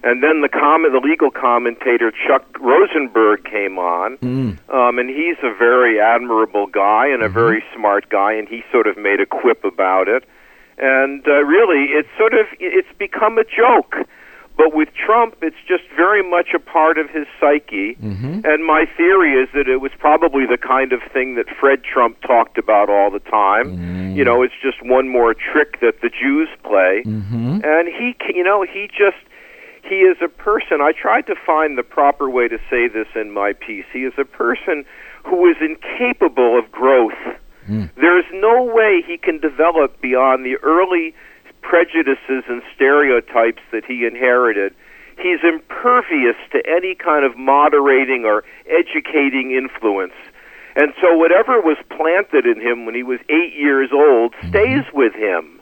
And 0.04 0.22
then 0.22 0.42
the 0.42 0.48
comment, 0.48 0.92
the 0.92 1.00
legal 1.00 1.30
commentator 1.30 2.12
Chuck 2.12 2.44
Rosenberg 2.60 3.44
came 3.44 3.78
on, 3.78 4.16
hmm. 4.16 4.52
um, 4.70 4.98
and 4.98 5.10
he's 5.10 5.36
a 5.42 5.52
very 5.52 6.00
admirable 6.00 6.66
guy 6.66 7.08
and 7.08 7.22
a 7.22 7.26
mm-hmm. 7.26 7.34
very 7.34 7.64
smart 7.74 8.08
guy, 8.08 8.32
and 8.32 8.48
he 8.48 8.62
sort 8.70 8.86
of 8.86 8.96
made 8.96 9.20
a 9.20 9.26
quip 9.26 9.64
about 9.64 10.08
it. 10.08 10.24
And 10.78 11.26
uh, 11.26 11.42
really, 11.42 11.86
it's 11.90 12.08
sort 12.16 12.34
of 12.34 12.46
it's 12.60 12.88
become 12.98 13.38
a 13.38 13.44
joke. 13.44 13.96
But 14.56 14.74
with 14.74 14.88
Trump, 14.92 15.36
it's 15.40 15.56
just 15.68 15.84
very 15.94 16.28
much 16.28 16.48
a 16.52 16.58
part 16.58 16.98
of 16.98 17.08
his 17.10 17.28
psyche. 17.38 17.94
Mm-hmm. 17.94 18.40
And 18.44 18.66
my 18.66 18.86
theory 18.96 19.40
is 19.40 19.48
that 19.54 19.68
it 19.68 19.80
was 19.80 19.92
probably 19.98 20.46
the 20.46 20.58
kind 20.58 20.92
of 20.92 21.00
thing 21.12 21.36
that 21.36 21.46
Fred 21.60 21.84
Trump 21.84 22.20
talked 22.22 22.58
about 22.58 22.90
all 22.90 23.08
the 23.08 23.20
time. 23.20 23.78
Mm. 23.78 24.16
You 24.16 24.24
know, 24.24 24.42
it's 24.42 24.58
just 24.60 24.82
one 24.82 25.08
more 25.08 25.32
trick 25.32 25.78
that 25.78 26.00
the 26.02 26.10
Jews 26.10 26.48
play. 26.64 27.04
Mm-hmm. 27.06 27.60
And 27.62 27.86
he, 27.86 28.16
you 28.34 28.42
know, 28.42 28.62
he 28.62 28.88
just 28.88 29.22
he 29.84 29.96
is 29.96 30.16
a 30.22 30.28
person. 30.28 30.80
I 30.80 30.92
tried 30.92 31.26
to 31.26 31.34
find 31.46 31.76
the 31.78 31.82
proper 31.82 32.28
way 32.28 32.48
to 32.48 32.58
say 32.70 32.88
this 32.88 33.08
in 33.14 33.30
my 33.32 33.52
piece. 33.52 33.86
He 33.92 34.00
is 34.00 34.14
a 34.18 34.24
person 34.24 34.84
who 35.24 35.46
is 35.48 35.56
incapable 35.60 36.58
of 36.58 36.70
growth. 36.72 37.18
Hmm. 37.66 37.86
There 37.96 38.18
is 38.18 38.24
no 38.32 38.64
way 38.64 39.02
he 39.06 39.18
can 39.18 39.38
develop 39.40 40.00
beyond 40.00 40.44
the 40.44 40.56
early 40.62 41.14
prejudices 41.60 42.44
and 42.48 42.62
stereotypes 42.74 43.62
that 43.72 43.84
he 43.84 44.06
inherited. 44.06 44.74
he's 45.18 45.40
impervious 45.42 46.36
to 46.52 46.62
any 46.66 46.94
kind 46.94 47.24
of 47.24 47.36
moderating 47.36 48.24
or 48.24 48.44
educating 48.68 49.50
influence. 49.50 50.14
And 50.76 50.92
so 51.00 51.16
whatever 51.16 51.60
was 51.60 51.76
planted 51.90 52.46
in 52.46 52.60
him 52.60 52.86
when 52.86 52.94
he 52.94 53.02
was 53.02 53.18
eight 53.28 53.54
years 53.54 53.90
old 53.92 54.32
mm-hmm. 54.34 54.50
stays 54.50 54.84
with 54.94 55.12
him. 55.14 55.60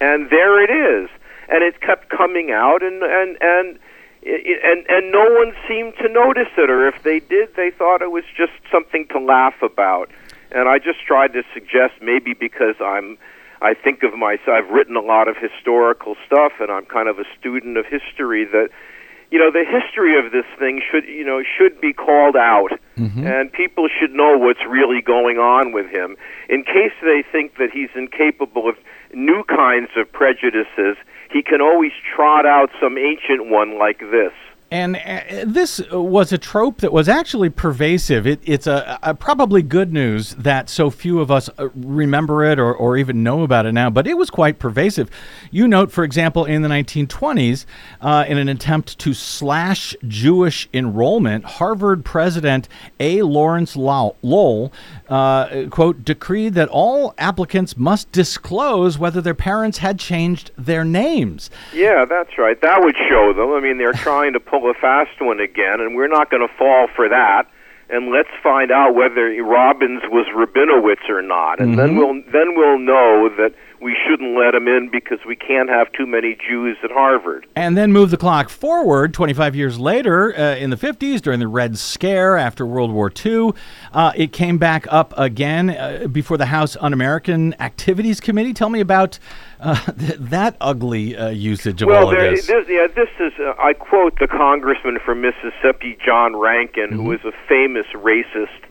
And 0.00 0.30
there 0.30 0.62
it 0.62 0.70
is. 0.70 1.10
And 1.48 1.62
it 1.62 1.80
kept 1.80 2.08
coming 2.08 2.50
out 2.50 2.82
and, 2.82 3.02
and, 3.02 3.36
and 3.40 3.78
and 4.24 4.84
and 4.88 5.12
no 5.12 5.24
one 5.38 5.54
seemed 5.68 5.94
to 5.98 6.08
notice 6.08 6.50
it 6.58 6.68
or 6.68 6.88
if 6.88 7.00
they 7.04 7.20
did 7.20 7.54
they 7.54 7.70
thought 7.70 8.02
it 8.02 8.10
was 8.10 8.24
just 8.36 8.52
something 8.72 9.06
to 9.12 9.20
laugh 9.20 9.62
about. 9.62 10.10
And 10.50 10.68
i 10.68 10.78
just 10.78 11.00
tried 11.06 11.32
to 11.34 11.42
suggest 11.54 11.94
maybe 12.02 12.34
because 12.34 12.74
i'm 12.80 13.18
i 13.62 13.74
think 13.74 14.02
of 14.02 14.14
myself 14.14 14.48
i've 14.48 14.70
written 14.70 14.96
a 14.96 15.00
lot 15.00 15.28
of 15.28 15.36
historical 15.36 16.16
stuff 16.26 16.52
and 16.58 16.72
i'm 16.72 16.86
kind 16.86 17.08
of 17.08 17.20
a 17.20 17.24
student 17.38 17.76
of 17.76 17.86
history 17.86 18.44
that 18.46 18.70
you 19.30 19.38
know 19.38 19.50
the 19.50 19.64
history 19.64 20.18
of 20.18 20.32
this 20.32 20.46
thing 20.58 20.80
should 20.90 21.04
you 21.04 21.24
know 21.24 21.42
should 21.42 21.80
be 21.80 21.92
called 21.92 22.36
out. 22.36 22.70
Mm-hmm. 22.96 23.26
And 23.26 23.52
people 23.52 23.88
should 23.88 24.12
know 24.12 24.38
what's 24.38 24.64
really 24.68 25.02
going 25.02 25.38
on 25.38 25.72
with 25.72 25.86
him. 25.90 26.16
In 26.48 26.62
case 26.62 26.94
they 27.02 27.22
think 27.30 27.56
that 27.58 27.70
he's 27.72 27.90
incapable 27.94 28.68
of 28.68 28.76
new 29.12 29.42
kinds 29.44 29.90
of 29.96 30.10
prejudices 30.12 30.96
he 31.30 31.42
can 31.42 31.60
always 31.60 31.92
trot 32.14 32.46
out 32.46 32.70
some 32.80 32.98
ancient 32.98 33.46
one 33.48 33.78
like 33.78 33.98
this 33.98 34.32
And 34.68 34.96
uh, 34.96 35.44
this 35.44 35.80
was 35.92 36.32
a 36.32 36.38
trope 36.38 36.78
that 36.78 36.92
was 36.92 37.08
actually 37.08 37.50
pervasive. 37.50 38.26
It, 38.26 38.40
it's 38.44 38.66
a, 38.66 38.98
a 39.00 39.14
probably 39.14 39.62
good 39.62 39.92
news 39.92 40.34
that 40.34 40.68
so 40.68 40.90
few 40.90 41.20
of 41.20 41.30
us 41.30 41.48
uh, 41.56 41.68
remember 41.70 42.44
it 42.44 42.58
or, 42.58 42.74
or 42.74 42.96
even 42.96 43.22
know 43.22 43.44
about 43.44 43.66
it 43.66 43.72
now, 43.72 43.90
but 43.90 44.08
it 44.08 44.14
was 44.18 44.28
quite 44.28 44.58
pervasive. 44.58 45.08
You 45.52 45.68
note, 45.68 45.92
for 45.92 46.02
example, 46.02 46.44
in 46.44 46.62
the 46.62 46.68
1920s, 46.68 47.64
uh, 48.00 48.24
in 48.26 48.38
an 48.38 48.48
attempt 48.48 48.98
to 48.98 49.14
slash 49.14 49.94
Jewish 50.08 50.68
enrollment, 50.74 51.44
Harvard 51.44 52.04
President 52.04 52.68
A. 52.98 53.22
Lawrence 53.22 53.76
Lowell, 53.76 54.72
uh, 55.08 55.66
quote, 55.70 56.04
decreed 56.04 56.54
that 56.54 56.68
all 56.70 57.14
applicants 57.18 57.76
must 57.76 58.10
disclose 58.10 58.98
whether 58.98 59.20
their 59.20 59.34
parents 59.34 59.78
had 59.78 60.00
changed 60.00 60.50
their 60.58 60.84
names. 60.84 61.50
Yeah, 61.72 62.04
that's 62.04 62.36
right. 62.36 62.60
That 62.60 62.80
would 62.82 62.96
show 63.08 63.32
them. 63.32 63.52
I 63.52 63.60
mean, 63.60 63.78
they're 63.78 63.92
trying 63.92 64.32
to 64.32 64.40
pull 64.60 64.70
a 64.70 64.74
fast 64.74 65.20
one 65.20 65.40
again, 65.40 65.80
and 65.80 65.94
we're 65.94 66.08
not 66.08 66.30
going 66.30 66.46
to 66.46 66.52
fall 66.58 66.88
for 66.94 67.08
that. 67.08 67.44
And 67.88 68.10
let's 68.10 68.28
find 68.42 68.72
out 68.72 68.94
whether 68.94 69.30
Robbins 69.42 70.02
was 70.10 70.26
Rabinowitz 70.34 71.08
or 71.08 71.22
not, 71.22 71.60
and 71.60 71.78
then 71.78 71.94
Mhm. 71.94 71.98
we'll 71.98 72.22
then 72.32 72.56
we'll 72.56 72.78
know 72.78 73.28
that 73.28 73.52
we 73.80 73.96
shouldn't 74.06 74.36
let 74.36 74.52
them 74.52 74.68
in 74.68 74.88
because 74.90 75.18
we 75.26 75.36
can't 75.36 75.68
have 75.68 75.92
too 75.92 76.06
many 76.06 76.34
Jews 76.34 76.78
at 76.82 76.90
Harvard. 76.90 77.46
And 77.54 77.76
then 77.76 77.92
move 77.92 78.10
the 78.10 78.16
clock 78.16 78.48
forward 78.48 79.12
25 79.12 79.54
years 79.54 79.78
later, 79.78 80.36
uh, 80.36 80.56
in 80.56 80.70
the 80.70 80.76
50s, 80.76 81.20
during 81.20 81.40
the 81.40 81.48
Red 81.48 81.76
Scare 81.76 82.38
after 82.38 82.64
World 82.64 82.90
War 82.92 83.12
II. 83.24 83.52
Uh, 83.92 84.12
it 84.16 84.32
came 84.32 84.58
back 84.58 84.86
up 84.90 85.12
again 85.16 85.70
uh, 85.70 86.06
before 86.10 86.38
the 86.38 86.46
House 86.46 86.76
Un 86.80 86.92
American 86.92 87.54
Activities 87.60 88.20
Committee. 88.20 88.54
Tell 88.54 88.70
me 88.70 88.80
about 88.80 89.18
uh, 89.60 89.74
th- 89.92 90.18
that 90.18 90.56
ugly 90.60 91.16
uh, 91.16 91.28
usage 91.28 91.82
of 91.82 91.88
well, 91.88 92.06
all 92.06 92.12
of 92.12 92.18
there, 92.18 92.30
this. 92.30 92.46
this, 92.46 92.66
yeah, 92.68 92.86
this 92.86 93.10
is. 93.20 93.32
Uh, 93.38 93.54
I 93.58 93.74
quote 93.74 94.18
the 94.18 94.28
congressman 94.28 94.98
from 95.04 95.20
Mississippi, 95.20 95.98
John 96.04 96.36
Rankin, 96.36 96.92
who 96.92 97.04
was 97.04 97.20
a 97.24 97.32
famous 97.48 97.86
racist, 97.94 98.64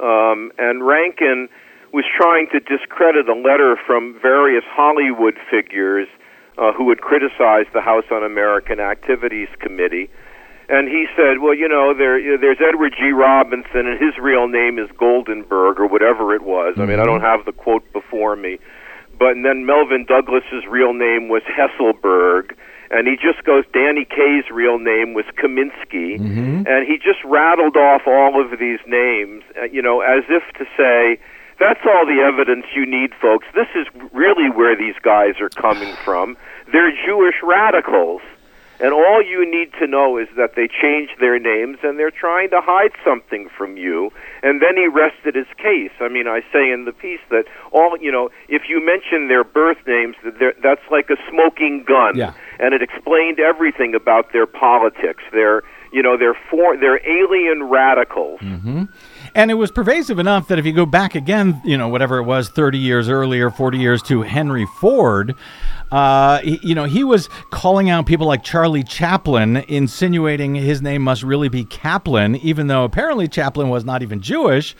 um, 0.00 0.52
and 0.58 0.86
Rankin 0.86 1.48
was 1.92 2.04
trying 2.16 2.46
to 2.52 2.60
discredit 2.60 3.28
a 3.28 3.34
letter 3.34 3.76
from 3.86 4.18
various 4.20 4.64
Hollywood 4.68 5.36
figures 5.50 6.08
uh, 6.58 6.72
who 6.72 6.88
had 6.88 7.00
criticized 7.00 7.68
the 7.72 7.80
House 7.80 8.04
Un 8.10 8.22
American 8.22 8.80
Activities 8.80 9.48
Committee. 9.60 10.10
And 10.68 10.86
he 10.86 11.06
said, 11.16 11.40
"Well, 11.40 11.54
you 11.54 11.68
know, 11.68 11.94
there 11.94 12.38
there's 12.38 12.58
Edward 12.60 12.94
G. 12.96 13.10
Robinson, 13.10 13.88
and 13.90 13.98
his 13.98 14.16
real 14.22 14.46
name 14.46 14.78
is 14.78 14.88
Goldenberg 14.90 15.80
or 15.80 15.88
whatever 15.88 16.32
it 16.32 16.42
was. 16.42 16.74
I 16.78 16.86
mean, 16.86 17.00
I 17.00 17.04
don't 17.04 17.22
have 17.22 17.44
the 17.44 17.52
quote 17.52 17.82
before 17.92 18.36
me, 18.36 18.60
but 19.18 19.32
and 19.34 19.44
then 19.44 19.66
Melvyn 19.66 20.06
Douglas's 20.06 20.64
real 20.68 20.92
name 20.94 21.28
was 21.28 21.42
Hesselberg, 21.42 22.54
and 22.92 23.08
he 23.08 23.16
just 23.16 23.44
goes. 23.44 23.64
Danny 23.72 24.04
Kaye's 24.04 24.48
real 24.52 24.78
name 24.78 25.12
was 25.12 25.24
Kaminsky, 25.42 26.20
and 26.68 26.86
he 26.86 26.98
just 26.98 27.18
rattled 27.24 27.76
off 27.76 28.02
all 28.06 28.40
of 28.40 28.56
these 28.60 28.78
names, 28.86 29.42
uh, 29.60 29.64
you 29.64 29.82
know, 29.82 30.02
as 30.02 30.22
if 30.28 30.44
to 30.58 30.64
say." 30.76 31.18
That's 31.60 31.80
all 31.84 32.06
the 32.06 32.20
evidence 32.26 32.64
you 32.74 32.86
need, 32.86 33.10
folks. 33.20 33.46
This 33.54 33.68
is 33.76 33.86
really 34.12 34.48
where 34.50 34.74
these 34.74 34.96
guys 35.02 35.34
are 35.40 35.50
coming 35.50 35.94
from. 36.04 36.36
They're 36.72 36.90
Jewish 37.06 37.36
radicals. 37.42 38.22
And 38.82 38.94
all 38.94 39.22
you 39.22 39.44
need 39.44 39.72
to 39.78 39.86
know 39.86 40.16
is 40.16 40.26
that 40.38 40.54
they 40.56 40.66
changed 40.66 41.20
their 41.20 41.38
names 41.38 41.76
and 41.82 41.98
they're 41.98 42.10
trying 42.10 42.48
to 42.48 42.62
hide 42.62 42.92
something 43.04 43.50
from 43.54 43.76
you. 43.76 44.10
And 44.42 44.62
then 44.62 44.74
he 44.78 44.86
rested 44.88 45.34
his 45.34 45.46
case. 45.58 45.92
I 46.00 46.08
mean, 46.08 46.26
I 46.26 46.40
say 46.50 46.70
in 46.72 46.86
the 46.86 46.92
piece 46.92 47.20
that 47.28 47.44
all, 47.72 47.98
you 48.00 48.10
know, 48.10 48.30
if 48.48 48.62
you 48.70 48.80
mention 48.84 49.28
their 49.28 49.44
birth 49.44 49.76
names, 49.86 50.16
that 50.24 50.54
that's 50.62 50.80
like 50.90 51.10
a 51.10 51.16
smoking 51.28 51.84
gun. 51.86 52.16
Yeah. 52.16 52.32
And 52.58 52.72
it 52.72 52.80
explained 52.80 53.38
everything 53.38 53.94
about 53.94 54.32
their 54.32 54.46
politics. 54.46 55.22
They're, 55.30 55.62
you 55.92 56.02
know, 56.02 56.16
they're 56.16 56.38
for, 56.50 56.78
they're 56.78 57.06
alien 57.06 57.64
radicals. 57.64 58.40
hmm 58.40 58.84
And 59.34 59.50
it 59.50 59.54
was 59.54 59.70
pervasive 59.70 60.18
enough 60.18 60.48
that 60.48 60.58
if 60.58 60.66
you 60.66 60.72
go 60.72 60.86
back 60.86 61.14
again, 61.14 61.60
you 61.64 61.76
know, 61.76 61.88
whatever 61.88 62.18
it 62.18 62.24
was, 62.24 62.48
30 62.48 62.78
years 62.78 63.08
earlier, 63.08 63.50
40 63.50 63.78
years 63.78 64.02
to 64.04 64.22
Henry 64.22 64.66
Ford, 64.80 65.34
uh, 65.92 66.38
he, 66.38 66.58
you 66.62 66.74
know, 66.74 66.84
he 66.84 67.02
was 67.02 67.28
calling 67.50 67.90
out 67.90 68.06
people 68.06 68.26
like 68.26 68.44
Charlie 68.44 68.84
Chaplin, 68.84 69.58
insinuating 69.68 70.54
his 70.54 70.80
name 70.80 71.02
must 71.02 71.22
really 71.22 71.48
be 71.48 71.64
Kaplan, 71.64 72.36
even 72.36 72.68
though 72.68 72.84
apparently 72.84 73.26
Chaplin 73.28 73.68
was 73.68 73.84
not 73.84 74.02
even 74.02 74.20
Jewish. 74.20 74.76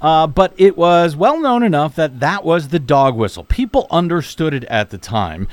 Uh, 0.00 0.26
but 0.26 0.52
it 0.56 0.76
was 0.76 1.16
well 1.16 1.40
known 1.40 1.62
enough 1.62 1.94
that 1.96 2.20
that 2.20 2.44
was 2.44 2.68
the 2.68 2.78
dog 2.78 3.16
whistle. 3.16 3.44
People 3.44 3.86
understood 3.90 4.54
it 4.54 4.64
at 4.64 4.90
the 4.90 4.98
time. 4.98 5.48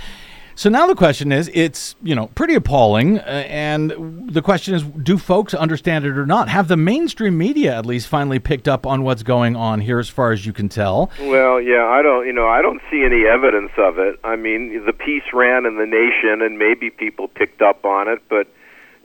So 0.57 0.69
now 0.69 0.87
the 0.87 0.95
question 0.95 1.33
is, 1.33 1.51
it's 1.53 1.95
you 2.01 2.15
know 2.15 2.27
pretty 2.27 2.55
appalling, 2.55 3.19
uh, 3.19 3.45
and 3.49 4.29
the 4.31 4.41
question 4.41 4.73
is, 4.73 4.83
do 4.83 5.17
folks 5.17 5.53
understand 5.53 6.05
it 6.05 6.17
or 6.17 6.25
not? 6.25 6.47
Have 6.47 6.69
the 6.69 6.77
mainstream 6.77 7.37
media 7.37 7.77
at 7.77 7.85
least 7.85 8.07
finally 8.07 8.39
picked 8.39 8.69
up 8.69 8.85
on 8.85 9.03
what's 9.03 9.21
going 9.21 9.57
on 9.57 9.81
here, 9.81 9.99
as 9.99 10.07
far 10.07 10.31
as 10.31 10.45
you 10.45 10.53
can 10.53 10.69
tell? 10.69 11.11
Well, 11.19 11.59
yeah, 11.59 11.85
I 11.85 12.01
don't, 12.01 12.25
you 12.25 12.31
know, 12.31 12.47
I 12.47 12.61
don't 12.61 12.81
see 12.89 13.03
any 13.03 13.25
evidence 13.25 13.71
of 13.77 13.99
it. 13.99 14.17
I 14.23 14.37
mean, 14.37 14.85
the 14.85 14.93
piece 14.93 15.23
ran 15.33 15.65
in 15.65 15.77
the 15.77 15.85
Nation, 15.85 16.41
and 16.41 16.57
maybe 16.57 16.89
people 16.89 17.27
picked 17.27 17.61
up 17.61 17.83
on 17.83 18.07
it, 18.07 18.21
but 18.29 18.47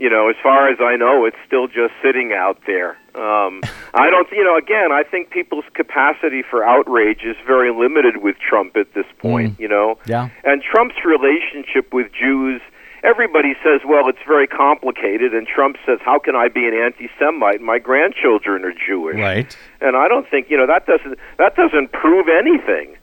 you 0.01 0.09
know, 0.09 0.31
as 0.31 0.37
far 0.43 0.69
as 0.71 0.79
I 0.81 0.97
know, 0.97 1.27
it's 1.27 1.37
still 1.47 1.67
just 1.69 1.93
sitting 2.03 2.33
out 2.33 2.59
there. 2.67 2.97
Um, 3.15 3.61
I 3.93 4.09
don't, 4.09 4.27
you 4.33 4.43
know, 4.43 4.57
again, 4.57 4.93
I 4.93 5.03
think 5.03 5.29
people's 5.31 5.67
capacity 5.75 6.43
for 6.43 6.65
outrage 6.65 7.21
is 7.23 7.37
very 7.47 7.71
limited 7.71 8.17
with 8.23 8.37
Trump 8.39 8.77
at 8.79 8.95
this 8.95 9.05
point. 9.19 9.61
You 9.61 9.69
know, 9.69 9.99
Yeah. 10.07 10.31
and 10.43 10.63
Trump's 10.63 11.05
relationship 11.05 11.93
with 11.93 12.11
Jews. 12.13 12.63
Everybody 13.03 13.55
says, 13.63 13.81
well, 13.87 14.09
it's 14.09 14.25
very 14.27 14.47
complicated, 14.47 15.35
and 15.35 15.47
Trump 15.47 15.77
says, 15.87 15.99
how 16.03 16.19
can 16.19 16.35
I 16.37 16.49
be 16.49 16.67
an 16.67 16.75
anti-Semite? 16.75 17.61
My 17.61 17.79
grandchildren 17.79 18.65
are 18.65 18.73
Jewish. 18.73 19.17
Right. 19.19 19.57
And 19.83 19.97
I 19.97 20.07
don't 20.09 20.29
think 20.31 20.49
you 20.51 20.57
know 20.57 20.67
that 20.67 20.87
doesn't 20.87 21.19
that 21.39 21.57
doesn't 21.57 21.93
prove 21.93 22.27
anything. 22.29 22.97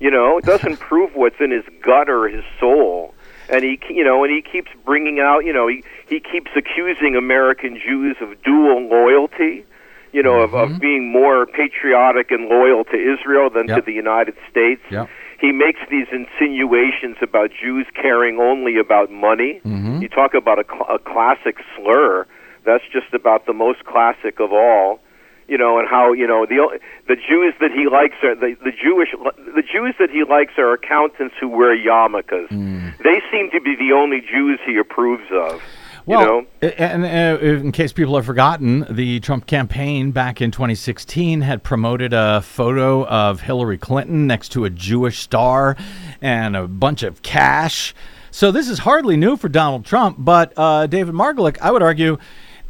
You 0.00 0.10
know, 0.10 0.36
it 0.38 0.44
doesn't 0.44 0.80
prove 0.90 1.14
what's 1.14 1.36
in 1.40 1.50
his 1.50 1.64
gut 1.82 2.10
or 2.10 2.28
his 2.28 2.44
soul. 2.60 3.14
And 3.50 3.62
he, 3.64 3.78
you 3.90 4.04
know, 4.04 4.24
and 4.24 4.32
he 4.32 4.40
keeps 4.40 4.70
bringing 4.86 5.20
out, 5.20 5.44
you 5.44 5.52
know, 5.52 5.66
he 5.68 5.84
he 6.12 6.20
keeps 6.20 6.50
accusing 6.54 7.16
American 7.16 7.80
Jews 7.80 8.16
of 8.20 8.40
dual 8.42 8.86
loyalty. 8.88 9.64
You 10.12 10.22
know, 10.22 10.42
of, 10.42 10.54
of 10.54 10.68
mm-hmm. 10.68 10.78
being 10.78 11.10
more 11.10 11.46
patriotic 11.46 12.30
and 12.30 12.50
loyal 12.50 12.84
to 12.84 12.96
Israel 12.96 13.48
than 13.48 13.66
to 13.68 13.80
the 13.80 13.94
United 13.94 14.34
States. 14.50 14.82
Yep. 14.90 15.08
He 15.40 15.52
makes 15.52 15.80
these 15.88 16.06
insinuations 16.12 17.16
about 17.22 17.48
Jews 17.50 17.86
caring 17.94 18.38
only 18.38 18.76
about 18.76 19.10
money. 19.10 19.62
Mm-hmm. 19.64 20.02
You 20.02 20.10
talk 20.10 20.34
about 20.34 20.58
a, 20.58 20.64
cl- 20.68 20.94
a 20.94 20.98
classic 20.98 21.56
slur. 21.74 22.26
That's 22.66 22.84
just 22.92 23.14
about 23.14 23.46
the 23.46 23.54
most 23.54 23.86
classic 23.86 24.38
of 24.38 24.52
all. 24.52 25.00
You 25.48 25.56
know, 25.56 25.78
and 25.78 25.88
how 25.88 26.12
you 26.12 26.26
know 26.26 26.44
the 26.44 26.78
the 27.08 27.16
Jews 27.16 27.54
that 27.60 27.72
he 27.72 27.88
likes 27.88 28.16
are 28.22 28.34
the, 28.34 28.54
the 28.62 28.70
Jewish 28.70 29.08
the 29.56 29.62
Jews 29.62 29.94
that 29.98 30.10
he 30.10 30.24
likes 30.28 30.52
are 30.58 30.74
accountants 30.74 31.36
who 31.40 31.48
wear 31.48 31.74
yarmulkes. 31.74 32.48
Mm. 32.48 32.98
They 32.98 33.20
seem 33.32 33.50
to 33.50 33.60
be 33.60 33.76
the 33.76 33.92
only 33.96 34.20
Jews 34.20 34.60
he 34.66 34.76
approves 34.76 35.28
of. 35.32 35.62
Well, 36.04 36.20
you 36.20 36.26
know, 36.62 36.68
and 36.78 37.04
uh, 37.04 37.38
in 37.40 37.70
case 37.70 37.92
people 37.92 38.16
have 38.16 38.26
forgotten, 38.26 38.86
the 38.90 39.20
Trump 39.20 39.46
campaign 39.46 40.10
back 40.10 40.40
in 40.40 40.50
2016 40.50 41.42
had 41.42 41.62
promoted 41.62 42.12
a 42.12 42.42
photo 42.42 43.06
of 43.06 43.42
Hillary 43.42 43.78
Clinton 43.78 44.26
next 44.26 44.50
to 44.50 44.64
a 44.64 44.70
Jewish 44.70 45.20
star 45.20 45.76
and 46.20 46.56
a 46.56 46.66
bunch 46.66 47.02
of 47.02 47.22
cash. 47.22 47.94
So 48.32 48.50
this 48.50 48.68
is 48.68 48.80
hardly 48.80 49.16
new 49.16 49.36
for 49.36 49.48
Donald 49.48 49.84
Trump, 49.84 50.16
but 50.18 50.52
uh, 50.56 50.86
David 50.86 51.14
Margolick, 51.14 51.58
I 51.60 51.70
would 51.70 51.82
argue, 51.82 52.18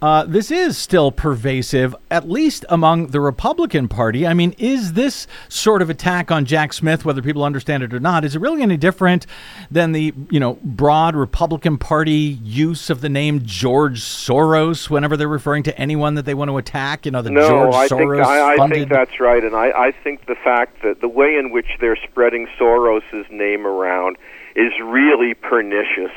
uh, 0.03 0.25
this 0.25 0.51
is 0.51 0.77
still 0.77 1.13
pervasive, 1.13 1.95
at 2.11 2.29
least 2.29 2.65
among 2.69 3.07
the 3.09 3.21
Republican 3.21 3.87
Party. 3.87 4.27
I 4.27 4.35
mean, 4.35 4.53
is 4.59 4.95
this 4.95 5.29
sort 5.49 5.81
of 5.81 5.89
attack 5.91 6.33
on 6.33 6.45
Jack 6.45 6.73
Smith, 6.73 7.05
whether 7.05 7.23
people 7.23 7.45
understand 7.45 7.85
it 7.85 7.95
or 7.95 8.01
not, 8.01 8.25
is 8.25 8.35
it 8.35 8.41
really 8.41 8.63
any 8.63 8.77
different 8.77 9.27
than 9.71 9.93
the 9.93 10.13
you 10.29 10.41
know 10.41 10.59
broad 10.65 11.15
Republican 11.15 11.79
Party 11.79 12.37
use 12.43 12.91
of 12.91 13.01
the 13.01 13.09
name 13.09 13.43
George 13.45 14.01
Soros 14.01 14.91
whenever 14.91 15.17
they're 15.17 15.29
referring 15.29 15.63
to 15.63 15.79
anyone 15.79 16.17
that 16.17 16.25
they 16.25 16.35
want 16.35 16.49
to 16.49 16.59
attack? 16.59 17.07
You 17.07 17.13
know, 17.13 17.23
the 17.23 17.31
no, 17.31 17.49
George 17.49 17.75
I 17.75 17.87
Soros 17.87 18.17
think 18.17 18.27
I, 18.27 18.55
I 18.55 18.57
funded. 18.57 18.79
think 18.81 18.91
that's 18.91 19.21
right, 19.21 19.45
and 19.45 19.55
I, 19.55 19.71
I 19.71 19.93
think 20.03 20.27
the 20.27 20.35
fact 20.35 20.83
that 20.83 21.01
the 21.01 21.09
way 21.09 21.37
in 21.37 21.53
which 21.53 21.69
they're 21.81 21.99
spreading 22.11 22.49
Soros's 22.59 23.27
name 23.31 23.69
around 23.69 24.17
is 24.57 24.73
really 24.83 25.35
pernicious. 25.35 26.11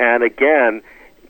And 0.00 0.24
again, 0.24 0.82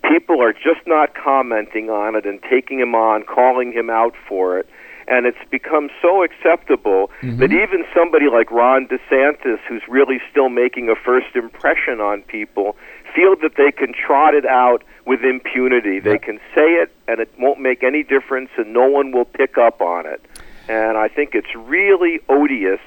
people 0.02 0.42
are 0.42 0.52
just 0.52 0.86
not 0.86 1.14
commenting 1.14 1.90
on 1.90 2.16
it 2.16 2.26
and 2.26 2.40
taking 2.42 2.78
him 2.78 2.94
on, 2.94 3.22
calling 3.22 3.72
him 3.72 3.90
out 3.90 4.14
for 4.28 4.58
it. 4.58 4.68
And 5.08 5.26
it's 5.26 5.38
become 5.50 5.90
so 6.00 6.22
acceptable 6.22 7.10
mm-hmm. 7.20 7.38
that 7.38 7.52
even 7.52 7.84
somebody 7.94 8.26
like 8.30 8.50
Ron 8.50 8.86
DeSantis, 8.86 9.58
who's 9.68 9.82
really 9.88 10.20
still 10.30 10.48
making 10.48 10.88
a 10.88 10.94
first 10.94 11.34
impression 11.34 12.00
on 12.00 12.22
people, 12.22 12.76
feel 13.14 13.34
that 13.42 13.56
they 13.56 13.72
can 13.72 13.92
trot 13.92 14.34
it 14.34 14.46
out 14.46 14.84
with 15.04 15.24
impunity. 15.24 15.98
They 15.98 16.18
can 16.18 16.38
say 16.54 16.78
it, 16.78 16.94
and 17.08 17.20
it 17.20 17.30
won't 17.38 17.60
make 17.60 17.82
any 17.82 18.04
difference, 18.04 18.50
and 18.56 18.72
no 18.72 18.88
one 18.88 19.10
will 19.10 19.24
pick 19.24 19.58
up 19.58 19.80
on 19.80 20.06
it. 20.06 20.22
And 20.68 20.96
I 20.96 21.08
think 21.08 21.34
it's 21.34 21.54
really 21.56 22.20
odious, 22.28 22.80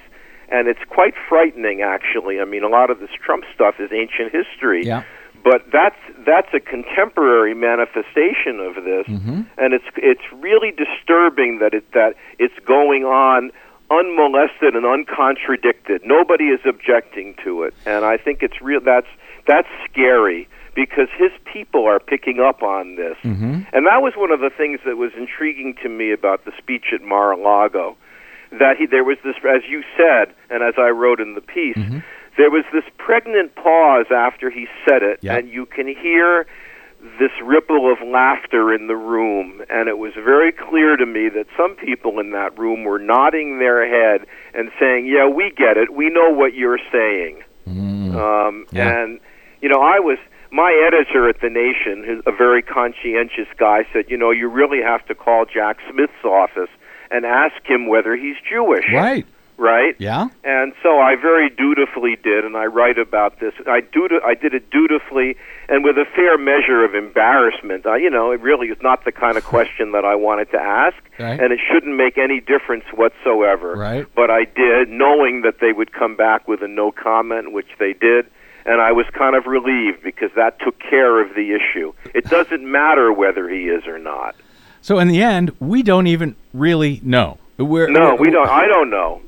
and 0.50 0.70
it's 0.70 0.84
quite 0.90 1.14
frightening, 1.28 1.82
actually. 1.82 2.40
I 2.40 2.46
mean, 2.46 2.64
a 2.64 2.70
lot 2.70 2.90
of 2.90 3.00
this 3.00 3.12
Trump 3.24 3.44
stuff 3.54 3.76
is 3.80 3.92
ancient 3.92 4.32
history 4.32 4.86
Yeah. 4.86 5.04
But 5.46 5.62
that's 5.72 5.96
that's 6.26 6.52
a 6.56 6.60
contemporary 6.60 7.54
manifestation 7.54 8.60
of 8.60 8.84
this, 8.84 9.06
mm-hmm. 9.06 9.42
and 9.60 9.74
it's 9.76 9.86
it's 9.96 10.24
really 10.34 10.72
disturbing 10.72 11.60
that 11.60 11.76
it 11.76 11.90
that 11.94 12.16
it's 12.40 12.58
going 12.66 13.04
on 13.04 13.52
unmolested 13.92 14.76
and 14.76 14.88
uncontradicted. 14.88 16.02
Nobody 16.04 16.46
is 16.46 16.60
objecting 16.66 17.36
to 17.44 17.62
it, 17.62 17.76
and 17.86 18.04
I 18.04 18.18
think 18.18 18.42
it's 18.42 18.60
real. 18.60 18.82
That's 18.82 19.08
that's 19.46 19.68
scary 19.88 20.50
because 20.74 21.10
his 21.16 21.32
people 21.46 21.86
are 21.86 22.00
picking 22.00 22.40
up 22.40 22.64
on 22.64 22.96
this, 22.96 23.16
mm-hmm. 23.24 23.62
and 23.72 23.86
that 23.86 24.02
was 24.02 24.14
one 24.18 24.32
of 24.32 24.40
the 24.40 24.50
things 24.50 24.80
that 24.84 24.98
was 24.98 25.12
intriguing 25.16 25.76
to 25.84 25.90
me 25.90 26.12
about 26.12 26.44
the 26.46 26.54
speech 26.58 26.86
at 26.92 27.04
Mar-a-Lago. 27.04 27.96
That 28.52 28.78
he 28.78 28.88
there 28.88 29.04
was 29.04 29.18
this, 29.24 29.36
as 29.48 29.62
you 29.70 29.84
said, 29.96 30.34
and 30.50 30.64
as 30.64 30.74
I 30.80 30.90
wrote 30.90 31.20
in 31.20 31.36
the 31.36 31.42
piece 31.42 31.78
mm-hmm. 31.78 32.00
There 32.38 32.50
was 32.52 32.64
this 32.74 32.84
pregnant 32.98 33.56
pause 33.56 34.08
after 34.12 34.50
he 34.50 34.68
said 34.88 35.04
it, 35.04 35.20
Yeah. 35.22 35.38
and 35.38 35.50
you 35.50 35.66
can 35.66 35.88
hear 35.88 36.46
this 37.20 37.32
ripple 37.44 37.92
of 37.92 38.00
laughter 38.06 38.74
in 38.74 38.88
the 38.88 38.96
room. 38.96 39.62
And 39.70 39.88
it 39.88 39.98
was 40.00 40.14
very 40.16 40.52
clear 40.52 40.96
to 40.98 41.06
me 41.06 41.30
that 41.30 41.46
some 41.56 41.76
people 41.76 42.20
in 42.20 42.32
that 42.32 42.58
room 42.58 42.84
were 42.84 42.98
nodding 43.00 43.60
their 43.60 43.88
head 43.88 44.26
and 44.56 44.72
saying, 44.80 45.06
Yeah, 45.06 45.28
we 45.28 45.52
get 45.56 45.78
it. 45.78 45.94
We 45.94 46.10
know 46.10 46.30
what 46.32 46.54
you're 46.56 46.80
saying. 46.92 47.44
Um, 47.68 48.66
Yeah. 48.72 49.04
And, 49.04 49.20
you 49.62 49.70
know, 49.70 49.82
I 49.82 50.00
was. 50.00 50.18
My 50.52 50.72
editor 50.88 51.28
at 51.28 51.42
The 51.42 51.50
Nation, 51.50 52.04
who's 52.06 52.24
a 52.26 52.32
very 52.32 52.62
conscientious 52.62 53.48
guy, 53.58 53.86
said, 53.92 54.06
You 54.10 54.16
know, 54.16 54.32
you 54.32 54.48
really 54.48 54.82
have 54.82 55.06
to 55.08 55.16
call 55.16 55.44
Jack 55.46 55.80
Smith's 55.92 56.24
office 56.24 56.70
and 57.12 57.26
ask 57.26 57.56
him 57.66 57.88
whether 57.88 58.16
he's 58.16 58.38
Jewish. 58.50 58.86
right. 58.94 59.26
Right? 59.58 59.96
Yeah. 60.00 60.28
And 60.44 60.74
so 60.84 61.00
I 61.00 61.16
very 61.16 61.50
dutifully 61.50 62.18
did, 62.22 62.44
and 62.44 62.58
I 62.58 62.66
write 62.66 62.98
about 63.00 63.40
this. 63.40 63.54
I 63.66 63.80
do. 63.82 64.08
I 64.26 64.34
did 64.34 64.54
it 64.54 64.70
dutifully 64.70 65.38
and 65.70 65.84
with 65.84 65.98
a 65.98 66.04
fair 66.14 66.38
measure 66.38 66.84
of 66.84 66.94
embarrassment. 66.94 67.86
I, 67.86 67.98
you 67.98 68.10
know, 68.10 68.32
it 68.32 68.42
really 68.42 68.68
is 68.68 68.78
not 68.82 69.06
the 69.06 69.12
kind 69.14 69.38
of 69.38 69.44
question 69.56 69.94
that 69.94 70.04
I 70.04 70.16
wanted 70.16 70.52
to 70.52 70.58
ask, 70.60 70.98
Right. 71.18 71.40
and 71.40 71.54
it 71.54 71.60
shouldn't 71.72 71.96
make 71.96 72.18
any 72.18 72.42
difference 72.42 72.84
whatsoever. 72.94 73.76
Right. 73.76 74.06
But 74.14 74.30
I 74.30 74.44
did, 74.44 74.90
knowing 74.90 75.42
that 75.44 75.60
they 75.62 75.72
would 75.72 75.94
come 75.94 76.16
back 76.18 76.48
with 76.48 76.62
a 76.62 76.68
no 76.68 76.92
comment, 76.92 77.54
which 77.54 77.70
they 77.80 77.94
did. 77.94 78.26
And 78.66 78.82
I 78.82 78.92
was 78.92 79.06
kind 79.14 79.36
of 79.36 79.46
relieved 79.46 80.04
because 80.04 80.32
that 80.36 80.60
took 80.60 80.80
care 80.80 81.22
of 81.22 81.34
the 81.36 81.54
issue. 81.54 81.94
It 82.14 82.26
doesn't 82.26 82.64
matter 82.70 83.14
whether 83.14 83.48
he 83.48 83.68
is 83.70 83.86
or 83.88 84.00
not. 84.00 84.36
So 84.82 85.00
in 85.00 85.08
the 85.08 85.22
end, 85.24 85.52
we 85.60 85.82
don't 85.82 86.08
even 86.08 86.36
really 86.54 87.00
know. 87.04 87.38
We're, 87.58 87.88
No, 87.88 88.16
we're- 88.16 88.18
we 88.20 88.30
don't. 88.32 88.50
I 88.50 88.68
don't 88.68 88.90
know. 88.90 89.22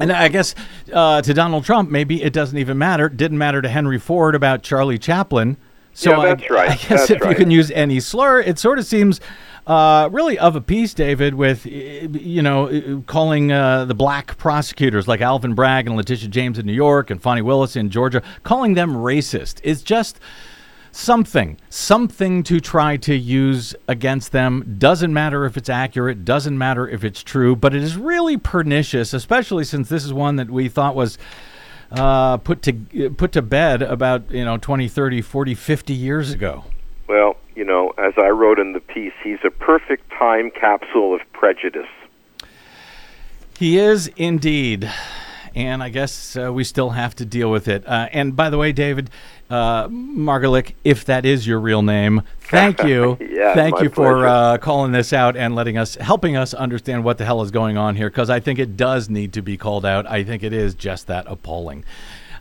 And 0.00 0.10
I 0.12 0.28
guess 0.28 0.54
uh, 0.92 1.22
to 1.22 1.32
Donald 1.34 1.64
Trump, 1.64 1.90
maybe 1.90 2.22
it 2.22 2.32
doesn't 2.32 2.58
even 2.58 2.78
matter. 2.78 3.06
It 3.06 3.16
didn't 3.16 3.38
matter 3.38 3.62
to 3.62 3.68
Henry 3.68 3.98
Ford 3.98 4.34
about 4.34 4.62
Charlie 4.62 4.98
Chaplin. 4.98 5.56
So 5.92 6.10
Yeah, 6.10 6.18
I- 6.50 6.52
right. 6.52 6.70
I, 6.70 6.74
guess 6.74 6.88
That's 7.08 7.10
if 7.12 7.24
you 7.24 7.34
can 7.36 7.50
use 7.52 7.70
any 7.70 8.00
slur, 8.00 8.40
it 8.40 8.58
sort 8.58 8.80
of 8.80 8.86
seems 8.86 9.20
uh, 9.68 10.08
really 10.12 10.36
of 10.38 10.56
a 10.56 10.60
piece, 10.60 10.92
David, 10.92 11.34
with 11.36 11.64
you 11.64 12.42
know 12.42 13.02
calling 13.06 13.52
uh, 13.52 13.84
the 13.84 13.94
black 13.94 14.36
prosecutors 14.36 15.06
like 15.08 15.20
Alvin 15.20 15.54
Bragg 15.54 15.86
and 15.86 15.96
Letitia 15.96 16.28
James 16.28 16.58
in 16.58 16.66
New 16.66 16.72
York 16.74 17.10
and 17.10 17.22
Fani 17.22 17.40
Willis 17.42 17.76
in 17.76 17.88
Georgia, 17.90 18.22
calling 18.42 18.74
them 18.74 18.94
racist. 18.94 19.60
It's 19.62 19.82
just 19.82 20.18
something, 20.94 21.58
something 21.68 22.42
to 22.44 22.60
try 22.60 22.96
to 22.96 23.14
use 23.14 23.74
against 23.88 24.32
them. 24.32 24.76
Doesn't 24.78 25.12
matter 25.12 25.44
if 25.44 25.56
it's 25.56 25.68
accurate, 25.68 26.24
doesn't 26.24 26.56
matter 26.56 26.88
if 26.88 27.04
it's 27.04 27.22
true, 27.22 27.56
but 27.56 27.74
it 27.74 27.82
is 27.82 27.96
really 27.96 28.36
pernicious, 28.36 29.12
especially 29.12 29.64
since 29.64 29.88
this 29.88 30.04
is 30.04 30.12
one 30.12 30.36
that 30.36 30.50
we 30.50 30.68
thought 30.68 30.94
was 30.94 31.18
uh, 31.90 32.36
put 32.38 32.62
to 32.62 33.10
put 33.16 33.32
to 33.32 33.42
bed 33.42 33.82
about 33.82 34.30
you 34.30 34.44
know 34.44 34.56
20, 34.56 34.88
30, 34.88 35.20
40, 35.20 35.54
50 35.54 35.92
years 35.92 36.30
ago. 36.30 36.64
Well, 37.08 37.36
you 37.54 37.64
know, 37.64 37.92
as 37.98 38.14
I 38.16 38.28
wrote 38.28 38.58
in 38.58 38.72
the 38.72 38.80
piece, 38.80 39.12
he's 39.22 39.38
a 39.44 39.50
perfect 39.50 40.10
time 40.10 40.50
capsule 40.50 41.14
of 41.14 41.20
prejudice. 41.32 41.88
He 43.58 43.78
is 43.78 44.08
indeed. 44.16 44.90
And 45.54 45.82
I 45.82 45.88
guess 45.88 46.36
uh, 46.36 46.52
we 46.52 46.64
still 46.64 46.90
have 46.90 47.14
to 47.16 47.24
deal 47.24 47.50
with 47.50 47.68
it. 47.68 47.86
Uh, 47.86 48.08
and 48.12 48.34
by 48.34 48.50
the 48.50 48.58
way, 48.58 48.72
David 48.72 49.08
uh, 49.50 49.86
Margolick, 49.88 50.74
if 50.82 51.04
that 51.04 51.24
is 51.24 51.46
your 51.46 51.60
real 51.60 51.82
name, 51.82 52.22
thank 52.40 52.82
you. 52.84 53.16
Yes, 53.20 53.54
thank 53.54 53.80
you 53.80 53.88
for 53.88 54.14
pleasure. 54.14 54.26
uh, 54.26 54.58
calling 54.58 54.92
this 54.92 55.12
out 55.12 55.36
and 55.36 55.54
letting 55.54 55.78
us, 55.78 55.94
helping 55.96 56.36
us 56.36 56.54
understand 56.54 57.04
what 57.04 57.18
the 57.18 57.24
hell 57.24 57.42
is 57.42 57.50
going 57.50 57.76
on 57.76 57.94
here, 57.94 58.10
because 58.10 58.30
I 58.30 58.40
think 58.40 58.58
it 58.58 58.76
does 58.76 59.08
need 59.08 59.32
to 59.34 59.42
be 59.42 59.56
called 59.56 59.84
out. 59.84 60.06
I 60.10 60.24
think 60.24 60.42
it 60.42 60.52
is 60.52 60.74
just 60.74 61.06
that 61.06 61.24
appalling. 61.28 61.84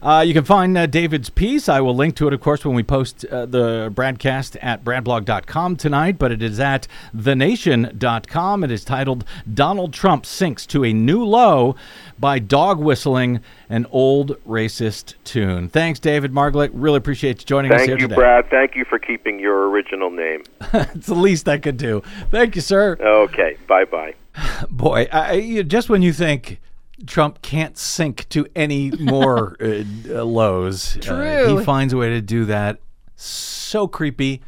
Uh, 0.04 0.20
you 0.20 0.34
can 0.34 0.44
find 0.44 0.78
uh, 0.78 0.86
David's 0.86 1.30
piece. 1.30 1.70
I 1.70 1.80
will 1.80 1.96
link 1.96 2.18
to 2.18 2.28
it, 2.28 2.34
of 2.34 2.42
course, 2.42 2.66
when 2.66 2.76
we 2.76 2.84
post 2.84 3.24
uh, 3.26 3.46
the 3.46 3.90
broadcast 3.96 4.58
at 4.58 4.84
bradblog.com 4.84 5.78
tonight, 5.78 6.20
but 6.20 6.30
it 6.30 6.42
is 6.42 6.60
at 6.60 6.90
thenation.com. 7.14 8.66
It 8.66 8.72
is 8.72 8.84
titled 8.84 9.24
Donald 9.52 9.94
Trump 9.94 10.26
Sinks 10.26 10.66
to 10.68 10.84
a 10.84 10.92
New 10.92 11.24
Low 11.24 11.78
by 12.20 12.38
Dog 12.40 12.80
Whistling 12.80 13.40
an 13.70 13.86
Old 13.92 14.38
Racist 14.46 15.14
Tune. 15.24 15.70
Thanks, 15.70 16.02
David 16.02 16.34
Margolick. 16.34 16.72
Really 16.74 16.98
appreciate 16.98 17.40
you 17.40 17.46
joining 17.46 17.72
us 17.72 17.78
Thank 17.78 17.90
here 17.92 17.98
you, 17.98 18.08
today. 18.10 18.16
Brad. 18.16 18.50
Thank 18.50 18.76
you 18.76 18.84
for 18.84 19.00
keeping 19.00 19.40
your 19.40 19.70
original 19.70 20.10
name. 20.12 20.44
it's 20.74 21.08
the 21.08 21.16
least 21.16 21.48
I 21.48 21.60
could 21.60 21.78
do. 21.78 22.04
Thank 22.30 22.56
you, 22.56 22.62
sir. 22.62 22.98
Okay, 23.00 23.56
bye 23.68 23.86
bye. 23.86 24.16
Boy, 24.70 25.08
I, 25.14 25.34
you- 25.34 25.64
just 25.64 25.90
when 25.90 26.02
you 26.02 26.12
think 26.12 26.60
Trump 27.06 27.42
can't 27.42 27.78
sink 27.78 28.28
to 28.30 28.46
any 28.56 28.92
more 28.92 29.58
uh, 29.62 30.24
lows, 30.24 30.98
uh, 31.08 31.46
he 31.48 31.64
finds 31.64 31.94
a 31.94 31.98
way 31.98 32.10
to 32.10 32.22
do 32.22 32.46
that. 32.46 32.80
So 33.16 33.88
creepy. 33.88 34.42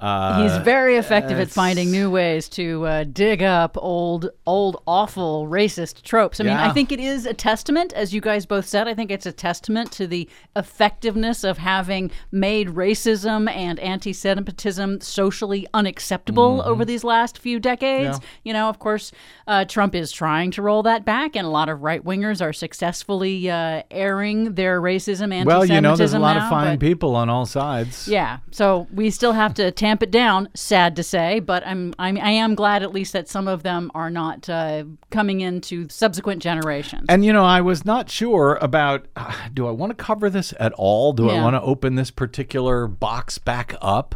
Uh, 0.00 0.42
He's 0.42 0.56
very 0.64 0.96
effective 0.96 1.38
at 1.38 1.50
finding 1.50 1.90
new 1.90 2.10
ways 2.10 2.48
to 2.50 2.86
uh, 2.86 3.04
dig 3.04 3.42
up 3.42 3.76
old, 3.80 4.30
old, 4.46 4.82
awful 4.86 5.46
racist 5.46 6.02
tropes. 6.02 6.40
I 6.40 6.44
mean, 6.44 6.52
Yeah. 6.54 6.68
I 6.68 6.72
think 6.72 6.90
it 6.90 7.00
is 7.00 7.26
a 7.26 7.34
testament, 7.34 7.92
as 7.92 8.14
you 8.14 8.20
guys 8.20 8.46
both 8.46 8.66
said. 8.66 8.88
I 8.88 8.94
think 8.94 9.10
it's 9.10 9.26
a 9.26 9.32
testament 9.32 9.92
to 9.92 10.06
the 10.06 10.28
effectiveness 10.56 11.44
of 11.44 11.58
having 11.58 12.10
made 12.32 12.68
racism 12.68 13.50
and 13.50 13.78
anti-Semitism 13.80 15.00
socially 15.00 15.66
unacceptable 15.74 16.62
over 16.64 16.84
these 16.84 17.04
last 17.04 17.38
few 17.38 17.58
decades. 17.60 18.16
Mm-hmm. 18.16 18.24
Yeah. 18.24 18.28
You 18.44 18.52
know, 18.54 18.68
of 18.68 18.78
course, 18.78 19.12
uh, 19.46 19.64
Trump 19.66 19.94
is 19.94 20.10
trying 20.12 20.50
to 20.52 20.62
roll 20.62 20.82
that 20.84 21.04
back, 21.04 21.36
and 21.36 21.46
a 21.46 21.50
lot 21.50 21.68
of 21.68 21.82
right 21.82 22.02
wingers 22.04 22.40
are 22.40 22.52
successfully 22.52 23.50
uh, 23.50 23.82
airing 23.90 24.54
their 24.54 24.80
racism, 24.80 25.32
anti-Semitism 25.32 25.46
well, 25.46 25.66
you 25.66 25.80
know, 25.80 25.96
there's 25.96 26.14
a 26.14 26.18
lot 26.18 26.36
now, 26.36 26.44
of 26.44 26.50
fine 26.50 26.78
people 26.78 27.14
on 27.16 27.28
all 27.28 27.46
sides. 27.46 28.08
yeah, 28.08 28.38
so 28.50 28.86
we 28.92 29.10
still 29.10 29.32
have 29.32 29.54
to 29.54 29.70
tamp 29.90 30.02
it 30.04 30.10
down. 30.12 30.48
Sad 30.54 30.94
to 30.96 31.02
say, 31.02 31.40
but 31.40 31.66
I'm, 31.66 31.92
I'm 31.98 32.16
I 32.18 32.30
am 32.30 32.54
glad 32.54 32.82
at 32.84 32.92
least 32.92 33.12
that 33.12 33.28
some 33.28 33.48
of 33.48 33.62
them 33.64 33.90
are 33.94 34.08
not 34.10 34.48
uh, 34.48 34.84
coming 35.10 35.40
into 35.40 35.88
subsequent 35.88 36.42
generations. 36.42 37.06
And 37.08 37.24
you 37.24 37.32
know, 37.32 37.44
I 37.44 37.60
was 37.60 37.84
not 37.84 38.08
sure 38.08 38.56
about 38.60 39.06
uh, 39.16 39.32
do 39.54 39.66
I 39.66 39.72
want 39.72 39.90
to 39.90 40.02
cover 40.04 40.30
this 40.30 40.54
at 40.60 40.72
all? 40.74 41.12
Do 41.12 41.28
I 41.28 41.42
want 41.42 41.54
to 41.56 41.62
open 41.62 41.96
this 41.96 42.10
particular 42.10 42.86
box 42.86 43.38
back 43.38 43.74
up? 43.82 44.14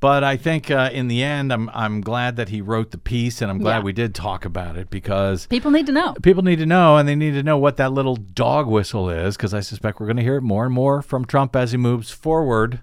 But 0.00 0.24
I 0.24 0.36
think 0.36 0.68
uh, 0.68 0.90
in 0.92 1.06
the 1.06 1.22
end, 1.22 1.52
I'm 1.52 1.68
I'm 1.72 2.00
glad 2.00 2.34
that 2.36 2.48
he 2.48 2.60
wrote 2.60 2.90
the 2.90 2.98
piece, 2.98 3.40
and 3.40 3.48
I'm 3.50 3.58
glad 3.58 3.78
Yeah. 3.78 3.82
we 3.84 3.92
did 3.92 4.14
talk 4.16 4.44
about 4.44 4.76
it 4.76 4.90
because 4.90 5.46
People 5.46 5.70
need 5.70 5.86
to 5.86 5.92
know. 5.92 6.14
people 6.22 6.42
need 6.42 6.58
to 6.58 6.66
know, 6.66 6.96
and 6.96 7.06
they 7.08 7.14
need 7.14 7.34
to 7.34 7.42
know 7.44 7.56
what 7.58 7.76
that 7.76 7.92
little 7.92 8.16
dog 8.16 8.66
whistle 8.66 9.08
is, 9.10 9.36
because 9.36 9.54
I 9.54 9.60
suspect 9.60 10.00
we're 10.00 10.06
going 10.06 10.16
to 10.16 10.22
hear 10.24 10.36
it 10.38 10.42
more 10.42 10.64
and 10.64 10.74
more 10.74 11.02
from 11.02 11.24
Trump 11.24 11.54
as 11.54 11.70
he 11.70 11.76
moves 11.76 12.10
forward. 12.10 12.80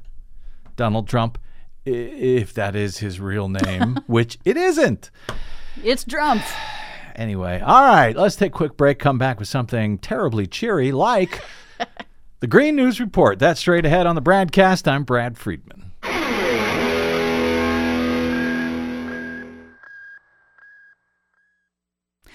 Donald 0.77 1.09
Trump 1.09 1.37
if 1.89 2.53
that 2.53 2.75
is 2.75 2.99
his 2.99 3.19
real 3.19 3.49
name, 3.49 3.99
which 4.07 4.37
it 4.45 4.57
isn't. 4.57 5.11
It's 5.83 6.03
Trump. 6.03 6.43
Anyway, 7.15 7.59
all 7.59 7.83
right, 7.83 8.15
let's 8.15 8.35
take 8.35 8.53
a 8.53 8.55
quick 8.55 8.77
break, 8.77 8.99
come 8.99 9.17
back 9.17 9.39
with 9.39 9.47
something 9.47 9.97
terribly 9.97 10.47
cheery 10.47 10.91
like 10.91 11.41
the 12.39 12.47
Green 12.47 12.75
News 12.75 12.99
Report. 12.99 13.39
That's 13.39 13.59
straight 13.59 13.85
ahead 13.85 14.07
on 14.07 14.15
the 14.15 14.21
broadcast. 14.21 14.87
I'm 14.87 15.03
Brad 15.03 15.37
Friedman. 15.37 15.88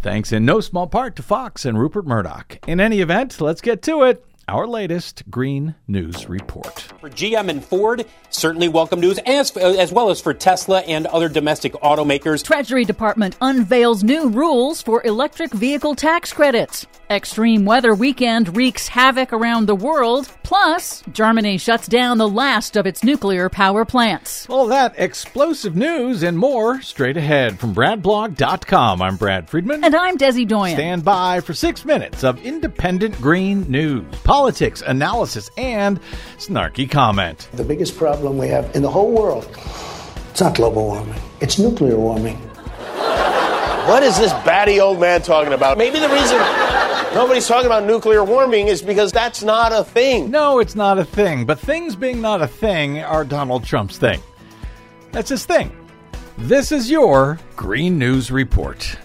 Thanks 0.00 0.32
in 0.32 0.44
no 0.46 0.60
small 0.60 0.86
part 0.86 1.16
to 1.16 1.22
Fox 1.22 1.64
and 1.64 1.78
Rupert 1.78 2.06
Murdoch. 2.06 2.58
In 2.66 2.80
any 2.80 3.00
event, 3.00 3.40
let's 3.40 3.60
get 3.60 3.82
to 3.82 4.04
it. 4.04 4.24
Our 4.48 4.68
latest 4.68 5.28
Green 5.28 5.74
News 5.88 6.28
Report. 6.28 6.78
For 7.00 7.10
GM 7.10 7.48
and 7.48 7.64
Ford, 7.64 8.06
certainly 8.30 8.68
welcome 8.68 9.00
news, 9.00 9.18
as, 9.26 9.56
as 9.56 9.90
well 9.90 10.08
as 10.08 10.20
for 10.20 10.32
Tesla 10.32 10.82
and 10.82 11.04
other 11.08 11.28
domestic 11.28 11.72
automakers. 11.72 12.44
Treasury 12.44 12.84
Department 12.84 13.36
unveils 13.40 14.04
new 14.04 14.28
rules 14.28 14.82
for 14.82 15.04
electric 15.04 15.52
vehicle 15.52 15.96
tax 15.96 16.32
credits. 16.32 16.86
Extreme 17.10 17.64
weather 17.64 17.94
weekend 17.94 18.56
wreaks 18.56 18.86
havoc 18.86 19.32
around 19.32 19.66
the 19.66 19.74
world. 19.74 20.28
Plus, 20.42 21.02
Germany 21.12 21.58
shuts 21.58 21.88
down 21.88 22.18
the 22.18 22.28
last 22.28 22.76
of 22.76 22.86
its 22.86 23.02
nuclear 23.02 23.48
power 23.48 23.84
plants. 23.84 24.48
All 24.48 24.68
that 24.68 24.94
explosive 24.96 25.74
news 25.74 26.22
and 26.22 26.38
more 26.38 26.80
straight 26.82 27.16
ahead 27.16 27.58
from 27.58 27.74
BradBlog.com. 27.74 29.02
I'm 29.02 29.16
Brad 29.16 29.48
Friedman. 29.48 29.82
And 29.84 29.94
I'm 29.94 30.18
Desi 30.18 30.46
Doyen. 30.46 30.76
Stand 30.76 31.04
by 31.04 31.40
for 31.40 31.54
six 31.54 31.84
minutes 31.84 32.22
of 32.22 32.44
independent 32.44 33.20
green 33.20 33.68
news, 33.70 34.04
politics, 34.36 34.82
analysis, 34.86 35.50
and 35.56 35.98
snarky 36.36 36.88
comment. 36.90 37.48
The 37.54 37.64
biggest 37.64 37.96
problem 37.96 38.36
we 38.36 38.48
have 38.48 38.76
in 38.76 38.82
the 38.82 38.90
whole 38.90 39.10
world, 39.10 39.48
it's 40.30 40.42
not 40.42 40.54
global 40.54 40.84
warming, 40.84 41.18
it's 41.40 41.58
nuclear 41.58 41.96
warming. 41.96 42.36
What 43.88 44.02
is 44.02 44.18
this 44.18 44.32
batty 44.44 44.78
old 44.78 45.00
man 45.00 45.22
talking 45.22 45.54
about? 45.54 45.78
Maybe 45.78 45.98
the 46.00 46.10
reason 46.10 46.36
nobody's 47.14 47.48
talking 47.48 47.64
about 47.64 47.84
nuclear 47.84 48.24
warming 48.24 48.68
is 48.68 48.82
because 48.82 49.10
that's 49.10 49.42
not 49.42 49.72
a 49.72 49.82
thing. 49.82 50.30
No, 50.30 50.58
it's 50.58 50.74
not 50.74 50.98
a 50.98 51.04
thing, 51.04 51.46
but 51.46 51.58
things 51.58 51.96
being 51.96 52.20
not 52.20 52.42
a 52.42 52.46
thing 52.46 52.98
are 52.98 53.24
Donald 53.24 53.64
Trump's 53.64 53.96
thing. 53.96 54.20
That's 55.12 55.30
his 55.30 55.46
thing. 55.46 55.74
This 56.36 56.72
is 56.72 56.90
your 56.90 57.38
Green 57.56 57.98
News 57.98 58.30
Report. 58.30 58.98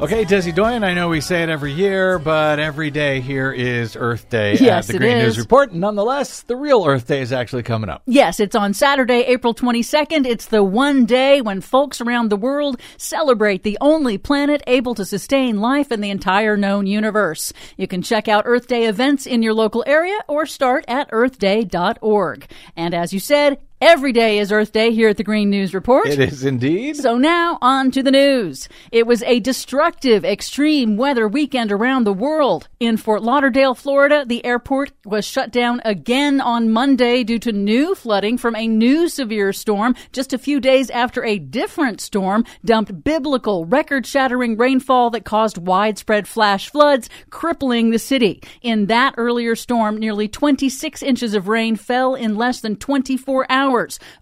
Okay, 0.00 0.24
Desi 0.24 0.54
Doyen, 0.54 0.82
I 0.82 0.94
know 0.94 1.10
we 1.10 1.20
say 1.20 1.42
it 1.42 1.50
every 1.50 1.74
year, 1.74 2.18
but 2.18 2.58
every 2.58 2.90
day 2.90 3.20
here 3.20 3.52
is 3.52 3.96
Earth 3.96 4.30
Day 4.30 4.54
Yes, 4.54 4.88
at 4.88 4.94
the 4.94 4.98
Green 4.98 5.18
News. 5.18 5.36
Report. 5.36 5.74
Nonetheless, 5.74 6.40
the 6.40 6.56
real 6.56 6.86
Earth 6.86 7.06
Day 7.06 7.20
is 7.20 7.34
actually 7.34 7.64
coming 7.64 7.90
up. 7.90 8.00
Yes, 8.06 8.40
it's 8.40 8.56
on 8.56 8.72
Saturday, 8.72 9.24
April 9.26 9.54
22nd. 9.54 10.24
It's 10.24 10.46
the 10.46 10.64
one 10.64 11.04
day 11.04 11.42
when 11.42 11.60
folks 11.60 12.00
around 12.00 12.30
the 12.30 12.38
world 12.38 12.80
celebrate 12.96 13.62
the 13.62 13.76
only 13.82 14.16
planet 14.16 14.62
able 14.66 14.94
to 14.94 15.04
sustain 15.04 15.60
life 15.60 15.92
in 15.92 16.00
the 16.00 16.08
entire 16.08 16.56
known 16.56 16.86
universe. 16.86 17.52
You 17.76 17.86
can 17.86 18.00
check 18.00 18.26
out 18.26 18.44
Earth 18.46 18.68
Day 18.68 18.86
events 18.86 19.26
in 19.26 19.42
your 19.42 19.52
local 19.52 19.84
area 19.86 20.18
or 20.28 20.46
start 20.46 20.86
at 20.88 21.10
earthday.org. 21.10 22.50
And 22.74 22.94
as 22.94 23.12
you 23.12 23.20
said, 23.20 23.58
Every 23.82 24.12
day 24.12 24.38
is 24.38 24.52
Earth 24.52 24.72
Day 24.72 24.92
here 24.92 25.08
at 25.08 25.16
the 25.16 25.24
Green 25.24 25.48
News 25.48 25.72
Report. 25.72 26.06
It 26.06 26.18
is 26.18 26.44
indeed. 26.44 26.96
So 26.96 27.16
now 27.16 27.56
on 27.62 27.90
to 27.92 28.02
the 28.02 28.10
news. 28.10 28.68
It 28.92 29.06
was 29.06 29.22
a 29.22 29.40
destructive 29.40 30.22
extreme 30.22 30.98
weather 30.98 31.26
weekend 31.26 31.72
around 31.72 32.04
the 32.04 32.12
world. 32.12 32.68
In 32.78 32.98
Fort 32.98 33.22
Lauderdale, 33.22 33.74
Florida, 33.74 34.26
the 34.26 34.44
airport 34.44 34.92
was 35.06 35.24
shut 35.24 35.50
down 35.50 35.80
again 35.86 36.42
on 36.42 36.70
Monday 36.70 37.24
due 37.24 37.38
to 37.38 37.52
new 37.52 37.94
flooding 37.94 38.36
from 38.36 38.54
a 38.54 38.68
new 38.68 39.08
severe 39.08 39.50
storm 39.50 39.94
just 40.12 40.34
a 40.34 40.38
few 40.38 40.60
days 40.60 40.90
after 40.90 41.24
a 41.24 41.38
different 41.38 42.02
storm 42.02 42.44
dumped 42.62 43.02
biblical 43.02 43.64
record 43.64 44.06
shattering 44.06 44.58
rainfall 44.58 45.08
that 45.08 45.24
caused 45.24 45.56
widespread 45.56 46.28
flash 46.28 46.68
floods, 46.68 47.08
crippling 47.30 47.92
the 47.92 47.98
city. 47.98 48.42
In 48.60 48.86
that 48.86 49.14
earlier 49.16 49.56
storm, 49.56 49.96
nearly 49.96 50.28
26 50.28 51.02
inches 51.02 51.32
of 51.32 51.48
rain 51.48 51.76
fell 51.76 52.14
in 52.14 52.36
less 52.36 52.60
than 52.60 52.76
24 52.76 53.46
hours, 53.48 53.69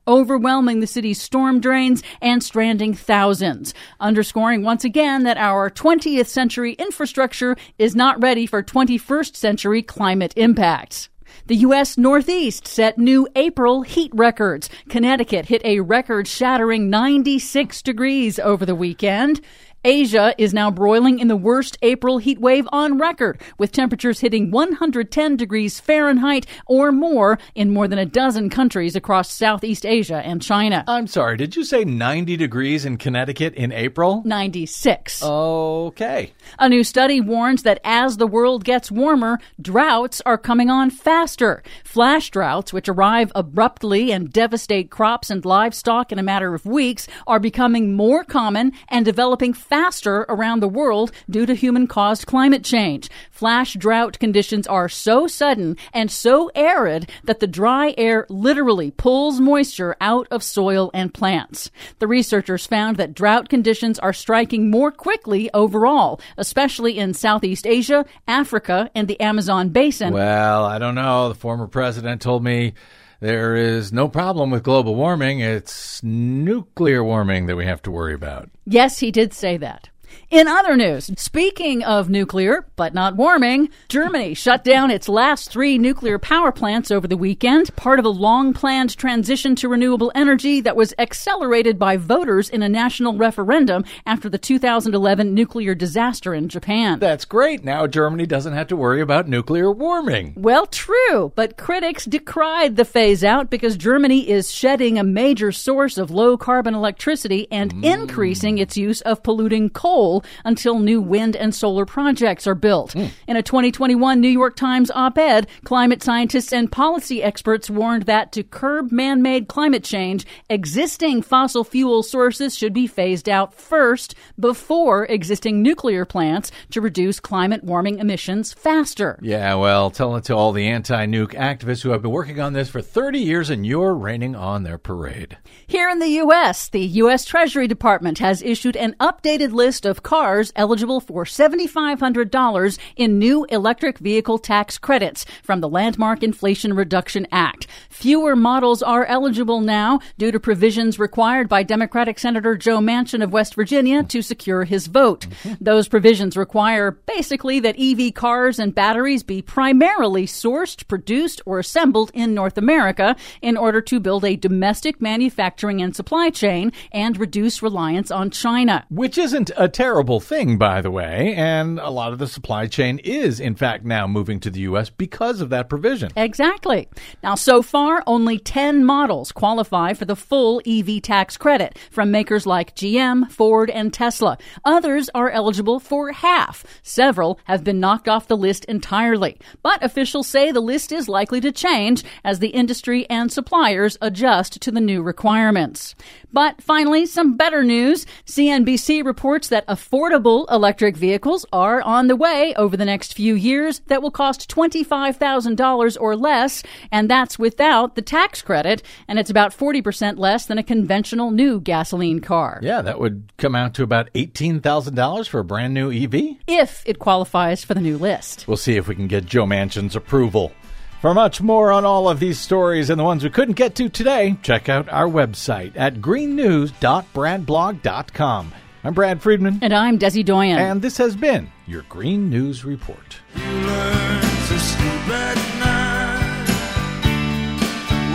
overwhelming 0.07 0.80
the 0.80 0.86
city's 0.86 1.20
storm 1.20 1.61
drains 1.61 2.03
and 2.20 2.42
stranding 2.42 2.94
thousands. 2.94 3.74
Underscoring 4.01 4.62
once 4.62 4.84
again 4.84 5.22
that 5.24 5.36
our 5.36 5.70
20th 5.70 6.26
century 6.26 6.72
infrastructure 6.74 7.57
is 7.78 7.96
not 7.96 8.22
ready 8.22 8.46
for 8.46 8.62
21st 8.62 9.36
century 9.36 9.82
climate 9.82 10.32
impacts. 10.36 11.09
The 11.46 11.57
U.S. 11.57 11.96
Northeast 11.96 12.66
set 12.66 12.99
new 12.99 13.28
April 13.36 13.82
heat 13.82 14.11
records. 14.14 14.68
Connecticut 14.88 15.46
hit 15.46 15.64
a 15.64 15.80
record 15.80 16.26
shattering 16.28 16.90
96 16.90 17.82
degrees 17.82 18.38
over 18.38 18.66
the 18.66 18.74
weekend. 18.74 19.40
Asia 19.84 20.34
is 20.38 20.52
now 20.52 20.72
broiling 20.72 21.20
in 21.20 21.28
the 21.28 21.36
worst 21.36 21.78
April 21.82 22.18
heat 22.18 22.40
wave 22.40 22.68
on 22.72 22.98
record, 22.98 23.40
with 23.58 23.70
temperatures 23.70 24.18
hitting 24.18 24.50
110 24.50 25.36
degrees 25.36 25.78
Fahrenheit 25.78 26.46
or 26.66 26.90
more 26.90 27.38
in 27.54 27.72
more 27.72 27.86
than 27.86 27.98
a 27.98 28.04
dozen 28.04 28.50
countries 28.50 28.96
across 28.96 29.30
Southeast 29.30 29.86
Asia 29.86 30.20
and 30.24 30.42
China. 30.42 30.82
I'm 30.88 31.06
sorry, 31.06 31.36
did 31.36 31.54
you 31.54 31.62
say 31.62 31.84
90 31.84 32.36
degrees 32.36 32.84
in 32.84 32.96
Connecticut 32.96 33.54
in 33.54 33.70
April? 33.70 34.22
96. 34.24 35.22
Okay. 35.22 36.32
A 36.58 36.68
new 36.68 36.82
study 36.82 37.20
warns 37.20 37.62
that 37.62 37.80
as 37.84 38.16
the 38.16 38.26
world 38.26 38.64
gets 38.64 38.90
warmer, 38.90 39.38
droughts 39.62 40.20
are 40.26 40.38
coming 40.38 40.70
on 40.70 40.90
faster. 40.90 41.62
Flash 41.84 42.30
droughts, 42.30 42.72
which 42.72 42.88
arrive 42.88 43.30
abruptly 43.36 44.10
and 44.10 44.32
devastate 44.32 44.90
crops 44.90 45.30
and 45.30 45.44
livestock 45.44 46.10
in 46.10 46.18
a 46.18 46.22
matter 46.24 46.52
of 46.52 46.66
weeks, 46.66 47.06
are 47.28 47.38
becoming 47.38 47.94
more 47.94 48.24
common 48.24 48.72
and 48.88 49.04
developing 49.04 49.54
faster 49.68 50.26
around 50.28 50.60
the 50.60 50.68
world 50.68 51.12
due 51.28 51.46
to 51.46 51.54
human 51.54 51.86
caused 51.86 52.26
climate 52.26 52.64
change. 52.64 53.08
Flash 53.30 53.74
drought 53.74 54.18
conditions 54.18 54.66
are 54.66 54.88
so 54.88 55.26
sudden 55.26 55.76
and 55.92 56.10
so 56.10 56.50
arid 56.54 57.10
that 57.24 57.40
the 57.40 57.46
dry 57.46 57.94
air 57.96 58.26
literally 58.28 58.90
pulls 58.92 59.40
moisture 59.40 59.96
out 60.00 60.26
of 60.30 60.42
soil 60.42 60.90
and 60.94 61.14
plants. 61.14 61.70
The 61.98 62.06
researchers 62.06 62.66
found 62.66 62.96
that 62.96 63.14
drought 63.14 63.48
conditions 63.48 63.98
are 63.98 64.12
striking 64.12 64.70
more 64.70 64.90
quickly 64.90 65.50
overall, 65.54 66.20
especially 66.36 66.98
in 66.98 67.14
Southeast 67.14 67.66
Asia, 67.66 68.04
Africa, 68.26 68.90
and 68.94 69.08
the 69.08 69.20
Amazon 69.20 69.70
basin. 69.70 70.12
Well, 70.12 70.64
I 70.64 70.78
don't 70.78 70.94
know. 70.94 71.28
The 71.28 71.34
former 71.34 71.66
president 71.66 72.22
told 72.22 72.42
me 72.42 72.74
there 73.20 73.56
is 73.56 73.92
no 73.92 74.08
problem 74.08 74.50
with 74.50 74.62
global 74.62 74.94
warming. 74.94 75.40
It's 75.40 76.02
nuclear 76.02 77.02
warming 77.02 77.46
that 77.46 77.56
we 77.56 77.66
have 77.66 77.82
to 77.82 77.90
worry 77.90 78.14
about. 78.14 78.48
Yes, 78.64 78.98
he 78.98 79.10
did 79.10 79.32
say 79.32 79.56
that. 79.56 79.88
In 80.30 80.46
other 80.46 80.76
news, 80.76 81.10
speaking 81.16 81.82
of 81.82 82.10
nuclear, 82.10 82.66
but 82.76 82.92
not 82.92 83.16
warming, 83.16 83.70
Germany 83.88 84.34
shut 84.34 84.62
down 84.62 84.90
its 84.90 85.08
last 85.08 85.50
three 85.50 85.78
nuclear 85.78 86.18
power 86.18 86.52
plants 86.52 86.90
over 86.90 87.08
the 87.08 87.16
weekend, 87.16 87.74
part 87.76 87.98
of 87.98 88.04
a 88.04 88.10
long 88.10 88.52
planned 88.52 88.94
transition 88.98 89.54
to 89.56 89.68
renewable 89.70 90.12
energy 90.14 90.60
that 90.60 90.76
was 90.76 90.92
accelerated 90.98 91.78
by 91.78 91.96
voters 91.96 92.50
in 92.50 92.62
a 92.62 92.68
national 92.68 93.16
referendum 93.16 93.84
after 94.04 94.28
the 94.28 94.36
2011 94.36 95.32
nuclear 95.32 95.74
disaster 95.74 96.34
in 96.34 96.48
Japan. 96.48 96.98
That's 96.98 97.24
great. 97.24 97.64
Now 97.64 97.86
Germany 97.86 98.26
doesn't 98.26 98.52
have 98.52 98.66
to 98.68 98.76
worry 98.76 99.00
about 99.00 99.28
nuclear 99.28 99.72
warming. 99.72 100.34
Well, 100.36 100.66
true, 100.66 101.32
but 101.36 101.56
critics 101.56 102.04
decried 102.04 102.76
the 102.76 102.84
phase 102.84 103.24
out 103.24 103.48
because 103.48 103.76
Germany 103.78 104.28
is 104.28 104.52
shedding 104.52 104.98
a 104.98 105.04
major 105.04 105.52
source 105.52 105.96
of 105.96 106.10
low 106.10 106.36
carbon 106.36 106.74
electricity 106.74 107.46
and 107.50 107.72
Mm. 107.74 107.84
increasing 107.84 108.58
its 108.58 108.76
use 108.76 109.00
of 109.02 109.22
polluting 109.22 109.70
coal 109.70 110.07
until 110.44 110.78
new 110.78 111.00
wind 111.00 111.36
and 111.36 111.54
solar 111.54 111.84
projects 111.84 112.46
are 112.46 112.54
built. 112.54 112.94
Mm. 112.94 113.11
In 113.26 113.36
a 113.36 113.42
2021 113.42 114.20
New 114.20 114.28
York 114.28 114.56
Times 114.56 114.90
op 114.90 115.18
ed, 115.18 115.46
climate 115.64 116.02
scientists 116.02 116.52
and 116.52 116.70
policy 116.70 117.22
experts 117.22 117.70
warned 117.70 118.04
that 118.04 118.32
to 118.32 118.42
curb 118.42 118.90
man 118.90 119.22
made 119.22 119.48
climate 119.48 119.84
change, 119.84 120.26
existing 120.48 121.22
fossil 121.22 121.64
fuel 121.64 122.02
sources 122.02 122.56
should 122.56 122.72
be 122.72 122.86
phased 122.86 123.28
out 123.28 123.54
first 123.54 124.14
before 124.38 125.06
existing 125.06 125.62
nuclear 125.62 126.04
plants 126.04 126.50
to 126.70 126.80
reduce 126.80 127.20
climate 127.20 127.64
warming 127.64 127.98
emissions 127.98 128.52
faster. 128.52 129.18
Yeah, 129.22 129.54
well, 129.54 129.90
tell 129.90 130.16
it 130.16 130.24
to 130.24 130.36
all 130.36 130.52
the 130.52 130.68
anti 130.68 131.06
nuke 131.06 131.34
activists 131.34 131.82
who 131.82 131.90
have 131.90 132.02
been 132.02 132.11
working 132.11 132.40
on 132.40 132.52
this 132.52 132.68
for 132.68 132.82
30 132.82 133.18
years 133.18 133.50
and 133.50 133.66
you're 133.66 133.94
raining 133.94 134.34
on 134.34 134.62
their 134.62 134.78
parade. 134.78 135.36
Here 135.66 135.88
in 135.90 135.98
the 135.98 136.09
U.S., 136.22 136.68
the 136.68 136.84
U.S. 137.02 137.24
Treasury 137.24 137.66
Department 137.66 138.18
has 138.18 138.42
issued 138.42 138.76
an 138.76 138.94
updated 139.00 139.52
list 139.52 139.84
of 139.89 140.05
cars 140.05 140.53
eligible 140.55 141.01
for 141.01 141.24
$7,500 141.24 142.78
in 142.97 143.18
new 143.18 143.45
electric 143.47 143.99
vehicle 143.99 144.39
tax 144.39 144.78
credits 144.78 145.24
from 145.43 145.61
the 145.61 145.68
landmark 145.68 146.22
Inflation 146.22 146.74
Reduction 146.74 147.26
Act. 147.32 147.66
Fewer 147.91 148.36
models 148.36 148.82
are 148.82 149.05
eligible 149.07 149.61
now 149.61 149.99
due 150.18 150.30
to 150.30 150.39
provisions 150.39 150.99
required 150.99 151.49
by 151.49 151.64
Democratic 151.64 152.18
Senator 152.18 152.57
Joe 152.57 152.78
Manchin 152.78 153.22
of 153.22 153.32
West 153.32 153.55
Virginia 153.55 154.05
to 154.05 154.22
secure 154.22 154.64
his 154.64 154.86
vote. 154.86 155.26
Those 155.61 155.89
provisions 155.89 156.36
require 156.36 156.93
basically 156.93 157.61
that 157.61 157.78
EV 157.78 158.14
cars 158.14 158.59
and 158.59 158.74
batteries 158.74 159.22
be 159.22 159.43
primarily 159.43 160.26
sourced, 160.26 160.86
produced, 160.86 161.41
or 161.47 161.59
assembled 161.59 162.11
in 162.14 162.34
North 162.34 162.59
America 162.59 163.16
in 163.43 163.57
order 163.57 163.80
to 163.80 164.01
build 164.01 164.24
a 164.24 164.36
domestic 164.36 165.01
manufacturing 165.01 165.80
and 165.80 165.97
supply 165.97 166.30
chain 166.30 166.72
and 166.93 167.18
reduce 167.18 167.62
reliance 167.62 168.11
on 168.11 168.30
China. 168.30 168.84
Which 168.91 169.18
isn't 169.18 169.51
a 169.57 169.68
terrible 169.78 170.18
thing, 170.18 170.58
by 170.58 170.80
the 170.80 170.90
way, 170.90 171.32
and 171.36 171.78
a 171.78 171.88
lot 171.88 172.12
of 172.12 172.18
the 172.18 172.26
supply 172.26 172.66
chain 172.66 172.98
is, 173.04 173.38
in 173.38 173.54
fact, 173.54 173.84
now 173.84 174.08
moving 174.08 174.40
to 174.40 174.50
the 174.50 174.58
U.S. 174.62 174.90
because 174.90 175.40
of 175.40 175.50
that 175.50 175.68
provision. 175.68 176.10
Exactly. 176.16 176.88
Now, 177.22 177.36
so 177.36 177.62
far, 177.62 178.02
only 178.04 178.40
10 178.40 178.84
models 178.84 179.30
qualify 179.30 179.92
for 179.92 180.04
the 180.04 180.16
full 180.16 180.60
EV 180.66 181.00
tax 181.00 181.36
credit 181.36 181.78
from 181.92 182.10
makers 182.10 182.44
like 182.44 182.74
GM, 182.74 183.30
Ford, 183.30 183.70
and 183.70 183.94
Tesla. 183.94 184.36
Others 184.64 185.10
are 185.14 185.30
eligible 185.30 185.78
for 185.78 186.10
half. 186.10 186.64
Several 186.82 187.38
have 187.44 187.62
been 187.62 187.78
knocked 187.78 188.08
off 188.08 188.26
the 188.26 188.36
list 188.36 188.64
entirely. 188.64 189.38
But 189.62 189.84
officials 189.84 190.26
say 190.26 190.50
the 190.50 190.60
list 190.60 190.90
is 190.90 191.08
likely 191.08 191.40
to 191.42 191.52
change 191.52 192.02
as 192.24 192.40
the 192.40 192.48
industry 192.48 193.08
and 193.08 193.30
suppliers 193.30 193.96
adjust 194.00 194.60
to 194.60 194.72
the 194.72 194.80
new 194.80 195.02
requirements. 195.02 195.94
But 196.32 196.60
finally, 196.60 197.06
some 197.06 197.36
better 197.36 197.62
news. 197.62 198.06
CNBC 198.26 199.04
reports 199.04 199.46
that 199.48 199.67
affordable 199.68 200.50
electric 200.50 200.96
vehicles 200.96 201.46
are 201.52 201.80
on 201.82 202.08
the 202.08 202.16
way 202.16 202.54
over 202.56 202.76
the 202.76 202.84
next 202.84 203.14
few 203.14 203.34
years 203.34 203.80
that 203.86 204.02
will 204.02 204.10
cost 204.10 204.50
$25,000 204.50 205.96
or 206.00 206.16
less, 206.16 206.62
and 206.90 207.08
that's 207.08 207.38
without 207.38 207.94
the 207.94 208.02
tax 208.02 208.42
credit, 208.42 208.82
and 209.06 209.18
it's 209.18 209.30
about 209.30 209.56
40% 209.56 210.18
less 210.18 210.46
than 210.46 210.58
a 210.58 210.62
conventional 210.62 211.30
new 211.30 211.60
gasoline 211.60 212.20
car. 212.20 212.58
Yeah, 212.62 212.82
that 212.82 212.98
would 212.98 213.32
come 213.36 213.54
out 213.54 213.74
to 213.74 213.82
about 213.82 214.12
$18,000 214.14 215.28
for 215.28 215.40
a 215.40 215.44
brand 215.44 215.74
new 215.74 215.92
EV. 215.92 216.38
If 216.46 216.82
it 216.86 216.98
qualifies 216.98 217.64
for 217.64 217.74
the 217.74 217.80
new 217.80 217.98
list. 217.98 218.46
We'll 218.48 218.56
see 218.56 218.76
if 218.76 218.88
we 218.88 218.94
can 218.94 219.06
get 219.06 219.26
Joe 219.26 219.44
Manchin's 219.44 219.94
approval. 219.94 220.52
For 221.00 221.14
much 221.14 221.40
more 221.40 221.70
on 221.70 221.84
all 221.84 222.08
of 222.08 222.18
these 222.18 222.40
stories 222.40 222.90
and 222.90 222.98
the 222.98 223.04
ones 223.04 223.22
we 223.22 223.30
couldn't 223.30 223.54
get 223.54 223.76
to 223.76 223.88
today, 223.88 224.36
check 224.42 224.68
out 224.68 224.88
our 224.88 225.06
website 225.06 225.76
at 225.76 226.00
greennews.bradblog.com. 226.00 228.52
I'm 228.89 228.95
Brad 228.95 229.20
Friedman. 229.20 229.59
And 229.61 229.74
I'm 229.74 229.99
Desi 229.99 230.24
Doyen. 230.24 230.57
And 230.59 230.80
this 230.80 230.97
has 230.97 231.14
been 231.14 231.53
your 231.66 231.82
Green 231.91 232.30
News 232.30 232.64
Report. 232.64 233.18
to 233.34 234.59
sleep 234.59 235.09
at 235.11 235.36
night 235.61 236.49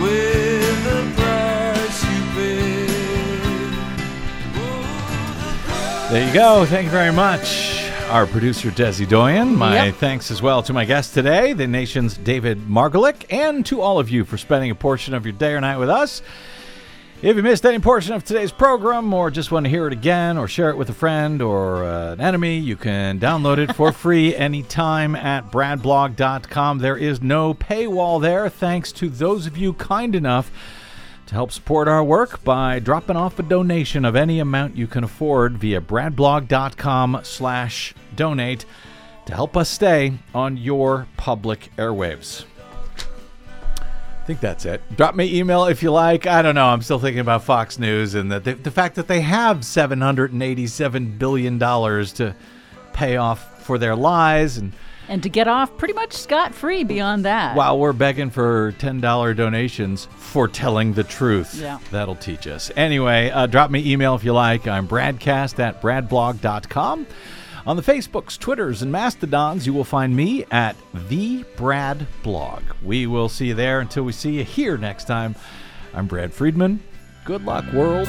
with 0.02 0.84
the 0.84 1.12
price 1.14 2.02
you 2.02 2.20
pay. 2.34 2.86
There 6.12 6.26
you 6.26 6.34
go. 6.34 6.66
Thank 6.66 6.86
you 6.86 6.90
very 6.90 7.12
much. 7.12 7.80
Our 8.10 8.26
producer, 8.26 8.72
Desi 8.72 9.08
Doyen. 9.08 9.54
My 9.54 9.84
Yep. 9.86 9.94
thanks 9.94 10.32
as 10.32 10.42
well 10.42 10.60
to 10.64 10.72
my 10.72 10.84
guest 10.84 11.14
today, 11.14 11.52
the 11.52 11.68
nation's 11.68 12.16
David 12.16 12.66
Margolick, 12.68 13.26
and 13.30 13.64
to 13.66 13.80
all 13.80 14.00
of 14.00 14.10
you 14.10 14.24
for 14.24 14.36
spending 14.36 14.72
a 14.72 14.74
portion 14.74 15.14
of 15.14 15.24
your 15.24 15.34
day 15.34 15.52
or 15.52 15.60
night 15.60 15.78
with 15.78 15.88
us. 15.88 16.20
If 17.22 17.36
you 17.36 17.42
missed 17.42 17.64
any 17.64 17.78
portion 17.78 18.12
of 18.12 18.22
today's 18.22 18.52
program 18.52 19.14
or 19.14 19.30
just 19.30 19.50
want 19.50 19.64
to 19.64 19.70
hear 19.70 19.86
it 19.86 19.94
again 19.94 20.36
or 20.36 20.46
share 20.46 20.68
it 20.68 20.76
with 20.76 20.90
a 20.90 20.94
friend 20.94 21.40
or 21.40 21.82
uh, 21.82 22.12
an 22.12 22.20
enemy, 22.20 22.58
you 22.58 22.76
can 22.76 23.18
download 23.18 23.56
it 23.56 23.74
for 23.74 23.92
free 24.04 24.36
anytime 24.36 25.16
at 25.16 25.50
bradblog.com. 25.50 26.80
There 26.80 26.98
is 26.98 27.22
no 27.22 27.54
paywall 27.54 28.20
there, 28.20 28.50
thanks 28.50 28.92
to 28.92 29.08
those 29.08 29.46
of 29.46 29.56
you 29.56 29.72
kind 29.72 30.14
enough 30.14 30.50
to 31.26 31.34
help 31.34 31.50
support 31.50 31.88
our 31.88 32.04
work 32.04 32.44
by 32.44 32.78
dropping 32.78 33.16
off 33.16 33.38
a 33.38 33.42
donation 33.42 34.04
of 34.04 34.16
any 34.16 34.38
amount 34.38 34.76
you 34.76 34.86
can 34.86 35.02
afford 35.02 35.56
via 35.56 35.80
bradblog.com 35.80 37.20
slash 37.22 37.94
donate 38.14 38.66
to 39.24 39.34
help 39.34 39.56
us 39.56 39.70
stay 39.70 40.12
on 40.34 40.58
your 40.58 41.06
public 41.16 41.70
airwaves. 41.78 42.44
I 44.24 44.26
think 44.26 44.40
that's 44.40 44.64
it. 44.64 44.80
Drop 44.96 45.14
me 45.14 45.38
email 45.38 45.66
if 45.66 45.82
you 45.82 45.92
like. 45.92 46.26
I 46.26 46.40
don't 46.40 46.54
know. 46.54 46.64
I'm 46.64 46.80
still 46.80 46.98
thinking 46.98 47.20
about 47.20 47.44
Fox 47.44 47.78
News 47.78 48.14
and 48.14 48.32
the, 48.32 48.40
the, 48.40 48.54
the 48.54 48.70
fact 48.70 48.94
that 48.94 49.06
they 49.06 49.20
have 49.20 49.58
$787 49.58 51.18
billion 51.18 51.58
to 51.58 52.34
pay 52.94 53.18
off 53.18 53.62
for 53.66 53.76
their 53.76 53.94
lies 53.94 54.56
and 54.56 54.72
And 55.10 55.22
to 55.24 55.28
get 55.28 55.46
off 55.46 55.76
pretty 55.76 55.92
much 55.92 56.14
scot 56.14 56.54
free 56.54 56.84
beyond 56.84 57.26
that. 57.26 57.54
while 57.54 57.78
we're 57.78 57.92
begging 57.92 58.30
for 58.30 58.72
$10 58.78 59.36
donations 59.36 60.06
for 60.16 60.48
telling 60.48 60.94
the 60.94 61.04
truth. 61.04 61.56
Yeah. 61.60 61.78
That'll 61.90 62.16
teach 62.16 62.46
us. 62.46 62.70
Anyway, 62.76 63.28
uh, 63.28 63.44
drop 63.46 63.70
me 63.70 63.92
email 63.92 64.14
if 64.14 64.24
you 64.24 64.32
like. 64.32 64.66
I'm 64.66 64.88
bradcast 64.88 65.58
at 65.58 65.82
bradblog.com. 65.82 67.06
On 67.66 67.76
the 67.76 67.82
Facebooks, 67.82 68.38
Twitters, 68.38 68.82
and 68.82 68.92
Mastodons, 68.92 69.66
you 69.66 69.72
will 69.72 69.84
find 69.84 70.14
me 70.14 70.44
at 70.50 70.76
the 71.08 71.46
Brad 71.56 72.06
Blog. 72.22 72.62
We 72.82 73.06
will 73.06 73.30
see 73.30 73.46
you 73.46 73.54
there 73.54 73.80
until 73.80 74.04
we 74.04 74.12
see 74.12 74.32
you 74.32 74.44
here 74.44 74.76
next 74.76 75.06
time. 75.06 75.34
I'm 75.94 76.06
Brad 76.06 76.34
Friedman. 76.34 76.82
Good 77.24 77.42
luck, 77.46 77.64
world. 77.72 78.06